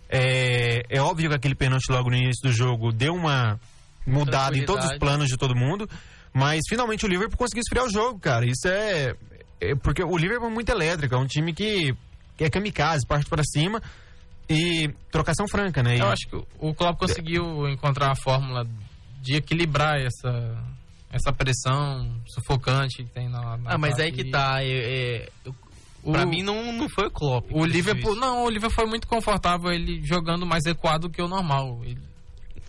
É, 0.08 0.82
é 0.88 1.00
óbvio 1.00 1.28
que 1.30 1.36
aquele 1.36 1.54
pênalti 1.54 1.90
logo 1.90 2.08
no 2.10 2.16
início 2.16 2.42
do 2.42 2.52
jogo 2.52 2.92
deu 2.92 3.14
uma 3.14 3.58
mudada 4.06 4.56
em 4.56 4.64
todos 4.64 4.84
os 4.84 4.98
planos 4.98 5.28
de 5.28 5.36
todo 5.36 5.54
mundo, 5.54 5.88
mas 6.32 6.60
finalmente 6.68 7.04
o 7.04 7.08
Liverpool 7.08 7.36
conseguiu 7.36 7.60
esfriar 7.60 7.84
o 7.84 7.90
jogo, 7.90 8.18
cara. 8.18 8.46
Isso 8.46 8.66
é, 8.68 9.14
é 9.60 9.74
porque 9.74 10.02
o 10.02 10.16
Liverpool 10.16 10.48
é 10.48 10.52
muito 10.52 10.70
elétrico, 10.70 11.14
é 11.14 11.18
um 11.18 11.26
time 11.26 11.52
que, 11.52 11.94
que 12.36 12.44
é 12.44 12.48
kamikaze, 12.50 13.06
parte 13.06 13.28
para 13.28 13.42
cima 13.44 13.82
e 14.48 14.88
trocação 15.10 15.46
franca, 15.46 15.82
né? 15.82 15.96
E- 15.96 16.00
Eu 16.00 16.06
acho 16.08 16.26
que 16.26 16.36
o- 16.58 16.74
Klopp 16.74 16.98
conseguiu 16.98 17.68
encontrar 17.68 18.10
a 18.10 18.14
fórmula 18.16 18.66
de 19.20 19.34
equilibrar 19.36 20.00
essa, 20.00 20.56
essa 21.12 21.30
pressão 21.32 22.10
sufocante 22.26 23.04
que 23.04 23.10
tem 23.10 23.28
na, 23.28 23.58
na 23.58 23.74
Ah, 23.74 23.78
mas 23.78 23.98
aí 23.98 24.10
que 24.10 24.30
tá. 24.30 24.62
É, 24.62 24.68
é, 24.70 25.28
O, 26.02 26.12
pra 26.12 26.24
mim 26.24 26.42
não, 26.42 26.72
não 26.72 26.88
foi 26.88 27.06
o 27.06 27.10
Klopp. 27.10 27.46
o 27.52 27.64
Liverpool, 27.64 28.14
não, 28.14 28.44
o 28.44 28.48
Liverpool 28.50 28.74
foi 28.74 28.86
muito 28.86 29.06
confortável, 29.06 29.70
ele 29.72 30.00
jogando 30.04 30.46
mais 30.46 30.64
recuado 30.64 31.10
que 31.10 31.20
o 31.20 31.28
normal. 31.28 31.80
Ele- 31.84 31.98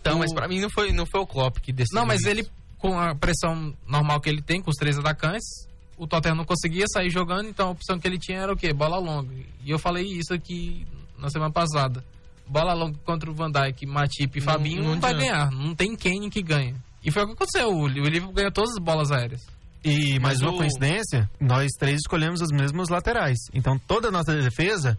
Então, 0.02 0.16
o- 0.16 0.20
mas 0.20 0.34
pra 0.34 0.48
mim 0.48 0.60
não 0.60 0.70
foi, 0.70 0.92
não 0.92 1.06
foi 1.06 1.22
o 1.22 1.28
Klopp 1.28 1.58
que 1.60 1.72
decidiu. 1.72 2.00
Não, 2.00 2.08
mas 2.08 2.22
isso. 2.22 2.30
ele, 2.30 2.48
com 2.78 2.98
a 3.00 3.14
pressão 3.16 3.74
normal 3.88 4.20
que 4.20 4.30
ele 4.30 4.42
tem, 4.42 4.62
com 4.62 4.70
os 4.72 4.76
três 4.78 4.98
atacantes, 4.98 5.68
o 5.98 6.08
Tottenham 6.08 6.36
não 6.38 6.46
conseguia 6.46 6.86
sair 6.88 7.10
jogando, 7.10 7.48
então 7.50 7.68
a 7.68 7.72
opção 7.72 8.00
que 8.00 8.08
ele 8.08 8.18
tinha 8.18 8.40
era 8.40 8.54
o 8.54 8.58
quê? 8.58 8.74
Bola 8.74 8.98
longa. 8.98 9.34
E 9.64 9.70
eu 9.70 9.78
falei 9.78 10.06
isso 10.06 10.34
aqui 10.34 10.88
na 11.18 11.30
semana 11.30 11.52
passada. 11.52 12.04
Bola 12.48 12.74
longa 12.74 12.98
contra 13.06 13.30
o 13.30 13.34
Van 13.34 13.52
Dijk, 13.52 13.86
Matip 13.86 14.38
e 14.38 14.40
Não- 14.40 14.54
Fabinho 14.54 14.82
não 14.84 14.94
não, 14.96 15.00
vai 15.00 15.14
adianta. 15.14 15.32
ganhar. 15.34 15.52
Não 15.52 15.76
tem 15.76 15.96
quem 15.96 16.30
que 16.30 16.42
ganha. 16.42 16.76
E 17.04 17.12
foi 17.12 17.24
o 17.24 17.28
que 17.28 17.34
aconteceu. 17.34 17.70
O 17.70 17.88
Liverpool 17.88 18.34
ganhou 18.34 18.52
todas 18.52 18.72
as 18.72 18.80
bolas 18.80 19.12
aéreas. 19.12 19.46
E 19.84 20.20
mais 20.20 20.40
Mas 20.40 20.42
uma 20.42 20.52
o- 20.52 20.58
coincidência, 20.58 21.30
nós 21.40 21.70
três 21.80 21.98
escolhemos 22.02 22.42
os 22.42 22.52
mesmos 22.52 22.90
laterais. 22.90 23.38
Então 23.54 23.80
toda 23.80 24.10
a 24.10 24.12
nossa 24.12 24.36
defesa, 24.36 24.98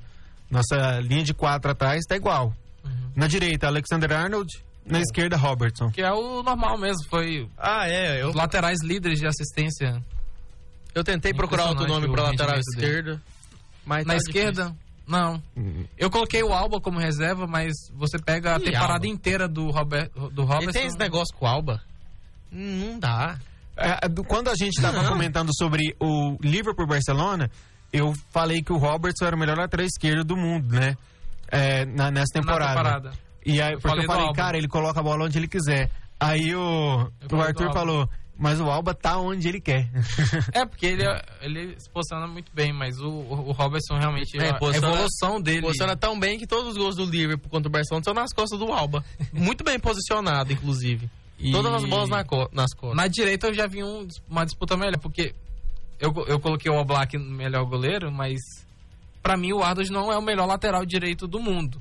nossa 0.50 0.98
linha 1.00 1.22
de 1.22 1.34
quatro 1.34 1.70
atrás 1.70 2.00
está 2.00 2.16
igual. 2.16 2.54
Na 3.14 3.26
direita, 3.26 3.66
Alexander 3.66 4.12
Arnold. 4.12 4.48
Na 4.86 4.98
esquerda, 5.00 5.36
Robertson. 5.36 5.90
Que 5.90 6.00
é 6.00 6.10
o 6.10 6.42
normal 6.42 6.78
mesmo. 6.78 7.04
Foi 7.10 7.46
Ah, 7.58 7.86
é. 7.88 8.22
Eu, 8.22 8.30
os 8.30 8.34
laterais 8.34 8.78
líderes 8.82 9.18
de 9.20 9.26
assistência. 9.26 10.02
eu 10.94 11.04
tentei 11.04 11.34
procurar 11.34 11.66
outro 11.68 11.86
nome 11.86 12.06
o 12.06 12.12
lateral 12.12 12.58
esquerda. 12.58 13.20
Mas 13.84 14.04
Na 14.06 14.14
tá 14.14 14.16
esquerda, 14.16 14.74
não. 15.06 15.42
Eu 15.98 16.10
coloquei 16.10 16.42
o 16.42 16.52
Alba 16.54 16.80
como 16.80 16.98
reserva, 16.98 17.46
mas 17.46 17.72
você 17.92 18.18
pega 18.18 18.56
a 18.56 18.60
temporada 18.60 18.92
Alba. 18.94 19.06
inteira 19.08 19.46
do, 19.46 19.70
Robert, 19.70 20.08
do 20.10 20.20
difícil. 20.30 20.44
Robertson. 20.44 20.62
Ele 20.62 20.72
tem 20.72 20.86
esse 20.86 20.98
negócio 20.98 21.34
com 21.36 21.44
o 21.44 21.48
Alba? 21.48 21.82
Não 22.50 22.98
dá. 22.98 23.38
É, 23.80 24.08
do- 24.08 24.24
quando 24.24 24.48
a 24.48 24.54
gente 24.54 24.76
estava 24.76 25.06
comentando 25.08 25.50
sobre 25.56 25.94
o 25.98 26.36
Liverpool 26.40 26.86
Barcelona, 26.86 27.50
eu 27.92 28.12
falei 28.30 28.62
que 28.62 28.72
o 28.72 28.76
Robertson 28.76 29.24
era 29.24 29.34
o 29.34 29.38
melhor 29.38 29.56
lateral 29.56 29.86
esquerdo 29.86 30.22
do 30.24 30.36
mundo, 30.36 30.74
né? 30.74 30.96
É, 31.50 31.84
na- 31.86 32.10
nessa 32.10 32.32
na 32.36 32.40
temporada. 32.42 32.74
temporada. 32.76 33.12
E 33.44 33.60
aí, 33.60 33.72
Eu 33.72 33.80
porque 33.80 33.88
falei 33.88 34.04
eu 34.04 34.08
falei, 34.08 34.32
cara, 34.34 34.56
ele 34.58 34.68
coloca 34.68 35.00
a 35.00 35.02
bola 35.02 35.24
onde 35.24 35.38
ele 35.38 35.48
quiser. 35.48 35.90
Aí 36.18 36.54
o, 36.54 37.10
o 37.32 37.40
Arthur 37.40 37.72
falou, 37.72 38.08
mas 38.38 38.60
o 38.60 38.64
Alba 38.70 38.94
tá 38.94 39.16
onde 39.18 39.48
ele 39.48 39.60
quer. 39.60 39.88
É, 40.52 40.64
porque 40.66 40.86
ele, 40.86 41.04
ele 41.40 41.74
se 41.80 41.88
posiciona 41.90 42.26
muito 42.26 42.52
bem, 42.54 42.72
mas 42.72 42.98
o, 43.00 43.08
o 43.08 43.52
Robertson 43.52 43.96
realmente. 43.98 44.38
É, 44.38 44.50
a 44.50 44.54
posiciona- 44.58 44.94
evolução 44.94 45.40
dele. 45.40 45.62
Funciona 45.66 45.96
tão 45.96 46.18
bem 46.20 46.38
que 46.38 46.46
todos 46.46 46.72
os 46.72 46.76
gols 46.76 46.96
do 46.96 47.06
Liverpool 47.06 47.50
contra 47.50 47.68
o 47.68 47.72
Barcelona 47.72 48.04
são 48.04 48.12
nas 48.14 48.32
costas 48.32 48.58
do 48.58 48.70
Alba. 48.72 49.02
Muito 49.32 49.64
bem 49.64 49.80
posicionado, 49.80 50.52
inclusive. 50.52 51.08
E- 51.40 51.52
Todas 51.52 51.72
as 51.72 51.84
bolas 51.84 52.08
na 52.08 52.22
co- 52.24 52.48
nas 52.52 52.72
costas. 52.74 52.96
Na 52.96 53.06
direita 53.08 53.48
eu 53.48 53.54
já 53.54 53.66
vi 53.66 53.82
um- 53.82 54.06
uma 54.28 54.44
disputa 54.44 54.76
melhor, 54.76 54.98
porque 54.98 55.34
eu, 55.98 56.12
eu 56.26 56.38
coloquei 56.38 56.70
o 56.70 56.78
Oblak 56.78 57.16
no 57.16 57.24
melhor 57.30 57.64
goleiro, 57.64 58.10
mas 58.12 58.38
pra 59.22 59.36
mim 59.36 59.52
o 59.52 59.62
Arnold 59.62 59.90
não 59.90 60.12
é 60.12 60.18
o 60.18 60.22
melhor 60.22 60.46
lateral 60.46 60.84
direito 60.84 61.26
do 61.26 61.40
mundo, 61.40 61.80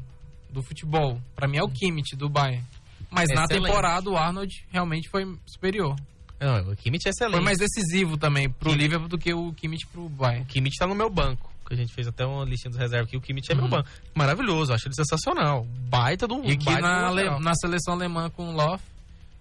do 0.50 0.62
futebol. 0.64 1.20
Pra 1.36 1.48
mim 1.48 1.58
é 1.58 1.64
o 1.64 1.70
Kimmich 1.70 2.16
do 2.16 2.30
Bayern. 2.30 2.64
Mas 3.12 3.28
na 3.30 3.44
Excelente. 3.46 3.66
temporada 3.66 4.10
o 4.10 4.16
Arnold 4.18 4.66
realmente 4.72 5.10
foi 5.10 5.26
superior. 5.46 5.96
Não, 6.40 6.72
o 6.72 6.76
Kimmich 6.76 7.06
é 7.08 7.10
excelente. 7.10 7.36
Foi 7.36 7.44
mais 7.44 7.58
decisivo 7.58 8.18
também 8.18 8.50
pro 8.50 8.72
Liverpool 8.74 9.10
do 9.10 9.18
que 9.18 9.34
o 9.34 9.52
Kimmich 9.54 9.86
pro 9.88 10.08
Bayern. 10.08 10.44
O 10.44 10.46
Kimmich 10.46 10.78
tá 10.78 10.88
no 10.88 10.96
meu 10.96 11.10
banco. 11.10 11.50
Que 11.68 11.74
a 11.74 11.78
gente 11.78 11.94
fez 11.94 12.08
até 12.08 12.26
uma 12.26 12.46
listinha 12.46 12.72
dos 12.72 12.80
reservas 12.80 13.08
aqui. 13.08 13.18
O 13.18 13.22
Kimmich 13.22 13.52
é 13.52 13.56
meu 13.56 13.66
Uhum. 13.66 13.70
banco. 13.70 13.90
Maravilhoso, 14.16 14.74
acho 14.74 14.88
ele 14.88 14.96
sensacional. 14.96 15.66
Baita 15.90 16.28
do 16.28 16.44
E 16.46 16.58
que 16.58 16.70
na, 16.80 17.08
ale- 17.08 17.40
na 17.40 17.54
seleção 17.56 17.94
alemã 17.94 18.30
com 18.30 18.50
o 18.50 18.54
Love, 18.56 18.82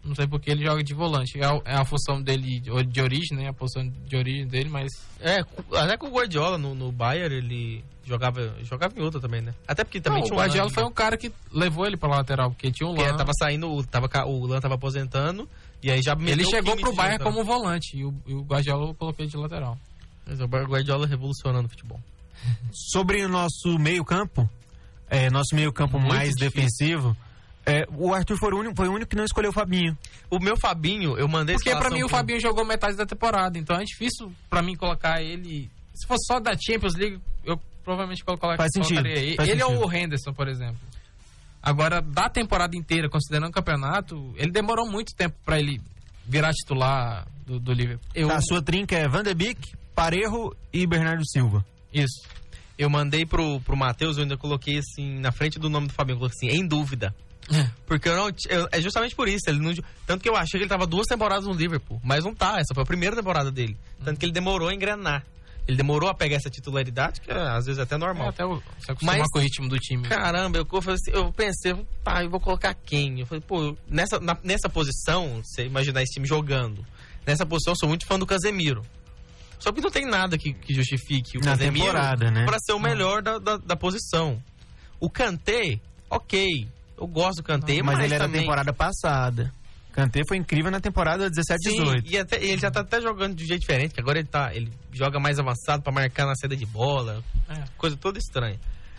não 0.04 0.14
sei 0.14 0.26
porque 0.26 0.50
ele 0.50 0.64
joga 0.64 0.82
de 0.82 0.94
volante. 0.94 1.38
É 1.40 1.44
a, 1.44 1.60
é 1.64 1.74
a 1.74 1.84
função 1.84 2.20
dele 2.22 2.60
de, 2.60 3.00
origem, 3.00 3.36
né? 3.36 3.48
A 3.48 3.52
posição 3.52 3.86
de 3.88 4.16
origem 4.16 4.46
dele, 4.46 4.68
mas 4.68 4.88
É, 5.20 5.44
até 5.76 5.96
com 5.96 6.06
o 6.06 6.10
Guardiola 6.10 6.56
no, 6.56 6.74
no 6.74 6.90
Bayern, 6.92 7.34
ele 7.36 7.84
jogava, 8.04 8.54
jogava 8.64 8.98
em 8.98 9.02
outra 9.02 9.20
também, 9.20 9.42
né? 9.42 9.54
Até 9.66 9.84
porque 9.84 10.00
também 10.00 10.20
Não, 10.20 10.26
tinha 10.26 10.36
o 10.36 10.40
Guardiola 10.40 10.68
Lan, 10.68 10.74
foi 10.74 10.82
né? 10.82 10.88
um 10.88 10.92
cara 10.92 11.16
que 11.16 11.30
levou 11.52 11.86
ele 11.86 11.96
pra 11.96 12.08
lateral, 12.08 12.50
porque 12.50 12.70
tinha 12.70 12.88
um 12.88 12.92
Lan. 12.92 13.16
tava 13.16 13.32
saindo, 13.38 13.82
tava, 13.84 14.08
o 14.26 14.46
Lan 14.46 14.60
tava 14.60 14.76
aposentando, 14.76 15.46
e 15.82 15.90
aí 15.90 16.00
já 16.02 16.16
Ele 16.18 16.44
chegou 16.44 16.74
pro 16.76 16.94
Bayern 16.94 17.18
lateral. 17.18 17.32
como 17.32 17.44
volante 17.44 17.96
e 17.98 18.04
o, 18.04 18.14
e 18.26 18.34
o 18.34 18.42
Guardiola 18.42 18.94
colocou 18.94 19.22
ele 19.24 19.30
de 19.30 19.36
lateral. 19.36 19.78
Mas 20.26 20.40
o 20.40 20.46
Guardiola 20.46 21.06
revolucionando 21.06 21.66
o 21.66 21.70
futebol. 21.70 22.00
Sobre 22.72 23.24
o 23.24 23.28
nosso 23.28 23.78
meio-campo, 23.78 24.48
é, 25.10 25.28
nosso 25.30 25.54
meio-campo 25.54 25.98
mais 25.98 26.34
difícil. 26.34 26.38
defensivo, 26.50 27.16
é, 27.68 27.86
o 27.96 28.12
Arthur 28.14 28.36
foi 28.38 28.52
o, 28.52 28.58
único, 28.58 28.74
foi 28.76 28.88
o 28.88 28.92
único 28.92 29.10
que 29.10 29.16
não 29.16 29.24
escolheu 29.24 29.50
o 29.50 29.52
Fabinho. 29.52 29.96
O 30.30 30.38
meu 30.38 30.56
Fabinho, 30.56 31.16
eu 31.18 31.28
mandei 31.28 31.54
Porque 31.56 31.70
pra 31.70 31.78
escalação 31.78 31.96
mim 31.98 32.04
o 32.04 32.08
pro- 32.08 32.16
Fabinho 32.16 32.40
jogou 32.40 32.64
metade 32.64 32.96
da 32.96 33.06
temporada, 33.06 33.58
então 33.58 33.76
é 33.76 33.84
difícil 33.84 34.32
pra 34.50 34.62
mim 34.62 34.74
colocar 34.76 35.22
ele. 35.22 35.70
Se 35.94 36.06
fosse 36.06 36.24
só 36.26 36.38
da 36.40 36.52
Champions 36.56 36.94
League, 36.94 37.20
eu 37.44 37.58
provavelmente 37.84 38.24
colocaria 38.24 38.56
Faz 38.56 38.70
sentido, 38.72 38.96
colocaria 39.02 39.18
ele. 39.22 39.36
faz 39.36 39.48
ele 39.48 39.60
sentido. 39.60 39.80
ou 39.80 39.88
o 39.88 39.92
Henderson, 39.92 40.32
por 40.32 40.48
exemplo. 40.48 40.78
Agora, 41.62 42.00
da 42.00 42.28
temporada 42.28 42.76
inteira, 42.76 43.08
considerando 43.08 43.48
o 43.48 43.52
campeonato, 43.52 44.32
ele 44.36 44.50
demorou 44.52 44.88
muito 44.88 45.14
tempo 45.14 45.36
pra 45.44 45.58
ele 45.58 45.80
virar 46.24 46.52
titular 46.52 47.26
do, 47.46 47.58
do 47.58 47.72
Liverpool. 47.72 48.06
Eu, 48.14 48.30
A 48.30 48.40
sua 48.40 48.62
trinca 48.62 48.94
é 48.96 49.08
Van 49.08 49.22
de 49.22 49.34
Beek, 49.34 49.72
Parejo 49.94 50.54
e 50.72 50.86
Bernardo 50.86 51.22
Silva. 51.28 51.64
Isso. 51.92 52.22
eu 52.78 52.88
mandei 52.88 53.26
pro, 53.26 53.60
pro 53.62 53.76
Matheus, 53.76 54.16
eu 54.18 54.22
ainda 54.22 54.36
coloquei 54.36 54.78
assim, 54.78 55.18
na 55.18 55.32
frente 55.32 55.58
do 55.58 55.68
nome 55.68 55.88
do 55.88 55.92
Fabinho, 55.94 56.14
eu 56.14 56.18
coloquei 56.20 56.48
assim, 56.50 56.60
em 56.60 56.66
dúvida. 56.66 57.12
Porque 57.86 58.08
eu 58.08 58.16
não. 58.16 58.28
eu- 58.48 58.68
é 58.70 58.80
justamente 58.80 59.14
por 59.14 59.28
isso. 59.28 59.44
Ele 59.48 59.58
não, 59.60 59.72
tanto 60.06 60.22
que 60.22 60.28
eu 60.28 60.36
achei 60.36 60.58
que 60.58 60.64
ele 60.64 60.68
tava 60.68 60.86
duas 60.86 61.06
temporadas 61.06 61.46
no 61.46 61.52
Liverpool. 61.54 62.00
Mas 62.04 62.24
não 62.24 62.34
tá. 62.34 62.56
Essa 62.58 62.74
foi 62.74 62.82
a 62.82 62.86
primeira 62.86 63.16
temporada 63.16 63.50
dele. 63.50 63.76
Tanto 64.04 64.18
que 64.20 64.26
ele 64.26 64.32
demorou 64.32 64.68
a 64.68 64.74
engrenar. 64.74 65.24
Ele 65.66 65.76
demorou 65.76 66.08
a 66.08 66.14
pegar 66.14 66.36
essa 66.36 66.48
titularidade, 66.48 67.20
que 67.20 67.30
é, 67.30 67.34
às 67.36 67.66
vezes 67.66 67.78
é 67.78 67.82
até 67.82 67.94
É, 67.94 67.98
normal. 67.98 68.28
até 68.28 68.42
o- 68.44 68.56
se 68.80 68.90
acostumar 68.90 69.18
Mas- 69.18 69.28
com 69.30 69.38
o 69.38 69.42
ritmo 69.42 69.68
do 69.68 69.76
time. 69.78 70.08
Caramba, 70.08 70.56
eu, 70.58 70.66
eu 70.70 70.78
assim, 70.92 71.10
eu 71.10 71.30
pensei, 71.32 71.74
tá, 72.02 72.24
eu 72.24 72.30
vou 72.30 72.40
colocar 72.40 72.72
quem? 72.72 73.20
Eu 73.20 73.26
falei, 73.26 73.42
pô, 73.46 73.76
nessa, 73.86 74.18
na- 74.18 74.38
nessa 74.42 74.68
posição, 74.70 75.42
você 75.44 75.66
imaginar 75.66 76.02
esse 76.02 76.14
time 76.14 76.26
jogando, 76.26 76.82
nessa 77.26 77.44
posição 77.44 77.72
eu 77.74 77.76
sou 77.76 77.86
muito 77.88 78.06
fã 78.06 78.18
do 78.18 78.24
Casemiro. 78.24 78.82
Só 79.58 79.70
que 79.70 79.82
não 79.82 79.90
tem 79.90 80.06
nada 80.06 80.38
que, 80.38 80.54
que 80.54 80.72
justifique 80.72 81.36
o 81.36 81.40
Na 81.40 81.50
Casemiro 81.50 81.84
temporada, 81.86 82.30
né? 82.30 82.46
pra 82.46 82.58
ser 82.60 82.72
o 82.72 82.78
melhor 82.78 83.20
da, 83.20 83.38
da, 83.38 83.56
da 83.58 83.76
posição. 83.76 84.42
O 84.98 85.10
Kanté, 85.10 85.78
ok, 86.08 86.66
eu 87.00 87.06
gosto 87.06 87.38
do 87.38 87.42
Kanté, 87.42 87.82
mas 87.82 87.96
mas, 87.96 88.04
ele 88.04 88.14
era 88.14 88.24
da 88.24 88.28
também... 88.28 88.40
temporada 88.42 88.72
passada. 88.72 89.52
Kanté 89.92 90.22
foi 90.28 90.36
incrível 90.36 90.70
na 90.70 90.80
temporada 90.80 91.28
17 91.28 91.70
Sim, 91.70 91.76
18. 91.84 92.10
e 92.12 92.18
até, 92.18 92.36
ele 92.36 92.58
já 92.58 92.70
tá 92.70 92.80
até 92.80 93.00
jogando 93.00 93.34
de 93.34 93.44
um 93.44 93.46
jeito 93.46 93.60
diferente, 93.62 93.94
que 93.94 94.00
agora 94.00 94.18
ele 94.18 94.28
tá, 94.28 94.54
ele 94.54 94.70
joga 94.92 95.18
mais 95.18 95.38
avançado 95.40 95.82
pra 95.82 95.92
marcar 95.92 96.24
na 96.26 96.34
saída 96.36 96.56
de 96.56 96.66
bola, 96.66 97.22
É. 97.48 97.64
coisa 97.76 97.96
toda 97.96 98.18
estranha. 98.18 98.58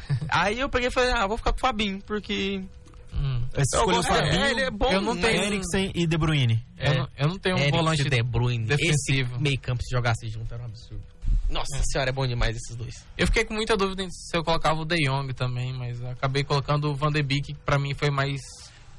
Aí 0.30 0.60
eu 0.60 0.68
peguei 0.68 0.88
e 0.90 0.92
falei, 0.92 1.12
ah, 1.12 1.26
vou 1.28 1.38
ficar 1.38 1.52
com 1.52 1.58
o 1.58 1.62
Fabinho, 1.62 2.02
porque 2.06 2.64
Hum. 3.14 3.42
Você 3.52 3.58
Eu 3.58 3.64
escolheu 3.64 3.88
o 4.00 4.04
gosto- 4.04 4.12
é, 4.12 4.16
Fabinho, 4.16 4.46
ele 4.46 4.62
é 4.62 4.72
bom, 4.72 4.92
eu 4.92 5.02
não 5.02 5.14
né? 5.16 5.22
tenho- 5.22 5.44
Eriksen 5.44 5.92
e 5.96 6.06
De 6.08 6.18
Bruyne. 6.18 6.64
Eu, 6.78 6.94
não, 6.94 7.08
eu 7.18 7.28
não 7.28 7.40
tenho 7.40 7.56
um 7.56 7.60
Eriksen 7.60 7.80
volante 7.80 8.02
e 8.02 8.10
De 8.10 8.24
Bruyne. 8.24 8.66
defensivo. 8.66 9.34
Esse 9.34 9.42
meio 9.42 9.60
campo 9.60 9.82
se 9.84 9.90
jogasse 9.96 10.28
junto 10.30 10.54
era 10.54 10.64
um 10.64 10.68
absurdo. 10.68 11.04
Nossa 11.50 11.82
senhora, 11.92 12.12
é 12.12 12.14
bom 12.14 12.28
demais 12.28 12.56
esses 12.56 12.76
dois. 12.76 12.94
Eu 13.18 13.26
fiquei 13.26 13.44
com 13.44 13.56
muita 13.56 13.76
dúvida 13.76 14.04
em 14.04 14.10
se 14.12 14.38
eu 14.38 14.44
colocava 14.44 14.80
o 14.82 14.86
De 14.86 14.98
Jong 15.04 15.34
também, 15.34 15.74
mas 15.74 16.02
acabei 16.06 16.44
colocando 16.44 16.92
o 16.92 16.96
Van 16.96 17.12
de 17.12 17.24
Beek, 17.24 17.54
que 17.54 17.60
pra 17.66 17.80
mim 17.80 17.94
foi 17.96 18.12
mais 18.12 18.40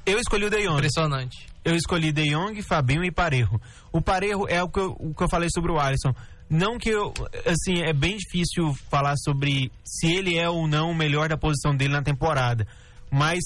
Eu 0.05 0.19
escolhi 0.19 0.45
o 0.45 0.49
De 0.49 0.57
Jong. 0.63 0.75
impressionante. 0.75 1.47
Eu 1.63 1.75
escolhi 1.75 2.11
De 2.11 2.25
Jong, 2.29 2.61
Fabinho 2.63 3.05
e 3.05 3.11
Parejo. 3.11 3.59
O 3.91 4.01
Parejo 4.01 4.47
é 4.49 4.61
o 4.61 4.67
que, 4.67 4.79
eu, 4.79 4.95
o 4.99 5.13
que 5.13 5.23
eu 5.23 5.29
falei 5.29 5.47
sobre 5.53 5.71
o 5.71 5.79
Alisson. 5.79 6.13
Não 6.49 6.77
que 6.77 6.89
eu, 6.89 7.13
assim, 7.45 7.81
é 7.83 7.93
bem 7.93 8.17
difícil 8.17 8.73
falar 8.89 9.15
sobre 9.17 9.71
se 9.85 10.11
ele 10.11 10.37
é 10.37 10.49
ou 10.49 10.67
não 10.67 10.91
o 10.91 10.95
melhor 10.95 11.29
da 11.29 11.37
posição 11.37 11.73
dele 11.73 11.93
na 11.93 12.01
temporada, 12.01 12.67
mas 13.09 13.39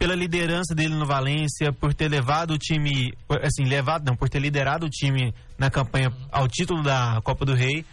pela 0.00 0.14
liderança 0.14 0.74
dele 0.74 0.94
no 0.94 1.04
Valência, 1.04 1.70
por 1.74 1.92
ter 1.92 2.08
levado 2.08 2.52
o 2.52 2.58
time, 2.58 3.12
assim, 3.42 3.64
levado 3.64 4.06
não, 4.06 4.16
por 4.16 4.30
ter 4.30 4.38
liderado 4.38 4.86
o 4.86 4.88
time 4.88 5.34
na 5.58 5.70
campanha 5.70 6.10
ao 6.32 6.48
título 6.48 6.82
da 6.82 7.20
Copa 7.22 7.44
do 7.44 7.52
Rei, 7.54 7.84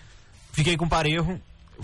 fiquei 0.54 0.78
com 0.78 0.86
o 0.86 0.90
Parejo, 0.90 1.38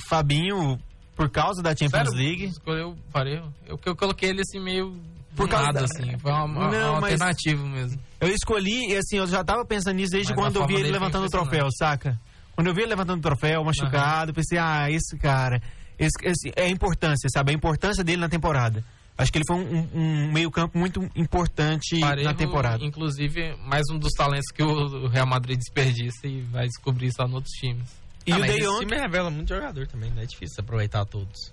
Fabinho 0.07 0.79
por 1.13 1.29
causa 1.29 1.62
da 1.62 1.71
Champions 1.75 1.91
Sério? 2.09 2.13
League. 2.13 2.45
Escolheu 2.45 2.91
o 2.91 2.95
Parejo? 3.12 3.43
Eu, 3.67 3.77
eu 3.86 3.95
coloquei 3.97 4.29
ele 4.29 4.39
assim 4.41 4.62
meio 4.63 4.97
Por 5.36 5.49
causa 5.49 5.65
nada, 5.67 5.79
da- 5.79 5.86
assim. 5.86 6.17
Foi 6.17 6.31
uma, 6.31 6.45
uma, 6.45 6.71
Não, 6.71 6.91
uma 6.93 7.01
mas- 7.01 7.12
alternativa 7.21 7.67
mesmo. 7.67 7.99
Eu 8.21 8.29
escolhi, 8.29 8.91
e 8.93 8.95
assim, 8.95 9.17
eu 9.17 9.27
já 9.27 9.43
tava 9.43 9.65
pensando 9.65 9.95
nisso 9.97 10.13
desde 10.13 10.31
Mas 10.33 10.41
quando 10.41 10.55
eu 10.55 10.65
vi 10.65 10.75
ele 10.75 10.83
foi 10.83 10.91
levantando 10.93 11.25
o 11.25 11.29
troféu, 11.29 11.67
saca? 11.77 12.17
Quando 12.55 12.67
eu 12.67 12.73
vi 12.73 12.81
ele 12.83 12.91
levantando 12.91 13.19
o 13.19 13.21
troféu, 13.21 13.62
machucado, 13.62 14.31
eu 14.31 14.36
pensei, 14.36 14.57
ah, 14.57 14.89
esse 14.89 15.17
cara. 15.17 15.62
Esse, 15.99 16.13
esse- 16.23 16.53
é 16.55 16.63
a 16.63 16.69
importância, 16.69 17.27
sabe? 17.29 17.51
A 17.51 17.53
importância 17.53 18.05
dele 18.05 18.21
na 18.21 18.29
temporada. 18.29 18.81
Acho 19.17 19.32
que 19.32 19.38
ele 19.38 19.45
foi 19.47 19.58
um, 19.58 19.88
um 19.93 20.32
meio-campo 20.32 20.78
muito 20.78 21.08
importante 21.15 21.99
Parejo, 21.99 22.28
na 22.28 22.34
temporada. 22.34 22.84
inclusive, 22.84 23.56
mais 23.65 23.84
um 23.91 23.97
dos 23.99 24.12
talentos 24.13 24.47
que 24.52 24.63
o 24.63 25.08
Real 25.08 25.28
Madrid 25.28 25.58
desperdiça 25.58 26.26
e 26.28 26.41
vai 26.41 26.65
descobrir 26.67 27.12
só 27.13 27.23
nos 27.26 27.36
outros 27.36 27.54
times. 27.54 27.88
E 28.26 28.32
Ah, 28.32 28.38
o 28.38 28.41
De 28.41 28.60
Jong, 28.60 28.86
time 28.86 28.99
revela 28.99 29.30
muito 29.30 29.49
jogador 29.49 29.86
também, 29.88 30.10
né? 30.12 30.23
É 30.23 30.26
difícil 30.26 30.56
aproveitar 30.60 31.06
todos. 31.06 31.52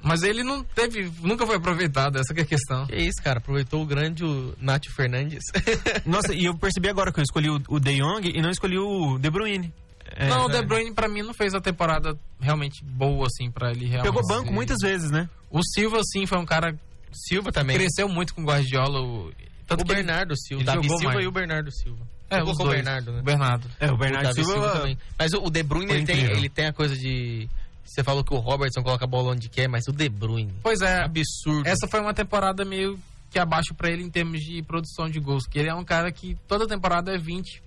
Mas 0.00 0.22
ele 0.22 0.42
não 0.42 0.62
teve, 0.62 1.10
nunca 1.22 1.46
foi 1.46 1.56
aproveitado, 1.56 2.18
essa 2.18 2.32
que 2.34 2.40
é 2.40 2.42
a 2.42 2.46
questão. 2.46 2.86
Que 2.86 2.96
isso, 2.96 3.22
cara? 3.22 3.38
Aproveitou 3.38 3.82
o 3.82 3.86
grande 3.86 4.24
o 4.24 4.54
Nacho 4.60 4.90
Fernandes. 4.94 5.42
nossa, 6.06 6.34
e 6.34 6.44
eu 6.44 6.56
percebi 6.56 6.88
agora 6.88 7.10
que 7.12 7.20
eu 7.20 7.24
escolhi 7.24 7.48
o, 7.50 7.60
o 7.68 7.80
De 7.80 7.96
Jong 7.98 8.30
e 8.34 8.40
não 8.40 8.50
escolhi 8.50 8.78
o 8.78 9.18
De 9.18 9.30
Bruyne. 9.30 9.72
É, 10.16 10.28
não, 10.28 10.44
o 10.44 10.48
De 10.50 10.58
é. 10.58 10.62
Bruyne 10.62 10.92
pra 10.94 11.08
mim 11.08 11.22
não 11.22 11.34
fez 11.34 11.54
a 11.54 11.60
temporada 11.60 12.16
realmente 12.40 12.84
boa 12.84 13.26
assim 13.26 13.50
pra 13.50 13.70
ele 13.70 13.86
realmente. 13.86 14.12
Pegou 14.12 14.26
banco 14.28 14.52
muitas 14.52 14.76
vezes, 14.82 15.10
né? 15.10 15.28
O 15.50 15.60
Silva 15.62 16.00
sim 16.12 16.26
foi 16.26 16.38
um 16.38 16.44
cara 16.46 16.78
Silva 17.16 17.52
também. 17.52 17.76
cresceu 17.76 18.08
muito 18.08 18.34
com 18.34 18.42
o 18.42 18.44
Guardiola. 18.44 19.00
O, 19.00 19.32
tanto 19.66 19.82
o 19.82 19.84
Bernardo 19.84 20.34
Silva. 20.36 20.62
ele 20.62 20.66
Davi 20.66 20.82
jogou 20.82 20.98
Silva 20.98 21.14
mais. 21.14 21.24
e 21.24 21.28
o 21.28 21.32
Bernardo 21.32 21.70
Silva. 21.72 22.06
É, 22.30 22.42
os 22.42 22.56
dois. 22.56 22.60
o 22.60 22.64
Bernardo, 22.72 23.12
né? 23.12 23.20
O 23.20 23.22
Bernardo. 23.22 23.70
É, 23.80 23.90
o 23.92 23.96
Bernardo 23.96 24.24
Davi 24.28 24.44
Silva, 24.44 24.70
também. 24.70 24.98
Mas 25.18 25.32
o, 25.32 25.38
o 25.44 25.50
De 25.50 25.62
Bruyne, 25.62 25.92
ele 25.92 26.04
tem, 26.06 26.24
ele 26.24 26.48
tem 26.48 26.66
a 26.66 26.72
coisa 26.72 26.96
de... 26.96 27.48
Você 27.84 28.02
falou 28.02 28.24
que 28.24 28.34
o 28.34 28.38
Robertson 28.38 28.82
coloca 28.82 29.04
a 29.04 29.08
bola 29.08 29.32
onde 29.32 29.48
quer, 29.48 29.68
mas 29.68 29.86
o 29.86 29.92
De 29.92 30.08
Bruyne... 30.08 30.52
Pois 30.62 30.80
é, 30.80 31.02
Absurdo. 31.04 31.68
essa 31.68 31.86
foi 31.86 32.00
uma 32.00 32.14
temporada 32.14 32.64
meio 32.64 32.98
que 33.30 33.38
abaixo 33.38 33.74
pra 33.74 33.90
ele 33.90 34.02
em 34.02 34.10
termos 34.10 34.40
de 34.40 34.62
produção 34.62 35.08
de 35.08 35.20
gols, 35.20 35.46
que 35.46 35.58
ele 35.58 35.68
é 35.68 35.74
um 35.74 35.84
cara 35.84 36.10
que 36.10 36.36
toda 36.48 36.66
temporada 36.66 37.12
é 37.14 37.18
20 37.18 37.62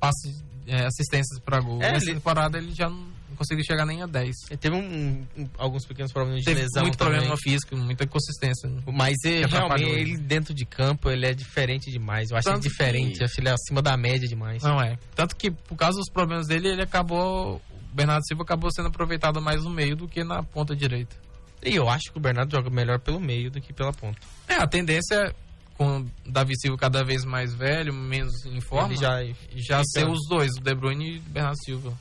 passes, 0.00 0.42
é, 0.66 0.86
assistências 0.86 1.38
pra 1.44 1.60
gol. 1.60 1.82
É, 1.82 1.96
Essa 1.96 2.06
ele- 2.06 2.14
temporada 2.14 2.56
ele 2.58 2.72
já 2.74 2.88
não 2.88 3.06
conseguiu 3.38 3.64
chegar 3.64 3.86
nem 3.86 4.02
a 4.02 4.06
10. 4.06 4.34
Ele 4.50 4.56
teve 4.58 4.76
um- 4.76 5.24
um- 5.36 5.48
alguns 5.56 5.86
pequenos 5.86 6.12
problemas 6.12 6.40
de 6.40 6.44
Teve 6.46 6.62
lesão 6.62 6.82
muito 6.82 6.98
também. 6.98 7.14
problema 7.14 7.36
físico, 7.42 7.76
muita 7.76 8.04
inconsistência. 8.04 8.68
Mas 8.92 9.14
ele, 9.24 9.46
realmente, 9.46 9.82
ele. 9.84 10.16
dentro 10.18 10.52
de 10.52 10.66
campo, 10.66 11.08
ele 11.08 11.24
é 11.26 11.32
diferente 11.32 11.90
demais. 11.90 12.30
Eu 12.30 12.36
acho 12.36 12.48
ele 12.50 12.58
diferente. 12.60 13.18
que- 13.18 13.24
acho 13.24 13.40
ele 13.40 13.48
acima 13.48 13.80
da 13.80 13.96
média 13.96 14.28
demais. 14.28 14.62
Não 14.62 14.80
é. 14.82 14.98
Tanto 15.14 15.34
que 15.36 15.50
por 15.50 15.76
causa 15.76 15.96
dos 15.98 16.10
problemas 16.10 16.46
dele, 16.48 16.68
ele 16.68 16.82
acabou. 16.82 17.56
O 17.90 17.94
Bernardo 17.94 18.26
Silva 18.26 18.42
acabou 18.42 18.70
sendo 18.70 18.88
aproveitado 18.88 19.40
mais 19.40 19.64
no 19.64 19.70
meio 19.70 19.96
do 19.96 20.06
que 20.06 20.22
na 20.22 20.42
ponta 20.42 20.76
direita. 20.76 21.16
E 21.64 21.74
eu 21.74 21.88
acho 21.88 22.12
que 22.12 22.18
o 22.18 22.20
Bernardo 22.20 22.52
joga 22.54 22.68
melhor 22.70 23.00
pelo 23.00 23.18
meio 23.18 23.50
do 23.50 23.60
que 23.60 23.72
pela 23.72 23.92
ponta. 23.92 24.18
É, 24.46 24.54
a 24.54 24.66
tendência 24.66 25.14
é, 25.14 25.34
com 25.74 26.00
o 26.00 26.10
Davi 26.26 26.52
Silva 26.60 26.76
cada 26.76 27.02
vez 27.02 27.24
mais 27.24 27.54
velho, 27.54 27.92
menos 27.94 28.44
em 28.44 28.60
forma, 28.60 28.88
Ele 28.92 28.96
já... 28.96 29.22
já 29.56 29.82
ser 29.84 30.06
os 30.08 30.20
dois, 30.28 30.50
o 30.56 30.60
De 30.60 30.74
Bruyne 30.74 31.14
e 31.14 31.18
o 31.18 31.22
Bernardo 31.22 31.56
Silva. 31.64 31.92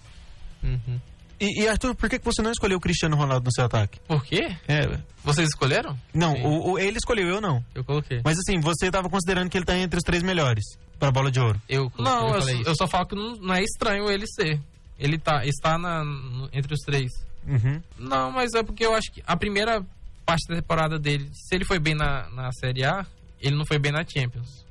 Uhum. 0.63 0.99
E, 1.39 1.61
e, 1.63 1.67
Arthur, 1.67 1.93
por 1.95 2.09
que 2.09 2.17
que 2.17 2.25
você 2.25 2.41
não 2.41 2.51
escolheu 2.51 2.77
o 2.77 2.81
Cristiano 2.81 3.15
Ronaldo 3.15 3.45
no 3.45 3.51
seu 3.53 3.65
ataque? 3.65 3.99
Por 4.07 4.23
quê? 4.23 4.55
É, 4.67 4.99
Vocês 5.23 5.47
escolheram? 5.49 5.97
não, 6.13 6.33
o, 6.43 6.71
o- 6.71 6.79
ele 6.79 6.97
escolheu, 6.97 7.27
eu 7.27 7.39
não. 7.41 7.63
Eu 7.75 7.83
coloquei. 7.83 8.21
Mas 8.23 8.37
assim, 8.39 8.59
você 8.59 8.87
estava 8.87 9.07
considerando 9.09 9.49
que 9.49 9.57
ele 9.57 9.65
tá 9.65 9.77
entre 9.77 9.97
os 9.97 10.03
três 10.03 10.23
melhores. 10.23 10.63
pra 10.99 11.11
bola 11.11 11.29
de 11.29 11.39
ouro. 11.39 11.61
Eu, 11.69 11.91
Não, 11.99 12.29
eu 12.29 12.33
eu, 12.35 12.39
falei 12.41 12.55
só- 12.55 12.61
isso. 12.61 12.69
eu 12.71 12.75
só 12.75 12.87
falo 12.87 13.05
que 13.05 13.15
não, 13.15 13.35
não 13.35 13.53
é 13.53 13.61
estranho 13.63 14.09
ele 14.09 14.25
ser. 14.27 14.59
Ele 14.97 15.19
tá, 15.19 15.45
está 15.45 15.77
na, 15.77 16.03
no- 16.03 16.49
entre 16.51 16.73
os 16.73 16.79
três. 16.79 17.11
Uhum. 17.47 17.79
Não, 17.99 18.31
mas 18.31 18.53
é 18.55 18.63
porque 18.63 18.83
eu 18.83 18.95
acho 18.95 19.11
que 19.11 19.21
a 19.27 19.37
primeira 19.37 19.85
parte 20.25 20.47
da 20.49 20.55
temporada 20.55 20.97
dele, 20.97 21.29
se 21.33 21.55
ele 21.55 21.63
foi 21.65 21.77
bem 21.77 21.93
na, 21.93 22.27
na 22.31 22.51
Série 22.53 22.83
A, 22.83 23.05
ele 23.39 23.55
não 23.55 23.65
foi 23.65 23.77
bem 23.77 23.91
na 23.91 24.03
Champions. 24.03 24.65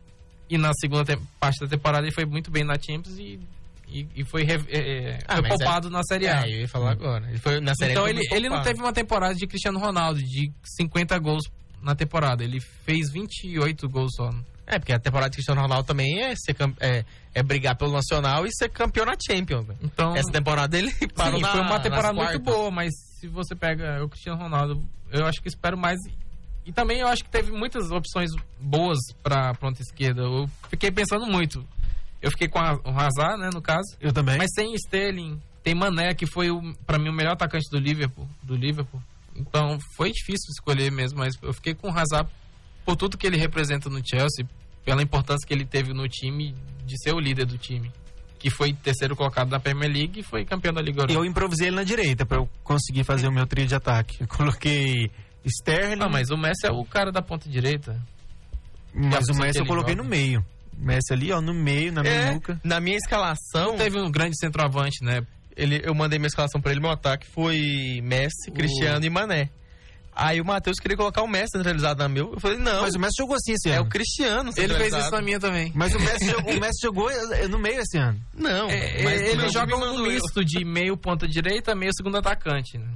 E 0.50 0.58
na 0.58 0.72
segunda 0.74 1.04
te- 1.04 1.22
parte 1.40 1.60
da 1.60 1.68
temporada 1.68 2.04
ele 2.06 2.14
foi 2.14 2.24
muito 2.24 2.50
bem 2.50 2.64
na 2.64 2.74
Champions 2.74 3.16
e, 3.18 3.38
e, 3.88 4.06
e 4.16 4.24
foi, 4.24 4.42
re- 4.44 4.64
é, 4.68 4.78
é, 5.10 5.18
Ah, 5.26 5.34
foi 5.36 5.42
mas 5.48 5.58
poupado 5.58 5.90
na 5.90 6.02
Série 6.02 6.28
A. 6.28 6.42
É, 6.46 6.50
eu 6.54 6.60
ia 6.60 6.68
falar 6.68 6.90
agora. 6.92 7.28
Ele 7.28 7.38
foi 7.38 7.60
na 7.60 7.74
série 7.74 7.92
então 7.92 8.06
ele, 8.08 8.20
ele 8.32 8.48
não 8.48 8.62
teve 8.62 8.80
uma 8.80 8.92
temporada 8.92 9.34
de 9.34 9.46
Cristiano 9.46 9.78
Ronaldo 9.78 10.20
de 10.20 10.50
50 10.76 11.18
gols 11.18 11.44
na 11.82 11.94
temporada. 11.94 12.42
Ele 12.42 12.60
fez 12.60 13.10
28 13.12 13.88
gols 13.88 14.12
só. 14.16 14.30
É, 14.66 14.78
porque 14.80 14.92
a 14.92 14.98
temporada 14.98 15.30
de 15.30 15.36
Cristiano 15.36 15.60
Ronaldo 15.60 15.84
também 15.86 16.20
é, 16.20 16.34
ser 16.34 16.56
é, 16.80 17.04
é 17.32 17.42
brigar 17.42 17.76
pelo 17.76 17.92
Nacional 17.92 18.44
e 18.44 18.50
ser 18.52 18.68
campeão 18.68 19.06
na 19.06 19.14
Champions. 19.14 19.64
velho. 19.66 19.78
Então, 19.82 20.16
Essa 20.16 20.32
temporada 20.32 20.76
ele 20.76 20.90
parou 21.14 21.36
Sim, 21.36 21.42
na, 21.42 21.52
foi 21.52 21.60
uma 21.60 21.78
temporada 21.80 22.12
muito 22.12 22.38
boa, 22.40 22.70
mas 22.72 22.92
se 23.20 23.28
você 23.28 23.54
pega 23.54 24.02
o 24.04 24.08
Cristiano 24.08 24.40
Ronaldo, 24.42 24.82
eu 25.12 25.24
acho 25.24 25.40
que 25.40 25.48
espero 25.48 25.78
mais. 25.78 26.00
E 26.64 26.72
também 26.72 26.98
eu 26.98 27.06
acho 27.06 27.22
que 27.22 27.30
teve 27.30 27.52
muitas 27.52 27.92
opções 27.92 28.28
boas 28.58 28.98
pra 29.22 29.54
ponta 29.54 29.80
esquerda. 29.80 30.22
Eu 30.22 30.50
fiquei 30.68 30.90
pensando 30.90 31.24
muito. 31.24 31.64
Eu 32.22 32.30
fiquei 32.30 32.48
com 32.48 32.58
a, 32.58 32.74
o 32.74 32.90
Hazard, 32.90 33.38
né, 33.40 33.50
no 33.52 33.60
caso. 33.62 33.96
Eu 34.00 34.12
também. 34.12 34.38
Mas 34.38 34.50
sem 34.54 34.74
Sterling, 34.74 35.40
tem 35.62 35.74
Mané, 35.74 36.14
que 36.14 36.26
foi, 36.26 36.50
o, 36.50 36.60
pra 36.86 36.98
mim, 36.98 37.08
o 37.10 37.12
melhor 37.12 37.32
atacante 37.32 37.68
do 37.70 37.78
Liverpool. 37.78 38.28
Do 38.42 38.54
Liverpool. 38.56 39.02
Então 39.34 39.78
foi 39.96 40.10
difícil 40.10 40.50
escolher 40.50 40.90
mesmo, 40.90 41.18
mas 41.18 41.34
eu 41.42 41.52
fiquei 41.52 41.74
com 41.74 41.88
o 41.88 41.90
Hazard 41.96 42.28
por 42.84 42.96
tudo 42.96 43.18
que 43.18 43.26
ele 43.26 43.36
representa 43.36 43.90
no 43.90 44.00
Chelsea, 44.04 44.46
pela 44.84 45.02
importância 45.02 45.46
que 45.46 45.52
ele 45.52 45.66
teve 45.66 45.92
no 45.92 46.08
time 46.08 46.54
de 46.84 46.96
ser 47.02 47.12
o 47.14 47.18
líder 47.20 47.44
do 47.44 47.58
time. 47.58 47.90
Que 48.38 48.48
foi 48.50 48.72
terceiro 48.72 49.16
colocado 49.16 49.50
na 49.50 49.58
Premier 49.58 49.90
League 49.92 50.20
e 50.20 50.22
foi 50.22 50.44
campeão 50.44 50.72
da 50.72 50.80
Liga 50.80 51.00
Europa. 51.00 51.12
Eu 51.12 51.24
improvisei 51.24 51.66
ele 51.68 51.76
na 51.76 51.82
direita 51.84 52.24
pra 52.24 52.38
eu 52.38 52.48
conseguir 52.62 53.02
fazer 53.04 53.26
o 53.28 53.32
meu 53.32 53.46
trio 53.46 53.66
de 53.66 53.74
ataque. 53.74 54.18
Eu 54.20 54.28
coloquei 54.28 55.10
Sterling, 55.44 55.96
Não, 55.96 56.08
mas 56.08 56.30
o 56.30 56.36
Messi 56.36 56.66
é 56.66 56.70
o 56.70 56.84
cara 56.84 57.10
da 57.10 57.20
ponta 57.22 57.48
direita. 57.48 58.00
mas 58.94 59.28
o 59.28 59.34
Messi 59.34 59.58
eu 59.58 59.66
coloquei 59.66 59.94
joga. 59.94 60.04
no 60.04 60.08
meio. 60.08 60.44
Messi 60.78 61.12
ali, 61.12 61.32
ó, 61.32 61.40
no 61.40 61.54
meio, 61.54 61.92
na 61.92 62.02
É, 62.02 62.26
minuca. 62.28 62.60
na 62.64 62.80
minha 62.80 62.96
escalação, 62.96 63.72
Não 63.72 63.76
teve 63.78 63.98
um 64.00 64.10
grande 64.10 64.38
centroavante, 64.38 65.02
né? 65.04 65.22
ele, 65.56 65.80
eu 65.84 65.94
mandei 65.94 66.18
minha 66.18 66.28
escalação 66.28 66.60
pra 66.60 66.70
ele, 66.70 66.80
meu 66.80 66.90
ataque 66.90 67.26
foi 67.26 68.00
Messi, 68.02 68.50
O- 68.50 68.52
Cristiano 68.52 69.04
e 69.04 69.10
Mané. 69.10 69.48
Aí 70.18 70.40
o 70.40 70.44
Matheus 70.46 70.78
queria 70.78 70.96
colocar 70.96 71.20
o 71.22 71.28
Messi 71.28 71.52
centralizado 71.58 72.02
na 72.02 72.08
meu. 72.08 72.32
Eu 72.32 72.40
falei, 72.40 72.56
não, 72.58 72.80
Mas 72.82 72.94
o 72.94 72.98
Messi 72.98 73.16
jogou 73.18 73.36
assim 73.36 73.52
esse 73.52 73.68
é 73.70 73.74
ano. 73.76 73.84
o 73.84 73.88
Cristiano 73.88 74.50
Ele 74.56 74.74
fez 74.74 74.94
isso 74.94 75.10
na 75.10 75.20
minha 75.20 75.38
também. 75.38 75.70
Mas 75.74 75.94
o 75.94 75.98
Messi, 76.00 76.24
jogou, 76.30 76.54
o 76.56 76.60
Messi 76.60 76.78
jogou 76.82 77.10
eh, 77.10 77.48
no 77.48 77.58
meio 77.58 77.80
esse 77.80 77.98
ano. 77.98 78.18
Não, 78.32 78.68
É, 78.70 79.02
mas 79.02 79.20
ele 79.20 79.36
meu 79.42 79.52
joga 79.52 79.76
um 79.76 80.02
misto 80.02 80.42
de 80.42 80.64
meio 80.64 80.96
ponta 80.96 81.28
direita, 81.28 81.74
meio 81.74 81.92
segundo 81.94 82.16
atacante. 82.16 82.78
Né? 82.78 82.88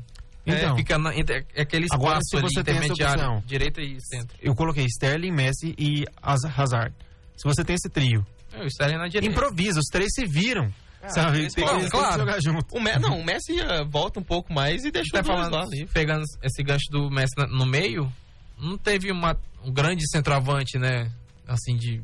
Então, 0.46 0.72
É, 0.72 0.76
fica 0.76 0.96
na, 0.96 1.14
entre, 1.14 1.44
é 1.54 1.60
aquele 1.60 1.84
espaço 1.84 2.02
Agora, 2.02 2.20
se 2.22 2.36
ali 2.36 2.46
você 2.48 2.64
tem 2.64 2.74
essa 2.76 2.84
intermediário, 2.86 3.42
direita 3.46 3.82
e 3.82 3.98
centro. 4.00 4.38
eu 4.40 4.54
coloquei 4.54 4.86
Sterling, 4.86 5.30
Messi 5.30 5.74
e 5.78 6.06
Haz- 6.22 6.44
Hazard. 6.58 6.94
Se 7.40 7.48
você 7.48 7.64
tem 7.64 7.74
esse 7.76 7.88
trio, 7.88 8.26
o 8.60 8.66
Sterling 8.66 8.98
na 8.98 9.08
direita. 9.08 9.32
improvisa, 9.32 9.78
os 9.80 9.86
três 9.90 10.08
se 10.12 10.26
viram. 10.26 10.72
sabe? 11.08 11.38
eles 11.38 11.54
Tem, 11.54 11.64
podem, 11.64 11.80
eles 11.80 11.90
claro. 11.90 12.18
jogar 12.18 12.40
junto. 12.42 12.76
O 12.76 12.80
Messi, 12.80 12.98
não, 13.00 13.18
o 13.20 13.24
Messi 13.24 13.54
volta 13.88 14.20
um 14.20 14.22
pouco 14.22 14.52
mais 14.52 14.84
e 14.84 14.90
deixa 14.90 15.10
tá 15.12 15.20
os 15.20 15.26
dois 15.26 15.38
falando, 15.38 15.54
lá 15.54 15.62
ali. 15.62 15.86
pegando 15.86 16.22
esse 16.42 16.62
gancho 16.62 16.84
do 16.90 17.10
Messi 17.10 17.32
na- 17.38 17.46
no 17.46 17.64
meio, 17.64 18.12
não 18.58 18.76
teve 18.76 19.10
uma, 19.10 19.34
um 19.64 19.72
grande 19.72 20.02
centroavante, 20.10 20.78
né? 20.78 21.10
Assim, 21.48 21.74
de 21.76 22.02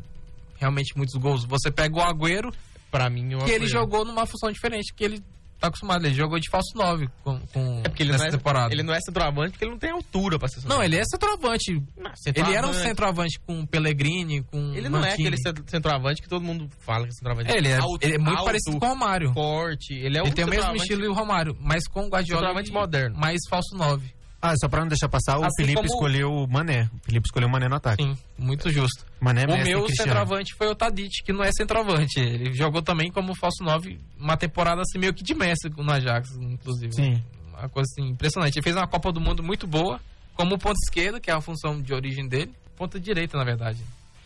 realmente 0.58 0.96
muitos 0.96 1.14
gols. 1.20 1.44
Você 1.44 1.70
pega 1.70 1.94
o 1.96 2.00
Agüero, 2.00 2.50
Pra 2.90 3.10
mim, 3.10 3.34
o 3.34 3.38
que 3.44 3.50
ele 3.50 3.64
Agüero. 3.66 3.68
jogou 3.68 4.04
numa 4.06 4.24
função 4.24 4.50
diferente, 4.50 4.94
que 4.94 5.04
ele 5.04 5.22
tá 5.58 5.68
acostumado. 5.68 6.04
Ele 6.06 6.14
jogou 6.14 6.38
de 6.38 6.48
falso 6.50 6.76
9 6.76 7.08
com, 7.24 7.40
com 7.52 7.80
É 7.84 7.88
porque 7.88 8.02
ele 8.02 8.12
nessa 8.12 8.24
não 8.24 8.28
é, 8.28 8.32
temporada. 8.36 8.74
ele 8.74 8.82
não 8.82 8.94
é 8.94 9.00
centroavante 9.00 9.50
porque 9.52 9.64
ele 9.64 9.72
não 9.72 9.78
tem 9.78 9.90
altura 9.90 10.38
pra 10.38 10.48
ser 10.48 10.56
Não, 10.56 10.62
centroavante. 10.62 10.92
ele 10.94 11.00
é 11.00 11.04
centroavante. 11.04 11.72
Não, 11.96 12.10
Ele 12.26 12.54
era 12.56 12.66
um 12.66 12.72
centroavante. 12.72 12.88
centroavante 12.88 13.40
com 13.46 13.66
Pellegrini, 13.66 14.42
com 14.42 14.58
Ele 14.74 14.88
não 14.88 14.98
é 15.00 15.10
Mantini. 15.10 15.28
aquele 15.28 15.42
cent- 15.42 15.68
centroavante 15.70 16.22
que 16.22 16.28
todo 16.28 16.42
mundo 16.42 16.68
fala 16.80 17.04
que 17.04 17.10
é 17.10 17.12
centroavante. 17.12 17.50
É, 17.50 17.56
ele 17.56 17.68
é, 17.68 17.76
alto, 17.78 17.98
ele 18.04 18.14
é 18.14 18.18
muito 18.18 18.30
alto, 18.32 18.44
parecido 18.44 18.78
com 18.78 18.86
o 18.86 18.88
Romário. 18.88 19.32
forte. 19.32 19.94
Ele 19.94 20.18
é 20.18 20.22
um 20.22 20.26
ele 20.26 20.34
tem 20.34 20.44
o 20.44 20.48
mesmo 20.48 20.62
centroavante- 20.62 20.82
estilo 20.92 21.02
do 21.06 21.12
Romário, 21.12 21.56
mas 21.60 21.86
com 21.88 22.00
o 22.06 22.08
Guardiola 22.08 22.40
Centroavante 22.40 22.70
ele- 22.70 22.78
moderno. 22.78 23.16
mais 23.18 23.40
falso 23.48 23.76
9. 23.76 24.15
Ah, 24.40 24.54
só 24.60 24.68
pra 24.68 24.80
não 24.80 24.88
deixar 24.88 25.08
passar, 25.08 25.38
o 25.38 25.44
Assim 25.44 25.62
Felipe 25.62 25.76
como- 25.76 25.86
escolheu 25.86 26.30
o 26.30 26.46
Mané. 26.46 26.82
O 26.94 27.04
Felipe 27.04 27.26
escolheu 27.26 27.48
o 27.48 27.50
Mané 27.50 27.68
no 27.68 27.76
ataque. 27.76 28.02
Sim, 28.02 28.16
muito 28.38 28.70
justo. 28.70 29.04
Mané, 29.18 29.44
o 29.44 29.48
Messi 29.48 29.60
e 29.62 29.64
meu 29.72 29.84
Cristiano. 29.84 30.10
centroavante 30.12 30.54
foi 30.54 30.68
o 30.68 30.74
Tadic, 30.74 31.22
que 31.24 31.32
não 31.32 31.42
é 31.42 31.50
centroavante. 31.52 32.20
Ele 32.20 32.52
jogou 32.54 32.82
também 32.82 33.10
como 33.10 33.34
falso 33.34 33.64
9, 33.64 33.98
uma 34.18 34.36
temporada 34.36 34.82
assim 34.82 34.98
meio 34.98 35.14
que 35.14 35.24
de 35.24 35.34
Messi 35.34 35.68
no 35.76 35.90
Ajax, 35.90 36.28
inclusive. 36.36 36.92
Sim. 36.92 37.22
Uma 37.58 37.68
coisa 37.68 37.88
assim 37.90 38.10
impressionante. 38.10 38.56
Ele 38.56 38.62
fez 38.62 38.76
uma 38.76 38.86
Copa 38.86 39.10
do 39.10 39.20
Mundo 39.20 39.42
muito 39.42 39.66
boa, 39.66 39.98
como 40.34 40.58
ponta 40.58 40.76
esquerda, 40.84 41.18
que 41.18 41.30
é 41.30 41.34
a 41.34 41.40
função 41.40 41.80
de 41.80 41.94
origem 41.94 42.28
dele, 42.28 42.52
ponta 42.76 43.00
direita, 43.00 43.38
na 43.38 43.44
verdade. 43.44 43.80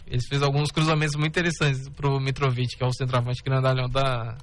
Ele 0.07 0.21
fez 0.29 0.43
alguns 0.43 0.71
cruzamentos 0.73 1.15
muito 1.15 1.31
interessantes 1.31 1.89
pro 1.91 2.19
Mitrovic, 2.21 2.77
que 2.77 2.83
é 2.83 2.87
o 2.87 2.93
centroavante 2.93 3.41
grandalhão 3.45 3.89
da, 3.89 4.37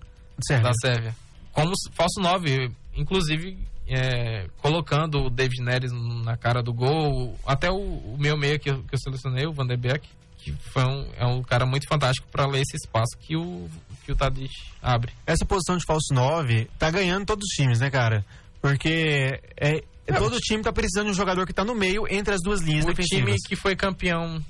Sérvia. 0.48 0.64
da 0.70 0.74
Sérvia. 0.82 1.16
Como 1.52 1.74
falso 1.92 2.22
9, 2.22 2.72
inclusive 2.96 3.58
é, 3.88 4.48
colocando 4.62 5.26
o 5.26 5.30
David 5.30 5.62
Neres 5.64 5.92
na 5.92 6.36
cara 6.38 6.62
do 6.62 6.74
gol, 6.74 7.38
até 7.46 7.70
o, 7.72 7.76
o 7.78 8.18
meu 8.20 8.38
meia 8.38 8.60
que 8.60 8.70
eu, 8.70 8.84
que 8.84 8.96
eu 8.96 9.00
selecionei, 9.00 9.46
o 9.46 9.54
Van 9.54 9.66
Beek, 9.68 10.08
que 10.38 10.52
foi 10.72 10.84
um, 10.84 11.08
é 11.18 11.26
um 11.26 11.42
cara 11.42 11.66
muito 11.66 11.88
fantástico 11.88 12.28
para 12.32 12.46
ler 12.46 12.62
esse 12.62 12.76
espaço 12.78 13.18
que 13.20 13.36
o, 13.36 13.70
que 14.06 14.12
o 14.12 14.16
Tadic 14.16 14.54
abre. 14.82 15.12
Essa 15.26 15.46
posição 15.46 15.78
de 15.78 15.84
falso 15.86 16.14
9 16.14 16.70
tá 16.78 16.90
ganhando 16.90 17.26
todos 17.26 17.44
os 17.44 17.56
times, 17.56 17.80
né, 17.80 17.90
cara? 17.90 18.26
Porque 18.62 19.40
é, 19.60 19.84
é, 20.06 20.14
todo 20.14 20.38
time 20.40 20.64
tá 20.64 20.72
precisando 20.72 21.06
de 21.06 21.12
um 21.12 21.16
jogador 21.16 21.46
que 21.46 21.54
tá 21.54 21.66
no 21.66 21.76
meio 21.76 22.08
entre 22.10 22.34
as 22.34 22.42
duas 22.42 22.62
linhas 22.62 22.86
O 22.86 22.88
defensivas. 22.88 23.26
time 23.26 23.38
que 23.48 23.56
foi 23.56 23.76
campeão 23.76 24.42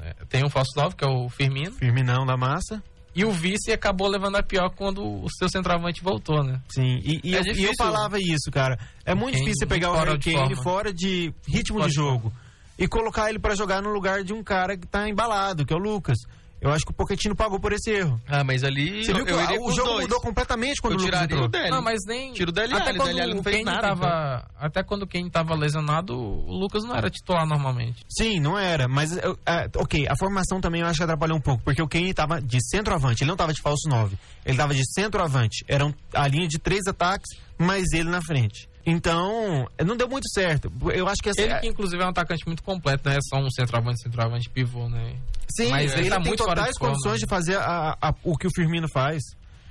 é, 0.00 0.14
tem 0.28 0.44
um 0.44 0.50
falso 0.50 0.72
9, 0.76 0.94
que 0.96 1.04
é 1.04 1.08
o 1.08 1.28
Firmino, 1.28 1.72
Firminão 1.72 2.26
da 2.26 2.36
massa. 2.36 2.82
E 3.16 3.24
o 3.24 3.32
vice 3.32 3.72
acabou 3.72 4.06
levando 4.08 4.36
a 4.36 4.42
pior 4.42 4.68
quando 4.76 5.02
o 5.02 5.26
seu 5.38 5.48
centroavante 5.48 6.02
voltou, 6.02 6.44
né? 6.44 6.60
Sim, 6.68 7.00
e, 7.02 7.20
e 7.24 7.34
É 7.34 7.40
eu, 7.40 7.54
e 7.54 7.64
eu 7.64 7.72
falava 7.78 8.18
isso, 8.20 8.50
cara. 8.52 8.78
É 9.06 9.14
muito 9.14 9.32
Kane 9.32 9.44
difícil 9.44 9.60
você 9.60 9.66
pegar 9.66 9.90
o 9.90 9.94
Harry 9.94 10.18
de 10.18 10.32
Kane 10.32 10.62
fora 10.62 10.92
de 10.92 11.32
ritmo 11.48 11.78
Fora 11.78 11.88
de 11.88 11.94
de 11.94 11.96
jogo 11.96 12.30
e 12.78 12.86
colocar 12.86 13.30
ele 13.30 13.38
pra 13.38 13.54
jogar 13.54 13.80
no 13.80 13.90
lugar 13.90 14.22
de 14.22 14.34
um 14.34 14.44
cara 14.44 14.76
que 14.76 14.86
tá 14.86 15.08
embalado, 15.08 15.64
que 15.64 15.72
é 15.72 15.76
o 15.76 15.80
Lucas. 15.80 16.18
Eu 16.60 16.70
acho 16.72 16.84
que 16.86 16.90
o 16.90 16.94
Pochettino 16.94 17.36
pagou 17.36 17.60
por 17.60 17.72
esse 17.72 17.90
erro. 17.90 18.20
Ah, 18.26 18.42
mas 18.42 18.64
ali 18.64 19.04
Você 19.04 19.12
viu 19.12 19.20
eu, 19.20 19.26
que 19.26 19.32
eu 19.32 19.42
iria 19.42 19.60
o 19.60 19.70
jogo 19.72 19.88
dois. 19.90 20.02
mudou 20.04 20.20
completamente 20.20 20.80
quando 20.80 20.94
Eu 20.94 20.98
o 20.98 21.02
Lucas 21.02 21.18
tiraria 21.20 21.34
entrou. 21.34 21.44
o 21.44 21.48
Dele. 21.48 21.70
Não, 21.70 21.82
mas 21.82 21.98
nem. 22.06 22.32
Tira 22.32 22.50
o 22.50 22.52
Dele 22.52 22.72
até 22.74 22.88
Alli, 22.90 22.98
quando 22.98 23.14
Dele 23.14 23.34
não 23.34 23.40
o 23.40 23.42
fez 23.44 23.64
nada, 23.64 23.80
tava. 23.82 24.48
Até 24.58 24.82
quando 24.82 25.02
o 25.02 25.06
Kane 25.06 25.30
tava 25.30 25.54
lesionado, 25.54 26.14
o 26.18 26.58
Lucas 26.58 26.82
não 26.82 26.94
era 26.96 27.10
titular 27.10 27.46
normalmente. 27.46 28.04
Sim, 28.08 28.40
não 28.40 28.58
era, 28.58 28.88
mas 28.88 29.16
eu- 29.18 29.38
é, 29.46 29.68
ok, 29.76 30.06
a 30.08 30.16
formação 30.16 30.60
também 30.60 30.80
eu 30.80 30.86
acho 30.86 30.96
que 30.98 31.04
atrapalhou 31.04 31.36
um 31.36 31.40
pouco, 31.42 31.62
porque 31.62 31.82
o 31.82 31.88
Kane 31.88 32.12
tava 32.14 32.40
de 32.40 32.58
centroavante, 32.70 33.22
ele 33.22 33.30
não 33.30 33.36
tava 33.36 33.52
de 33.52 33.60
falso 33.60 33.88
9, 33.88 34.16
ele 34.44 34.56
tava 34.56 34.74
de 34.74 34.82
centroavante, 34.94 35.64
era 35.68 35.84
um- 35.84 35.92
a 36.14 36.26
linha 36.26 36.48
de 36.48 36.58
três 36.58 36.86
ataques, 36.88 37.28
mais 37.58 37.84
ele 37.92 38.08
na 38.08 38.20
frente. 38.22 38.68
Então, 38.86 39.68
não 39.84 39.96
deu 39.96 40.08
muito 40.08 40.28
certo. 40.32 40.72
Eu 40.94 41.08
acho 41.08 41.20
que 41.20 41.28
essa, 41.28 41.42
Ele 41.42 41.54
que 41.58 41.66
inclusive 41.66 42.00
é 42.00 42.06
um 42.06 42.10
atacante 42.10 42.46
muito 42.46 42.62
completo, 42.62 43.02
não 43.08 43.12
é 43.16 43.18
só 43.28 43.38
um 43.38 43.50
centroavante, 43.50 44.00
centroavante 44.02 44.48
pivô, 44.48 44.88
né? 44.88 45.16
sim, 45.56 45.70
mas 45.70 45.92
ele 45.92 46.02
ele 46.02 46.10
tá 46.10 46.16
tem 46.16 46.26
muito 46.26 46.44
totais 46.44 46.72
de 46.72 46.78
forma. 46.78 46.94
condições 46.94 47.18
de 47.20 47.26
fazer 47.26 47.56
a- 47.56 47.96
a- 48.00 48.14
o 48.22 48.36
que 48.36 48.46
o 48.46 48.50
Firmino 48.54 48.86
faz 48.92 49.22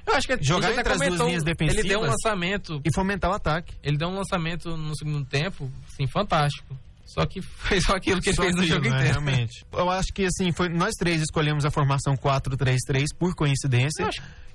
Eu 0.07 0.13
acho 0.16 0.28
que 0.28 0.38
Jogar 0.43 0.72
entre 0.72 0.93
as 0.93 0.99
duas 0.99 1.20
linhas 1.20 1.43
Ele 1.43 1.53
deu 1.84 1.99
um 1.99 2.01
defensivas. 2.03 2.09
lançamento, 2.09 2.82
e 2.86 2.93
fomentar 2.93 3.32
o 3.32 3.34
ataque. 3.34 3.74
ele 3.84 3.97
deu 3.97 4.07
um 4.09 4.16
lançamento 4.16 4.76
no 4.78 4.95
segundo 4.97 5.26
tempo, 5.26 5.72
assim, 5.91 6.05
fantástico. 6.07 6.78
Só 7.05 7.26
que 7.26 7.39
foi 7.41 7.80
só 7.82 7.95
aquilo 7.95 8.20
que 8.22 8.30
ele 8.30 8.36
Só 8.36 8.41
fez 8.43 8.55
no 8.55 8.61
aquilo, 8.61 8.76
jogo 8.78 8.89
né, 8.89 8.95
inteiro. 9.01 9.20
Realmente. 9.22 9.66
Eu 9.72 9.89
acho 9.89 10.07
que 10.13 10.26
assim, 10.26 10.51
foi, 10.51 10.70
nós 10.70 10.91
três 10.99 11.22
escolhemos 11.22 11.63
a 11.66 11.72
formação 11.72 12.16
4-3-3 12.18 13.05
por 13.18 13.34
coincidência. 13.36 14.09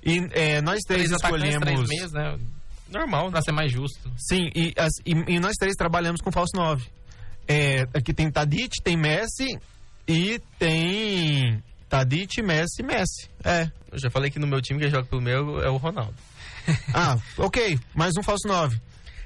E 0.05 0.19
é, 0.31 0.61
nós 0.61 0.79
três, 0.87 1.09
Três 1.09 1.13
atacantes, 1.13 1.41
três 1.41 1.55
escolhemos. 1.79 1.89
meias, 1.89 2.11
né? 2.11 2.39
Normal, 2.91 3.25
né? 3.25 3.31
Pra 3.31 3.41
ser 3.41 3.51
mais 3.51 3.71
justo. 3.71 4.11
Sim, 4.17 4.49
e, 4.55 4.73
as- 4.77 4.99
e- 5.05 5.33
e 5.35 5.39
nós 5.39 5.53
três 5.59 5.75
trabalhamos 5.75 6.21
com 6.21 6.31
falso 6.31 6.51
9. 6.55 6.85
É, 7.47 7.81
aqui 7.93 8.13
tem 8.13 8.29
Tadic, 8.31 8.81
tem 8.83 8.95
Messi 8.97 9.59
e 10.07 10.39
tem 10.59 11.61
Tadic, 11.89 12.41
Messi, 12.41 12.83
Messi. 12.83 13.29
É. 13.43 13.69
Eu 13.91 13.99
já 13.99 14.09
falei 14.09 14.29
que 14.31 14.39
no 14.39 14.47
meu 14.47 14.61
time 14.61 14.79
quem 14.79 14.89
joga 14.89 15.05
pelo 15.05 15.21
meu 15.21 15.61
é 15.61 15.69
o 15.69 15.77
Ronaldo. 15.77 16.15
Ah, 16.93 17.17
ok, 17.37 17.79
mais 17.95 18.13
um 18.19 18.23
falso 18.23 18.47
9. 18.47 18.79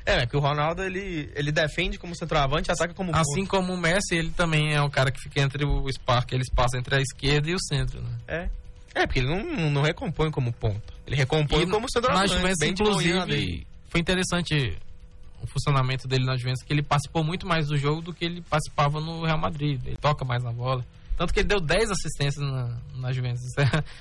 É, 0.05 0.22
é 0.22 0.26
que 0.26 0.38
o 0.38 0.39
Ronaldo 0.39 0.84
ele, 0.84 1.30
ele 1.36 1.51
defende 1.51 1.97
como 1.97 2.16
centroavante 2.16 2.70
e 2.70 2.72
ataca 2.72 2.93
como 2.93 3.11
Assim 3.13 3.41
ponta. 3.45 3.49
como 3.49 3.74
o 3.74 3.78
Messi, 3.78 4.16
ele 4.16 4.30
também 4.32 4.74
é 4.74 4.82
o 4.82 4.89
cara 4.89 5.11
que 5.11 5.20
fica 5.20 5.41
entre 5.41 5.66
o 5.66 5.89
espaço, 5.89 6.20
aquele 6.26 6.43
espaço 6.43 6.78
entre 6.78 6.95
a 6.95 7.01
esquerda 7.01 7.49
e 7.49 7.53
o 7.55 7.59
centro, 7.59 8.01
né? 8.01 8.09
É. 8.28 8.49
É, 8.96 9.06
porque 9.06 9.20
ele 9.20 9.28
não, 9.28 9.70
não 9.70 9.82
recompõe 9.82 10.32
como 10.32 10.52
ponta. 10.54 10.82
Ele 11.06 11.16
recompõe 11.18 11.64
E 11.64 11.68
como 11.68 11.82
na 11.82 11.88
centroavante. 11.89 12.30
Juventus, 12.34 12.58
bem 12.60 12.74
de 12.74 12.82
manhã 12.84 13.22
ali. 13.24 13.36
inclusive, 13.36 13.68
foi 13.89 14.00
interessante 14.02 14.78
o 15.43 15.48
funcionamento 15.48 16.08
dele 16.08 16.26
na 16.26 16.36
Juventus, 16.38 16.64
que 16.64 16.72
ele 16.74 16.82
participou 16.82 17.24
muito 17.24 17.46
mais 17.46 17.68
do 17.68 17.78
jogo 17.78 18.02
do 18.02 18.14
que 18.14 18.24
ele 18.26 18.41
participava 18.41 19.00
no 19.02 19.24
Real 19.26 19.38
Madrid. 19.38 19.80
Ele 19.86 19.98
toca 19.98 20.24
mais 20.26 20.41
na 20.43 20.52
bola. 20.52 20.84
Tanto 21.18 21.34
que 21.34 21.41
ele 21.41 21.48
deu 21.48 21.60
10 21.60 21.91
assistências 21.91 22.43
na, 22.43 22.78
na 22.96 23.12
Juventus. 23.12 23.41
É- 23.60 23.84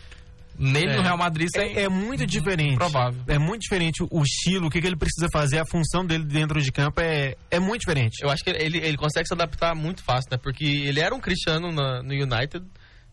Nele 0.57 0.93
É. 0.93 0.97
no 0.99 1.03
Real 1.03 1.19
Madrid 1.19 1.49
isso 1.49 1.59
É, 1.61 1.83
é 1.83 1.89
muito 1.89 2.25
diferente. 2.25 2.77
Provável. 2.77 3.21
É 3.27 3.39
muito 3.41 3.63
diferente 3.63 4.05
o 4.09 4.23
estilo, 4.23 4.69
o 4.69 4.71
que, 4.71 4.81
que 4.81 4.87
ele 4.87 4.95
precisa 4.97 5.27
fazer, 5.33 5.59
a 5.59 5.67
função 5.67 6.07
dele 6.07 6.25
dentro 6.25 6.63
de 6.63 6.71
campo 6.71 7.01
é, 7.01 7.35
é 7.51 7.59
muito 7.59 7.81
diferente. 7.81 8.23
Eu 8.23 8.31
acho 8.31 8.45
que 8.45 8.51
ele, 8.51 8.79
ele 8.79 8.97
consegue 8.97 9.27
se 9.27 9.35
adaptar 9.35 9.75
muito 9.75 10.05
fácil, 10.05 10.29
né? 10.31 10.37
Porque 10.41 10.65
ele 10.65 11.01
era 11.01 11.13
um 11.13 11.19
Cristiano 11.19 11.73
na- 11.73 12.05
no 12.05 12.13
United, 12.15 12.65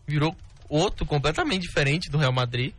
virou 0.06 0.36
outro 0.74 1.04
completamente 1.06 1.62
diferente 1.62 2.10
do 2.10 2.18
Real 2.18 2.32
Madrid. 2.32 2.72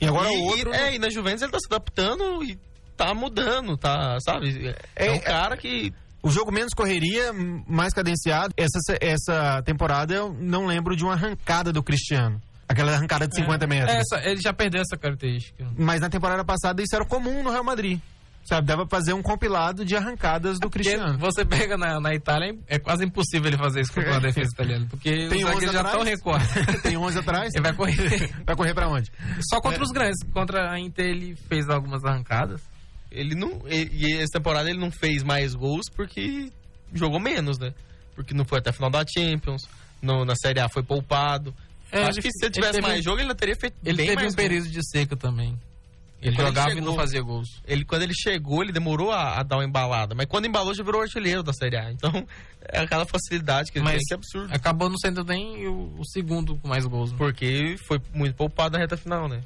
E 0.00 0.06
agora 0.06 0.32
e, 0.32 0.36
o 0.36 0.44
outro. 0.44 0.70
e- 0.72 0.76
é, 0.76 0.94
e 0.94 0.98
na 0.98 1.08
Juventus 1.10 1.42
ele 1.42 1.52
tá 1.52 1.58
se 1.58 1.66
adaptando 1.66 2.42
e 2.44 2.58
tá 2.96 3.14
mudando, 3.14 3.76
tá, 3.76 4.18
sabe? 4.20 4.68
É, 4.96 5.06
É, 5.06 5.10
um 5.10 5.14
é- 5.14 5.18
cara 5.20 5.56
que. 5.56 5.92
O 6.22 6.30
jogo 6.30 6.50
menos 6.50 6.72
correria, 6.72 7.32
mais 7.66 7.92
cadenciado. 7.92 8.54
Essa, 8.56 8.78
essa 8.98 9.62
temporada 9.62 10.14
eu 10.14 10.32
não 10.40 10.64
lembro 10.66 10.96
de 10.96 11.04
uma 11.04 11.12
arrancada 11.12 11.70
do 11.70 11.82
Cristiano. 11.82 12.40
Aquela 12.66 12.92
arrancada 12.94 13.28
de 13.28 13.34
50 13.36 13.66
metros. 13.66 13.92
É, 13.94 13.98
essa- 14.00 14.26
ele 14.26 14.40
já 14.40 14.50
perdeu 14.54 14.80
essa 14.80 14.96
característica. 14.96 15.66
Mas 15.76 16.00
na 16.00 16.08
temporada 16.08 16.42
passada 16.42 16.82
isso 16.82 16.96
era 16.96 17.04
comum 17.04 17.42
no 17.42 17.50
Real 17.50 17.62
Madrid. 17.62 18.00
Sabe, 18.44 18.66
dava 18.66 18.84
pra 18.86 18.98
fazer 18.98 19.14
um 19.14 19.22
compilado 19.22 19.86
de 19.86 19.96
arrancadas 19.96 20.58
do 20.60 20.68
Cristiano. 20.68 21.18
Porque 21.18 21.32
você 21.32 21.44
pega 21.46 21.78
na, 21.78 21.98
na 21.98 22.14
Itália, 22.14 22.54
é 22.68 22.78
quase 22.78 23.02
impossível 23.04 23.48
ele 23.48 23.56
fazer 23.56 23.80
isso 23.80 23.92
contra 23.92 24.16
a 24.16 24.20
defesa 24.20 24.50
italiana. 24.52 24.86
Porque 24.90 25.28
Tem 25.28 25.44
os 25.44 25.50
11 25.50 25.66
zagueiros 25.66 25.72
já 25.72 25.80
atrás? 25.80 25.94
estão 25.94 26.02
recuados. 26.04 26.48
Tem 26.82 26.96
11 26.96 27.18
atrás. 27.18 27.54
Ele 27.54 27.62
vai 27.62 27.72
correr. 27.72 28.30
Vai 28.44 28.54
correr 28.54 28.74
pra 28.74 28.88
onde? 28.88 29.10
Só 29.48 29.60
contra 29.62 29.82
os 29.82 29.90
grandes. 29.90 30.22
Contra 30.30 30.70
a 30.70 30.78
Inter 30.78 31.06
ele 31.06 31.34
fez 31.48 31.70
algumas 31.70 32.04
arrancadas. 32.04 32.60
Ele 33.10 33.34
não. 33.34 33.62
E, 33.66 33.88
e 33.92 34.12
essa 34.18 34.32
temporada 34.34 34.68
ele 34.68 34.78
não 34.78 34.90
fez 34.90 35.22
mais 35.22 35.54
gols 35.54 35.86
porque 35.96 36.50
jogou 36.92 37.18
menos, 37.18 37.58
né? 37.58 37.72
Porque 38.14 38.34
não 38.34 38.44
foi 38.44 38.58
até 38.58 38.68
a 38.70 38.72
final 38.74 38.90
da 38.90 39.02
Champions, 39.06 39.62
no- 40.02 40.24
na 40.26 40.34
Série 40.36 40.60
A 40.60 40.68
foi 40.68 40.82
poupado. 40.82 41.54
É, 41.90 42.02
acho 42.02 42.18
ele- 42.18 42.22
que 42.22 42.30
se 42.30 42.44
ele 42.44 42.46
ele 42.46 42.52
tivesse 42.52 42.72
teve 42.74 42.86
mais 42.86 43.02
jogo, 43.02 43.20
ele 43.20 43.34
teria 43.34 43.56
feito 43.56 43.74
Ele 43.82 43.96
bem 43.96 44.06
teve 44.08 44.20
mais 44.20 44.32
um 44.34 44.36
período 44.36 44.68
de 44.68 44.80
seca 44.86 45.16
também. 45.16 45.58
Ele 46.22 46.34
quando 46.36 46.46
ele 46.46 46.48
jogava 46.48 46.70
e 46.70 46.74
chegou- 46.74 46.88
não 46.90 46.96
fazia 46.96 47.20
gols. 47.22 47.48
Ele, 47.66 47.84
quando 47.84 48.02
ele 48.02 48.14
chegou, 48.14 48.62
ele 48.62 48.72
demorou 48.72 49.10
a, 49.12 49.38
a 49.40 49.42
dar 49.42 49.56
uma 49.56 49.64
embalada. 49.64 50.14
Mas 50.14 50.26
quando 50.26 50.46
embalou, 50.46 50.74
já 50.74 50.82
virou 50.82 51.02
artilheiro 51.02 51.42
da 51.42 51.52
Série 51.52 51.76
A. 51.76 51.92
Então, 51.92 52.10
é 52.68 52.80
aquela 52.80 53.04
facilidade 53.04 53.70
que 53.70 53.78
ele 53.78 53.84
Mas- 53.84 53.96
tem 53.98 54.06
que 54.06 54.14
é 54.14 54.16
absurdo. 54.16 54.54
Acabou 54.54 54.88
não 54.88 54.96
sendo 54.96 55.22
nem 55.24 55.66
o, 55.68 55.94
o 55.98 56.04
segundo 56.06 56.56
com 56.56 56.66
mais 56.68 56.86
gols. 56.86 57.12
né? 57.12 57.18
Porque 57.18 57.76
foi 57.86 58.00
muito 58.14 58.34
poupado 58.36 58.72
na 58.74 58.78
reta 58.78 58.96
final, 58.96 59.28
né? 59.28 59.40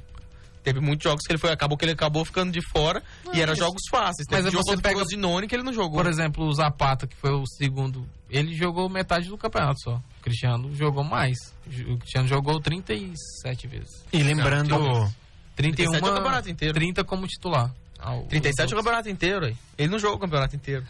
Teve 0.63 0.81
muitos 0.81 1.03
jogos 1.09 1.23
que 1.25 1.31
ele 1.31 1.39
foi, 1.39 1.51
acabou 1.51 1.77
que 1.77 1.85
ele 1.85 1.93
acabou 1.93 2.23
ficando 2.25 2.51
de 2.51 2.61
fora 2.69 3.01
e 3.33 3.41
eram 3.41 3.51
mas- 3.51 3.57
jogos 3.59 3.81
fáceis. 3.89 4.27
mas 4.29 4.39
Teve 4.43 4.51
jogo 4.51 4.63
você 4.65 4.75
o 4.75 4.81
pega- 4.81 4.95
Frosinone 4.99 5.47
que 5.47 5.55
ele 5.55 5.63
não 5.63 5.73
jogou. 5.73 6.01
Por 6.01 6.07
exemplo, 6.09 6.45
o 6.45 6.53
Zapata, 6.53 7.07
que 7.07 7.15
foi 7.15 7.31
o 7.31 7.45
segundo, 7.45 8.05
ele 8.29 8.53
jogou 8.55 8.89
metade 8.89 9.27
do 9.29 9.37
campeonato 9.37 9.79
só. 9.81 9.95
O 9.95 10.21
Cristiano 10.21 10.73
jogou 10.75 11.03
mais. 11.03 11.37
O 11.87 11.97
Cristiano 11.97 12.27
jogou 12.27 12.59
37 12.59 13.67
vezes. 13.67 14.05
E 14.11 14.21
lembrando. 14.21 14.69
Não, 14.69 15.13
31 15.59 15.91
37 15.91 16.03
é 16.07 16.11
o 16.11 16.15
campeonato 16.15 16.49
inteiro. 16.49 16.73
30 16.73 17.03
como 17.03 17.27
titular. 17.27 17.73
Ah, 17.99 18.15
o- 18.15 18.25
37 18.27 18.71
é 18.71 18.75
o 18.75 18.79
campeonato 18.79 19.09
inteiro, 19.09 19.45
aí. 19.45 19.57
Ele 19.77 19.89
não 19.91 19.99
jogou 19.99 20.15
o 20.17 20.19
campeonato 20.19 20.55
inteiro. 20.55 20.85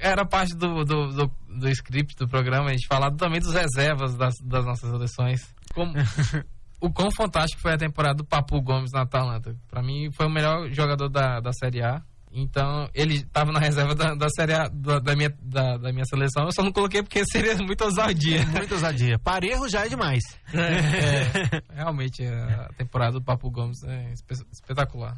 Era 0.00 0.24
parte 0.24 0.54
do, 0.56 0.84
do, 0.84 1.08
do, 1.12 1.30
do 1.48 1.68
script 1.70 2.14
do 2.16 2.28
programa, 2.28 2.68
a 2.70 2.72
gente 2.72 2.86
falar 2.86 3.10
também 3.12 3.40
dos 3.40 3.52
reservas 3.52 4.14
das, 4.16 4.34
das 4.42 4.64
nossas 4.64 4.88
seleções. 4.90 5.40
Como, 5.74 5.92
o 6.80 6.90
quão 6.92 7.10
fantástico 7.10 7.60
foi 7.60 7.72
a 7.74 7.78
temporada 7.78 8.14
do 8.18 8.24
Papu 8.24 8.60
Gomes 8.60 8.90
na 8.92 9.02
Atalanta. 9.02 9.54
Pra 9.68 9.82
mim, 9.82 10.10
foi 10.12 10.26
o 10.26 10.30
melhor 10.30 10.68
jogador 10.70 11.08
da, 11.08 11.40
da 11.40 11.52
Série 11.52 11.82
A. 11.82 12.02
Então, 12.34 12.88
ele 12.94 13.16
estava 13.16 13.52
na 13.52 13.60
reserva 13.60 13.94
da, 13.94 14.14
da 14.14 14.26
Série 14.30 14.54
A 14.54 14.66
da, 14.68 14.98
da 14.98 15.14
minha, 15.14 15.28
da, 15.42 15.76
da 15.76 15.92
minha 15.92 16.04
seleção. 16.06 16.44
Eu 16.46 16.52
só 16.52 16.62
não 16.62 16.72
coloquei 16.72 17.02
porque 17.02 17.22
seria 17.26 17.54
muito 17.58 17.84
ousadia. 17.84 18.46
Muita 18.46 18.74
ousadia. 18.74 19.18
Parejo 19.18 19.68
já 19.68 19.84
é 19.84 19.88
demais. 19.88 20.22
É, 20.54 21.62
realmente, 21.74 22.24
a 22.24 22.68
temporada 22.76 23.12
do 23.12 23.22
Papu 23.22 23.50
Gomes 23.50 23.82
é 23.84 24.12
espe- 24.12 24.46
espetacular. 24.52 25.16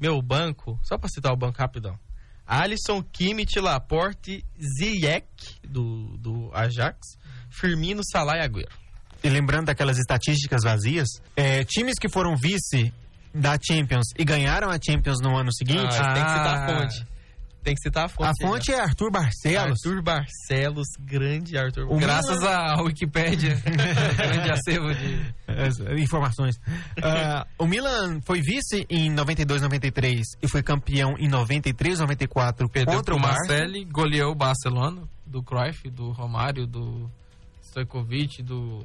Meu 0.00 0.20
banco, 0.22 0.78
só 0.82 0.96
pra 0.96 1.08
citar 1.08 1.32
o 1.32 1.36
banco 1.36 1.58
rapidão. 1.58 1.98
Alisson, 2.46 3.02
Kimmich, 3.02 3.58
Laporte, 3.58 4.44
Ziyech, 4.78 5.26
do, 5.66 6.16
do 6.18 6.50
Ajax, 6.52 6.98
Firmino, 7.50 8.02
Salah 8.04 8.36
e 8.38 8.40
Agüero. 8.48 8.70
E 9.24 9.28
lembrando 9.28 9.66
daquelas 9.66 9.98
estatísticas 9.98 10.62
vazias, 10.64 11.08
é, 11.36 11.64
times 11.64 11.94
que 12.00 12.08
foram 12.08 12.36
vice 12.36 12.92
da 13.34 13.56
Champions 13.60 14.06
e 14.18 14.24
ganharam 14.24 14.68
a 14.70 14.78
Champions 14.80 15.18
no 15.20 15.36
ano 15.36 15.52
seguinte, 15.52 15.94
Ah, 15.98 16.12
tem 16.14 16.24
que 16.24 16.30
citar 16.30 16.56
a 16.56 16.66
fonte. 16.66 17.12
Tem 17.64 17.74
que 17.76 17.80
citar 17.80 18.04
a 18.06 18.08
fonte. 18.08 18.28
a 18.28 18.32
fonte 18.48 18.72
é 18.72 18.80
Arthur 18.80 19.10
Barcelos. 19.12 19.78
Arthur 19.86 20.02
Barcelos, 20.02 20.88
grande 20.98 21.56
Arthur 21.56 21.86
Barcelos. 21.86 22.02
Graças 22.04 22.42
à 22.42 22.82
Wikipédia, 22.82 23.54
grande 24.16 24.50
acervo 24.50 24.92
de. 24.92 25.34
As 25.46 25.78
informações. 26.00 26.60
Ah, 27.00 27.46
o 27.56 27.66
Milan 27.66 28.20
foi 28.26 28.40
vice 28.40 28.84
em 28.90 29.08
92, 29.10 29.62
93 29.62 30.22
e 30.42 30.48
foi 30.48 30.60
campeão 30.62 31.14
em 31.18 31.28
93, 31.28 32.00
94 32.00 32.68
Perdeu 32.68 32.94
contra 32.96 33.14
pro 33.14 33.22
o. 33.24 33.28
Marcelli, 33.28 33.84
goleou 33.84 34.32
o 34.32 34.34
Barcelona, 34.34 35.02
do 35.24 35.40
Cruyff, 35.40 35.88
do 35.88 36.10
Romário, 36.10 36.66
do 36.66 37.08
Stojkovic, 37.62 38.42
do... 38.42 38.84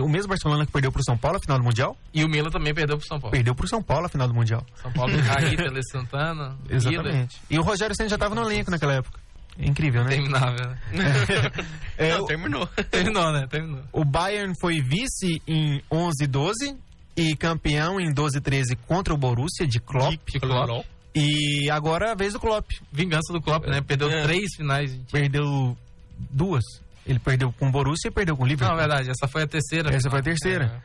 O 0.00 0.08
mesmo 0.08 0.28
Barcelona 0.28 0.66
que 0.66 0.72
perdeu 0.72 0.90
pro 0.90 1.02
São 1.04 1.16
Paulo 1.16 1.36
a 1.38 1.40
final 1.40 1.58
do 1.58 1.64
Mundial, 1.64 1.96
E 2.12 2.24
o 2.24 2.28
Milan 2.28 2.50
também 2.50 2.74
perdeu 2.74 2.96
pro 2.98 3.06
São 3.06 3.20
Paulo. 3.20 3.32
perdeu 3.32 3.54
pro 3.54 3.68
São 3.68 3.82
Paulo 3.82 4.06
a 4.06 4.08
final 4.08 4.26
do 4.28 4.34
Mundial. 4.34 4.64
São 4.82 4.92
Paulo, 4.92 5.16
Raí, 5.18 5.54
Tele 5.56 5.82
Santana, 5.84 6.56
Exatamente. 6.68 7.40
E 7.48 7.58
o 7.58 7.62
Rogério 7.62 7.94
Senna 7.94 8.08
já 8.08 8.16
estava 8.16 8.34
no 8.34 8.42
elenco 8.42 8.70
naquela 8.70 8.94
época. 8.94 9.20
É 9.56 9.66
incrível, 9.66 10.02
né? 10.02 10.10
terminável, 10.10 10.68
né? 10.68 10.78
É, 11.96 12.18
Não, 12.18 12.26
terminou. 12.26 12.66
Terminou, 12.90 13.32
né? 13.32 13.46
Terminou. 13.48 13.82
O 13.92 14.04
Bayern 14.04 14.52
foi 14.60 14.80
vice 14.80 15.40
em 15.46 15.80
11 15.92 16.26
12 16.26 16.76
e 17.16 17.36
campeão 17.36 18.00
em 18.00 18.12
12 18.12 18.40
13 18.40 18.74
contra 18.88 19.14
o 19.14 19.16
Borussia 19.16 19.64
de 19.64 19.78
Klopp. 19.78 20.18
De 20.28 20.40
Klopp. 20.40 20.84
E 21.14 21.70
agora 21.70 22.08
é 22.08 22.10
a 22.10 22.14
vez 22.16 22.32
do 22.32 22.40
Klopp. 22.40 22.68
Vingança 22.90 23.32
do 23.32 23.40
Klopp, 23.40 23.64
né? 23.68 23.80
Perdeu 23.80 24.10
É. 24.10 24.24
três 24.24 24.56
finais. 24.56 24.92
de- 24.92 25.12
Perdeu 25.12 25.76
duas. 26.18 26.64
Ele 27.06 27.18
perdeu 27.18 27.52
com 27.52 27.68
o 27.68 27.70
Borussia 27.70 28.08
e 28.08 28.10
perdeu 28.10 28.36
com 28.36 28.44
o 28.44 28.46
Liverpool. 28.46 28.74
Não, 28.76 28.82
é 28.82 28.86
verdade, 28.88 29.10
essa 29.10 29.28
foi 29.28 29.42
a 29.42 29.46
terceira. 29.46 29.88
Essa 29.90 29.98
final. 30.08 30.10
foi 30.12 30.20
a 30.20 30.22
terceira. 30.22 30.82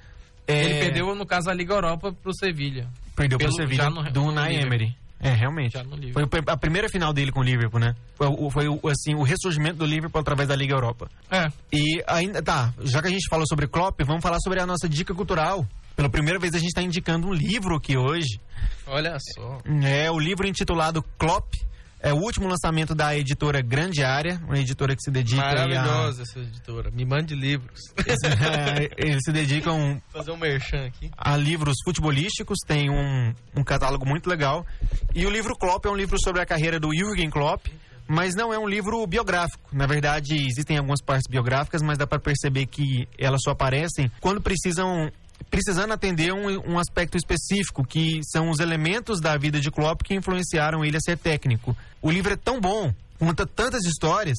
É. 0.47 0.53
É, 0.53 0.63
Ele 0.65 0.79
perdeu, 0.79 1.13
no 1.15 1.25
caso, 1.25 1.49
a 1.49 1.53
Liga 1.53 1.73
Europa 1.75 2.11
pro 2.11 2.33
Sevilha. 2.33 2.87
perdeu 3.15 3.37
pro 3.37 3.55
pelo- 3.55 3.71
já 3.73 3.89
no- 3.89 4.11
do 4.11 4.23
Unai. 4.23 4.55
Emery. 4.55 4.95
É, 5.21 5.31
realmente. 5.33 5.73
Já 5.73 5.83
no 5.83 5.97
Foi 6.13 6.23
a 6.47 6.55
primeira 6.57 6.87
final 6.89 7.11
dele 7.13 7.31
com 7.31 7.41
o 7.41 7.43
Liverpool, 7.43 7.79
né? 7.79 7.93
Foi, 8.15 8.27
o- 8.27 8.49
foi 8.49 8.65
assim, 8.89 9.13
o 9.15 9.21
ressurgimento 9.21 9.77
do 9.77 9.85
Liverpool 9.85 10.19
através 10.21 10.47
da 10.47 10.55
Liga 10.55 10.73
Europa. 10.73 11.09
É. 11.29 11.47
E 11.73 12.01
ainda, 12.07 12.41
tá, 12.41 12.73
já 12.83 13.01
que 13.01 13.07
a 13.09 13.11
gente 13.11 13.27
falou 13.29 13.45
sobre 13.47 13.67
Klopp, 13.67 13.99
vamos 14.05 14.21
falar 14.23 14.39
sobre 14.39 14.61
a 14.61 14.65
nossa 14.65 14.87
dica 14.89 15.13
cultural. 15.13 15.67
Pela 15.95 16.09
primeira 16.09 16.39
vez 16.39 16.53
a 16.53 16.57
gente 16.57 16.69
está 16.69 16.81
indicando 16.81 17.27
um 17.27 17.33
livro 17.33 17.75
aqui 17.75 17.97
hoje. 17.97 18.39
Olha 18.87 19.17
só. 19.35 19.57
É 19.83 20.09
o 20.09 20.17
livro 20.17 20.47
intitulado 20.47 21.03
Klopp. 21.17 21.53
É 22.01 22.13
o 22.13 22.17
último 22.17 22.47
lançamento 22.47 22.95
da 22.95 23.13
editora 23.15 23.61
Grande 23.61 24.03
Área, 24.03 24.39
uma 24.45 24.57
editora 24.57 24.95
que 24.95 25.01
se 25.01 25.11
dedica 25.11 25.41
aí 25.41 25.75
a... 25.75 25.83
Maravilhosa 25.83 26.21
essa 26.23 26.39
editora. 26.39 26.89
Me 26.91 27.03
mande 27.05 27.35
livros. 27.35 27.79
Eles 28.97 29.19
se 29.23 29.31
dedicam 29.33 30.01
Fazer 30.07 30.31
um 30.31 30.37
merchan 30.37 30.85
aqui. 30.85 31.11
a 31.17 31.35
livros 31.35 31.75
futebolísticos, 31.83 32.59
tem 32.65 32.89
um, 32.89 33.33
um 33.53 33.63
catálogo 33.65 34.05
muito 34.07 34.29
legal. 34.29 34.65
E 35.13 35.25
o 35.25 35.29
livro 35.29 35.53
Klopp 35.57 35.85
é 35.85 35.89
um 35.89 35.95
livro 35.95 36.17
sobre 36.23 36.41
a 36.41 36.45
carreira 36.45 36.79
do 36.79 36.89
Jürgen 36.95 37.29
Klopp, 37.29 37.67
mas 38.07 38.33
não 38.33 38.53
é 38.53 38.57
um 38.57 38.67
livro 38.67 39.05
biográfico. 39.05 39.69
Na 39.73 39.85
verdade, 39.85 40.35
existem 40.35 40.77
algumas 40.77 41.01
partes 41.01 41.29
biográficas, 41.29 41.81
mas 41.81 41.97
dá 41.97 42.07
para 42.07 42.19
perceber 42.19 42.65
que 42.65 43.07
elas 43.17 43.41
só 43.43 43.51
aparecem 43.51 44.09
quando 44.21 44.41
precisam 44.41 45.11
precisando 45.49 45.91
atender 45.91 46.33
um, 46.33 46.73
um 46.73 46.79
aspecto 46.79 47.17
específico, 47.17 47.85
que 47.85 48.19
são 48.23 48.49
os 48.49 48.59
elementos 48.59 49.19
da 49.19 49.37
vida 49.37 49.59
de 49.59 49.71
Klopp 49.71 50.01
que 50.03 50.13
influenciaram 50.13 50.83
ele 50.83 50.97
a 50.97 51.01
ser 51.01 51.17
técnico. 51.17 51.75
O 52.01 52.11
livro 52.11 52.33
é 52.33 52.37
tão 52.37 52.59
bom, 52.59 52.93
conta 53.17 53.45
tantas 53.45 53.85
histórias 53.85 54.37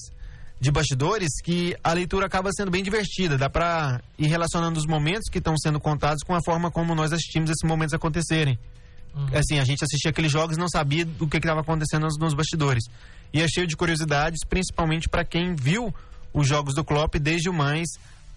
de 0.60 0.70
bastidores 0.70 1.40
que 1.42 1.74
a 1.82 1.92
leitura 1.92 2.26
acaba 2.26 2.50
sendo 2.52 2.70
bem 2.70 2.82
divertida. 2.82 3.38
Dá 3.38 3.48
para 3.48 4.00
ir 4.18 4.26
relacionando 4.26 4.78
os 4.78 4.86
momentos 4.86 5.30
que 5.30 5.38
estão 5.38 5.56
sendo 5.56 5.80
contados 5.80 6.22
com 6.22 6.34
a 6.34 6.40
forma 6.44 6.70
como 6.70 6.94
nós 6.94 7.12
assistimos 7.12 7.50
esses 7.50 7.66
momentos 7.66 7.94
acontecerem. 7.94 8.58
Assim, 9.34 9.58
a 9.58 9.64
gente 9.64 9.82
assistia 9.82 10.10
aqueles 10.10 10.30
jogos 10.30 10.56
e 10.56 10.60
não 10.60 10.68
sabia 10.68 11.04
do 11.04 11.26
que 11.26 11.38
estava 11.38 11.60
acontecendo 11.60 12.02
nos, 12.02 12.16
nos 12.18 12.34
bastidores. 12.34 12.84
E 13.32 13.40
é 13.40 13.48
cheio 13.48 13.66
de 13.66 13.76
curiosidades, 13.76 14.44
principalmente 14.46 15.08
para 15.08 15.24
quem 15.24 15.54
viu 15.54 15.92
os 16.32 16.46
jogos 16.46 16.74
do 16.74 16.84
Klopp 16.84 17.16
desde 17.16 17.48
o 17.48 17.52
mais 17.52 17.88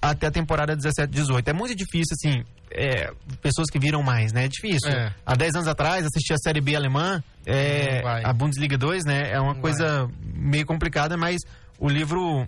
até 0.09 0.27
a 0.27 0.31
temporada 0.31 0.75
17-18. 0.75 1.47
É 1.47 1.53
muito 1.53 1.73
difícil, 1.75 2.13
assim, 2.13 2.43
é, 2.71 3.11
pessoas 3.41 3.69
que 3.71 3.79
viram 3.79 4.03
mais, 4.03 4.33
né? 4.33 4.45
É 4.45 4.47
difícil. 4.47 4.89
É. 4.89 5.13
Há 5.25 5.35
10 5.35 5.55
anos 5.55 5.67
atrás, 5.67 6.05
assistir 6.05 6.33
a 6.33 6.37
Série 6.37 6.59
B 6.59 6.75
alemã, 6.75 7.23
é, 7.45 8.01
vai. 8.01 8.23
a 8.23 8.33
Bundesliga 8.33 8.77
2, 8.77 9.05
né? 9.05 9.31
É 9.31 9.39
uma 9.39 9.53
Não 9.53 9.61
coisa 9.61 10.09
meio 10.21 10.65
complicada, 10.65 11.15
mas 11.15 11.37
o 11.79 11.87
livro 11.87 12.47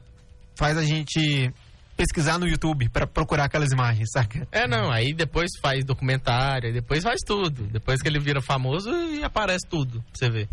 faz 0.55 0.77
a 0.77 0.83
gente 0.83 1.49
pesquisar 1.95 2.37
no 2.37 2.45
YouTube 2.45 2.89
para 2.89 3.07
procurar 3.07 3.45
aquelas 3.45 3.71
imagens, 3.71 4.09
saca? 4.11 4.45
É, 4.51 4.67
não, 4.67 4.91
aí 4.91 5.13
depois 5.13 5.49
faz 5.61 5.85
documentário, 5.85 6.73
depois 6.73 7.03
faz 7.03 7.21
tudo. 7.25 7.63
Depois 7.67 8.01
que 8.01 8.07
ele 8.09 8.19
vira 8.19 8.41
famoso 8.41 8.89
e 8.91 9.23
aparece 9.23 9.65
tudo, 9.69 10.01
pra 10.01 10.11
você 10.13 10.29
ver. 10.29 10.49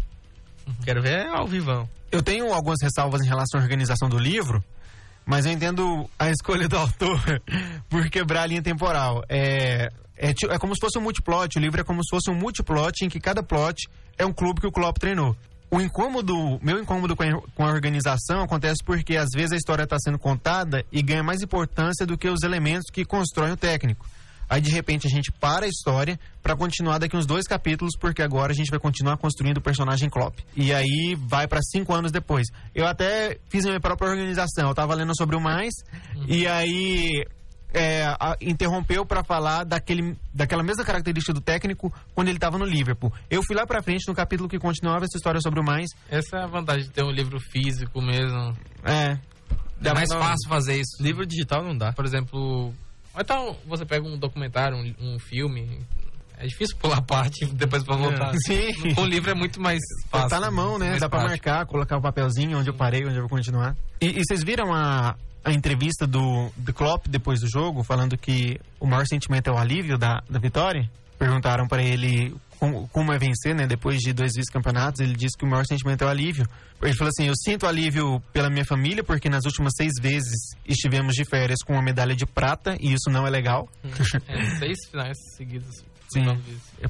Quero 0.85 1.03
ver 1.03 1.27
ao 1.27 1.49
vivão. 1.49 1.89
Eu 2.13 2.23
tenho 2.23 2.53
algumas 2.53 2.79
ressalvas 2.81 3.23
em 3.23 3.29
relação 3.29 3.59
à 3.59 3.63
organização 3.65 4.09
do 4.09 4.19
livro, 4.19 4.63
mas 5.25 5.47
eu 5.47 5.53
entendo 5.53 6.09
a 6.19 6.31
escolha 6.31 6.69
do 6.69 6.77
autor 6.77 7.21
por 7.89 8.09
quebrar 8.11 8.43
a 8.43 8.47
linha 8.47 8.63
temporal. 8.63 9.25
É, 9.29 9.91
é, 10.17 10.31
é, 10.31 10.59
como 10.59 10.75
se 10.75 10.81
fosse 10.81 10.99
um 10.99 11.03
multiplot, 11.03 11.59
o 11.59 11.61
livro 11.61 11.81
é 11.81 11.85
como 11.85 12.03
se 12.05 12.11
fosse 12.11 12.31
um 12.31 12.35
multiplot 12.35 13.05
em 13.05 13.09
que 13.09 13.21
cada 13.21 13.43
plot 13.43 13.89
é 14.19 14.25
um 14.25 14.33
clube 14.33 14.61
que 14.61 14.67
o 14.67 14.73
Klopp 14.73 14.99
treinou. 14.99 15.37
O 15.71 15.81
incômodo, 15.81 16.61
meu 16.63 16.79
incômodo 16.79 17.17
com 17.17 17.23
a, 17.23 17.41
com 17.55 17.65
a 17.65 17.73
organização 17.73 18.43
acontece 18.43 18.85
porque 18.85 19.17
às 19.17 19.31
vezes 19.35 19.53
a 19.53 19.57
história 19.57 19.85
está 19.85 19.97
sendo 19.99 20.19
contada 20.19 20.85
e 20.93 21.01
ganha 21.01 21.23
mais 21.23 21.41
importância 21.41 22.05
do 22.05 22.19
que 22.19 22.29
os 22.29 22.43
elementos 22.43 22.91
que 22.93 23.05
constroem 23.05 23.53
o 23.53 23.57
técnico. 23.57 24.07
Aí 24.53 24.61
de 24.61 24.71
repente 24.71 25.07
a 25.07 25.11
gente 25.11 25.33
para 25.33 25.65
a 25.65 25.69
história 25.69 26.21
para 26.43 26.55
continuar 26.55 26.99
daqui 26.99 27.17
uns 27.17 27.25
dois 27.25 27.47
capítulos, 27.47 27.97
porque 27.99 28.21
agora 28.21 28.53
a 28.53 28.55
gente 28.55 28.71
vai 28.71 28.79
continuar 28.79 29.17
construindo 29.17 29.57
o 29.57 29.61
personagem 29.63 30.11
Klopp. 30.11 30.41
E 30.55 30.75
aí 30.75 31.17
vai 31.19 31.49
para 31.49 31.63
cinco 31.63 31.95
anos 31.95 32.13
depois. 32.13 32.49
Eu 32.75 32.87
até 32.87 33.39
fiz 33.49 33.65
a 33.65 33.69
minha 33.69 33.81
própria 33.81 34.11
organização. 34.11 34.69
Eu 34.69 34.75
tava 34.75 34.95
lendo 34.95 35.17
sobre 35.17 35.37
o 35.37 35.41
mais 35.41 35.73
uhum. 36.15 36.27
e 36.29 36.47
aí 36.47 37.25
é, 37.73 38.05
a, 38.05 38.37
interrompeu 38.43 39.07
para 39.07 39.25
falar 39.25 39.65
daquele, 39.65 40.19
daquela 40.35 40.63
mesma 40.63 40.85
característica 40.85 41.33
do 41.33 41.41
técnico 41.41 41.91
quando 42.15 42.29
ele 42.29 42.37
estava 42.37 42.59
no 42.59 42.67
Liverpool. 42.67 43.11
Eu 43.31 43.43
fui 43.43 43.57
lá 43.57 43.67
para 43.67 43.83
frente 43.83 44.07
no 44.07 44.15
capítulo 44.15 44.51
que 44.51 44.59
continuava 44.59 45.07
essa 45.07 45.17
história 45.17 45.41
sobre 45.41 45.61
o 45.61 45.65
mais. 45.65 45.89
Essa 46.11 46.37
é 46.37 46.43
a 46.43 46.47
vantagem 46.47 46.85
de 46.85 46.91
ter 46.91 47.03
um 47.03 47.11
livro 47.11 47.41
físico 47.41 48.03
mesmo. 48.03 48.55
É. 48.85 49.17
É 49.83 49.95
mais 49.95 50.13
fácil 50.13 50.47
fazer 50.47 50.79
isso. 50.79 51.03
Livro 51.03 51.25
digital 51.25 51.65
não 51.65 51.75
dá. 51.75 51.91
Por 51.95 52.05
exemplo, 52.05 52.75
então, 53.21 53.57
você 53.67 53.85
pega 53.85 54.07
um 54.07 54.19
documentário, 54.19 54.77
um, 54.77 55.15
um 55.15 55.19
filme, 55.19 55.81
é 56.39 56.47
difícil 56.47 56.77
pular 56.77 56.99
a 56.99 57.03
parte 57.03 57.47
depois 57.47 57.85
pra 57.85 57.95
voltar. 57.95 58.35
É. 58.35 58.39
Sim. 58.47 58.95
Com 58.95 59.03
o 59.03 59.07
livro 59.07 59.31
é 59.31 59.35
muito 59.35 59.61
mais 59.61 59.81
fácil. 60.11 60.29
Tá 60.29 60.41
na 60.41 60.51
mão, 60.51 60.79
né? 60.79 60.99
Dá 60.99 61.09
pra 61.09 61.23
marcar, 61.23 61.67
colocar 61.67 61.97
o 61.97 62.03
papelzinho 62.03 62.59
onde 62.59 62.69
eu 62.69 62.75
parei, 62.75 63.05
onde 63.05 63.17
eu 63.17 63.23
vou 63.23 63.29
continuar. 63.29 63.77
E, 64.01 64.07
e 64.07 64.23
vocês 64.25 64.43
viram 64.43 64.75
a, 64.75 65.15
a 65.45 65.53
entrevista 65.53 66.07
do, 66.07 66.51
do 66.57 66.73
Klopp 66.73 67.07
depois 67.09 67.41
do 67.41 67.49
jogo, 67.49 67.85
falando 67.85 68.19
que 68.19 68.59
o 68.81 68.87
maior 68.87 69.07
sentimento 69.07 69.49
é 69.49 69.53
o 69.53 69.59
alívio 69.59 69.97
da, 69.97 70.23
da 70.29 70.39
vitória? 70.39 70.91
Perguntaram 71.19 71.69
para 71.69 71.83
ele 71.83 72.35
como, 72.63 72.87
como 72.93 73.13
é 73.13 73.19
vencer, 73.19 73.57
né? 73.57 73.67
Depois 73.67 73.99
de 73.99 74.13
dois 74.13 74.35
vice-campeonatos, 74.37 75.01
ele 75.01 75.15
disse 75.15 75.37
que 75.37 75.45
o 75.45 75.49
maior 75.49 75.67
sentimento 75.67 76.05
é 76.05 76.07
o 76.07 76.09
alívio. 76.09 76.47
Ele 76.81 76.95
falou 76.95 77.09
assim: 77.09 77.27
Eu 77.27 77.35
sinto 77.35 77.67
alívio 77.67 78.21
pela 78.33 78.49
minha 78.49 78.65
família, 78.65 79.03
porque 79.03 79.29
nas 79.29 79.45
últimas 79.45 79.73
seis 79.77 79.91
vezes 80.01 80.55
estivemos 80.65 81.17
de 81.17 81.25
férias 81.25 81.59
com 81.67 81.73
uma 81.73 81.83
medalha 81.83 82.15
de 82.15 82.25
prata, 82.25 82.77
e 82.79 82.93
isso 82.93 83.11
não 83.11 83.27
é 83.27 83.31
legal. 83.31 83.69
É, 84.29 84.59
seis 84.59 84.79
finais 84.89 85.19
seguidos. 85.37 85.85
Sim. 86.09 86.25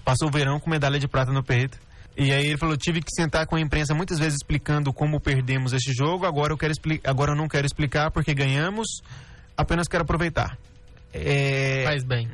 Passou 0.04 0.28
o 0.28 0.30
verão 0.30 0.60
com 0.60 0.68
medalha 0.68 0.98
de 0.98 1.08
prata 1.08 1.32
no 1.32 1.42
peito. 1.42 1.78
E 2.18 2.30
aí 2.30 2.48
ele 2.48 2.58
falou: 2.58 2.76
tive 2.76 3.00
que 3.00 3.10
sentar 3.10 3.46
com 3.46 3.56
a 3.56 3.60
imprensa 3.60 3.94
muitas 3.94 4.18
vezes 4.18 4.34
explicando 4.34 4.92
como 4.92 5.18
perdemos 5.20 5.72
este 5.72 5.94
jogo. 5.94 6.26
Agora 6.26 6.52
eu 6.52 6.58
quero 6.58 6.74
agora 7.02 7.32
eu 7.32 7.36
não 7.36 7.48
quero 7.48 7.64
explicar 7.64 8.10
porque 8.10 8.34
ganhamos. 8.34 9.00
Apenas 9.56 9.88
quero 9.88 10.02
aproveitar. 10.02 10.58
É... 11.14 11.84
Faz 11.86 12.04
bem. 12.04 12.28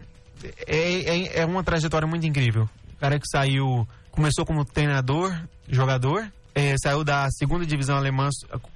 É, 0.67 1.37
é, 1.37 1.39
é, 1.41 1.47
uma 1.47 1.63
trajetória 1.63 2.07
muito 2.07 2.27
incrível. 2.27 2.69
Cara 2.99 3.19
que 3.19 3.29
saiu, 3.29 3.87
começou 4.11 4.45
como 4.45 4.65
treinador, 4.65 5.35
jogador, 5.69 6.31
é, 6.55 6.75
saiu 6.83 7.05
da 7.05 7.29
segunda 7.31 7.65
divisão 7.65 7.97
alemã 7.97 8.29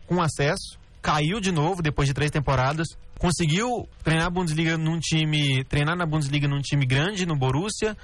com 0.06 0.22
acesso, 0.22 0.78
caiu 1.00 1.40
de 1.40 1.50
novo 1.50 1.82
depois 1.82 2.06
de 2.06 2.14
três 2.14 2.30
temporadas, 2.30 2.86
conseguiu 3.18 3.88
treinar 4.04 4.26
a 4.26 4.30
Bundesliga 4.30 4.78
num 4.78 5.00
time, 5.00 5.64
treinar 5.64 5.96
na 5.96 6.06
Bundesliga 6.06 6.46
num 6.46 6.60
time 6.60 6.86
grande 6.86 7.26
no 7.26 7.36
Borussia, 7.36 7.96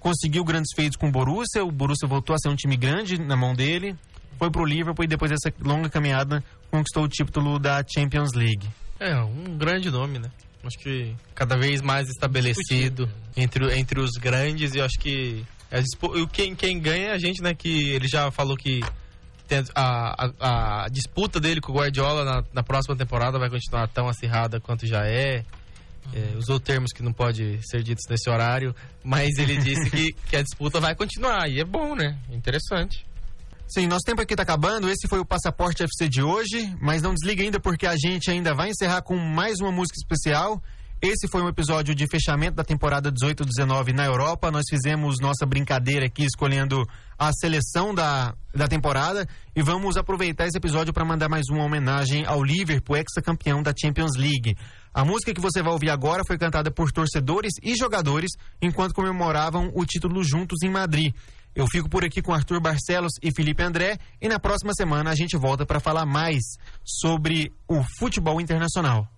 conseguiu 0.00 0.44
grandes 0.44 0.74
feitos 0.74 0.96
com 0.96 1.08
o 1.08 1.12
Borussia, 1.12 1.64
o 1.64 1.70
Borussia 1.70 2.08
voltou 2.08 2.34
a 2.34 2.38
ser 2.38 2.48
um 2.48 2.56
time 2.56 2.76
grande 2.76 3.18
na 3.18 3.36
mão 3.36 3.54
dele, 3.54 3.96
foi 4.38 4.50
pro 4.50 4.64
Liverpool 4.64 5.04
e 5.04 5.08
depois 5.08 5.30
dessa 5.30 5.54
longa 5.60 5.88
caminhada 5.88 6.42
conquistou 6.70 7.04
o 7.04 7.08
título 7.08 7.58
da 7.58 7.84
Champions 7.86 8.32
League. 8.32 8.68
É, 8.98 9.16
um 9.16 9.56
grande 9.56 9.90
nome, 9.90 10.18
né? 10.18 10.30
Acho 10.66 10.78
que 10.78 11.14
cada 11.34 11.56
vez 11.56 11.80
mais 11.82 12.08
estabelecido 12.08 13.08
entre, 13.36 13.78
entre 13.78 14.00
os 14.00 14.12
grandes 14.12 14.74
e 14.74 14.78
eu 14.78 14.84
acho 14.84 14.98
que 14.98 15.44
quem, 16.32 16.54
quem 16.54 16.78
ganha 16.78 17.08
é 17.08 17.12
a 17.12 17.18
gente, 17.18 17.42
né? 17.42 17.54
Que 17.54 17.90
ele 17.90 18.06
já 18.06 18.30
falou 18.30 18.56
que 18.56 18.80
a, 19.74 20.30
a, 20.40 20.84
a 20.84 20.88
disputa 20.88 21.40
dele 21.40 21.60
com 21.60 21.72
o 21.72 21.76
Guardiola 21.76 22.24
na, 22.24 22.44
na 22.52 22.62
próxima 22.62 22.96
temporada 22.96 23.38
vai 23.38 23.50
continuar 23.50 23.88
tão 23.88 24.08
acirrada 24.08 24.60
quanto 24.60 24.86
já 24.86 25.06
é. 25.06 25.44
É, 26.12 26.36
usou 26.36 26.60
termos 26.60 26.92
que 26.92 27.02
não 27.02 27.14
pode 27.14 27.58
ser 27.66 27.82
ditos 27.82 28.04
nesse 28.10 28.28
horário, 28.28 28.76
mas 29.02 29.38
ele 29.38 29.56
disse 29.56 29.88
que, 29.90 30.12
que 30.28 30.36
a 30.36 30.42
disputa 30.42 30.78
vai 30.78 30.94
continuar. 30.94 31.48
E 31.48 31.60
é 31.60 31.64
bom, 31.64 31.94
né? 31.94 32.18
Interessante. 32.30 33.06
Sim, 33.66 33.86
nosso 33.86 34.04
tempo 34.04 34.20
aqui 34.20 34.34
está 34.34 34.42
acabando. 34.42 34.88
Esse 34.88 35.08
foi 35.08 35.18
o 35.18 35.24
Passaporte 35.24 35.82
FC 35.82 36.08
de 36.08 36.22
hoje, 36.22 36.76
mas 36.80 37.02
não 37.02 37.14
desliga 37.14 37.42
ainda 37.42 37.58
porque 37.58 37.86
a 37.86 37.96
gente 37.96 38.30
ainda 38.30 38.54
vai 38.54 38.70
encerrar 38.70 39.02
com 39.02 39.16
mais 39.16 39.58
uma 39.58 39.72
música 39.72 39.96
especial. 39.96 40.62
Esse 41.00 41.28
foi 41.28 41.42
um 41.42 41.48
episódio 41.48 41.94
de 41.94 42.06
fechamento 42.06 42.54
da 42.54 42.64
temporada 42.64 43.10
18-19 43.12 43.92
na 43.92 44.04
Europa. 44.04 44.50
Nós 44.50 44.64
fizemos 44.68 45.16
nossa 45.20 45.44
brincadeira 45.44 46.06
aqui 46.06 46.24
escolhendo 46.24 46.82
a 47.18 47.30
seleção 47.32 47.94
da, 47.94 48.34
da 48.54 48.68
temporada 48.68 49.26
e 49.56 49.62
vamos 49.62 49.96
aproveitar 49.96 50.46
esse 50.46 50.56
episódio 50.56 50.92
para 50.92 51.04
mandar 51.04 51.28
mais 51.28 51.44
uma 51.50 51.64
homenagem 51.64 52.24
ao 52.26 52.42
Liverpool, 52.42 52.96
ex-campeão 52.96 53.62
da 53.62 53.72
Champions 53.78 54.16
League. 54.16 54.56
A 54.94 55.04
música 55.04 55.34
que 55.34 55.40
você 55.40 55.62
vai 55.62 55.72
ouvir 55.72 55.90
agora 55.90 56.22
foi 56.26 56.38
cantada 56.38 56.70
por 56.70 56.92
torcedores 56.92 57.52
e 57.62 57.74
jogadores 57.76 58.30
enquanto 58.62 58.94
comemoravam 58.94 59.72
o 59.74 59.84
título 59.84 60.22
juntos 60.22 60.62
em 60.62 60.70
Madrid. 60.70 61.12
Eu 61.54 61.66
fico 61.68 61.88
por 61.88 62.04
aqui 62.04 62.20
com 62.20 62.34
Arthur 62.34 62.60
Barcelos 62.60 63.12
e 63.22 63.32
Felipe 63.32 63.62
André 63.62 63.98
e 64.20 64.28
na 64.28 64.40
próxima 64.40 64.72
semana 64.74 65.10
a 65.10 65.14
gente 65.14 65.36
volta 65.36 65.64
para 65.64 65.78
falar 65.78 66.04
mais 66.04 66.42
sobre 66.84 67.52
o 67.68 67.82
futebol 67.98 68.40
internacional. 68.40 69.08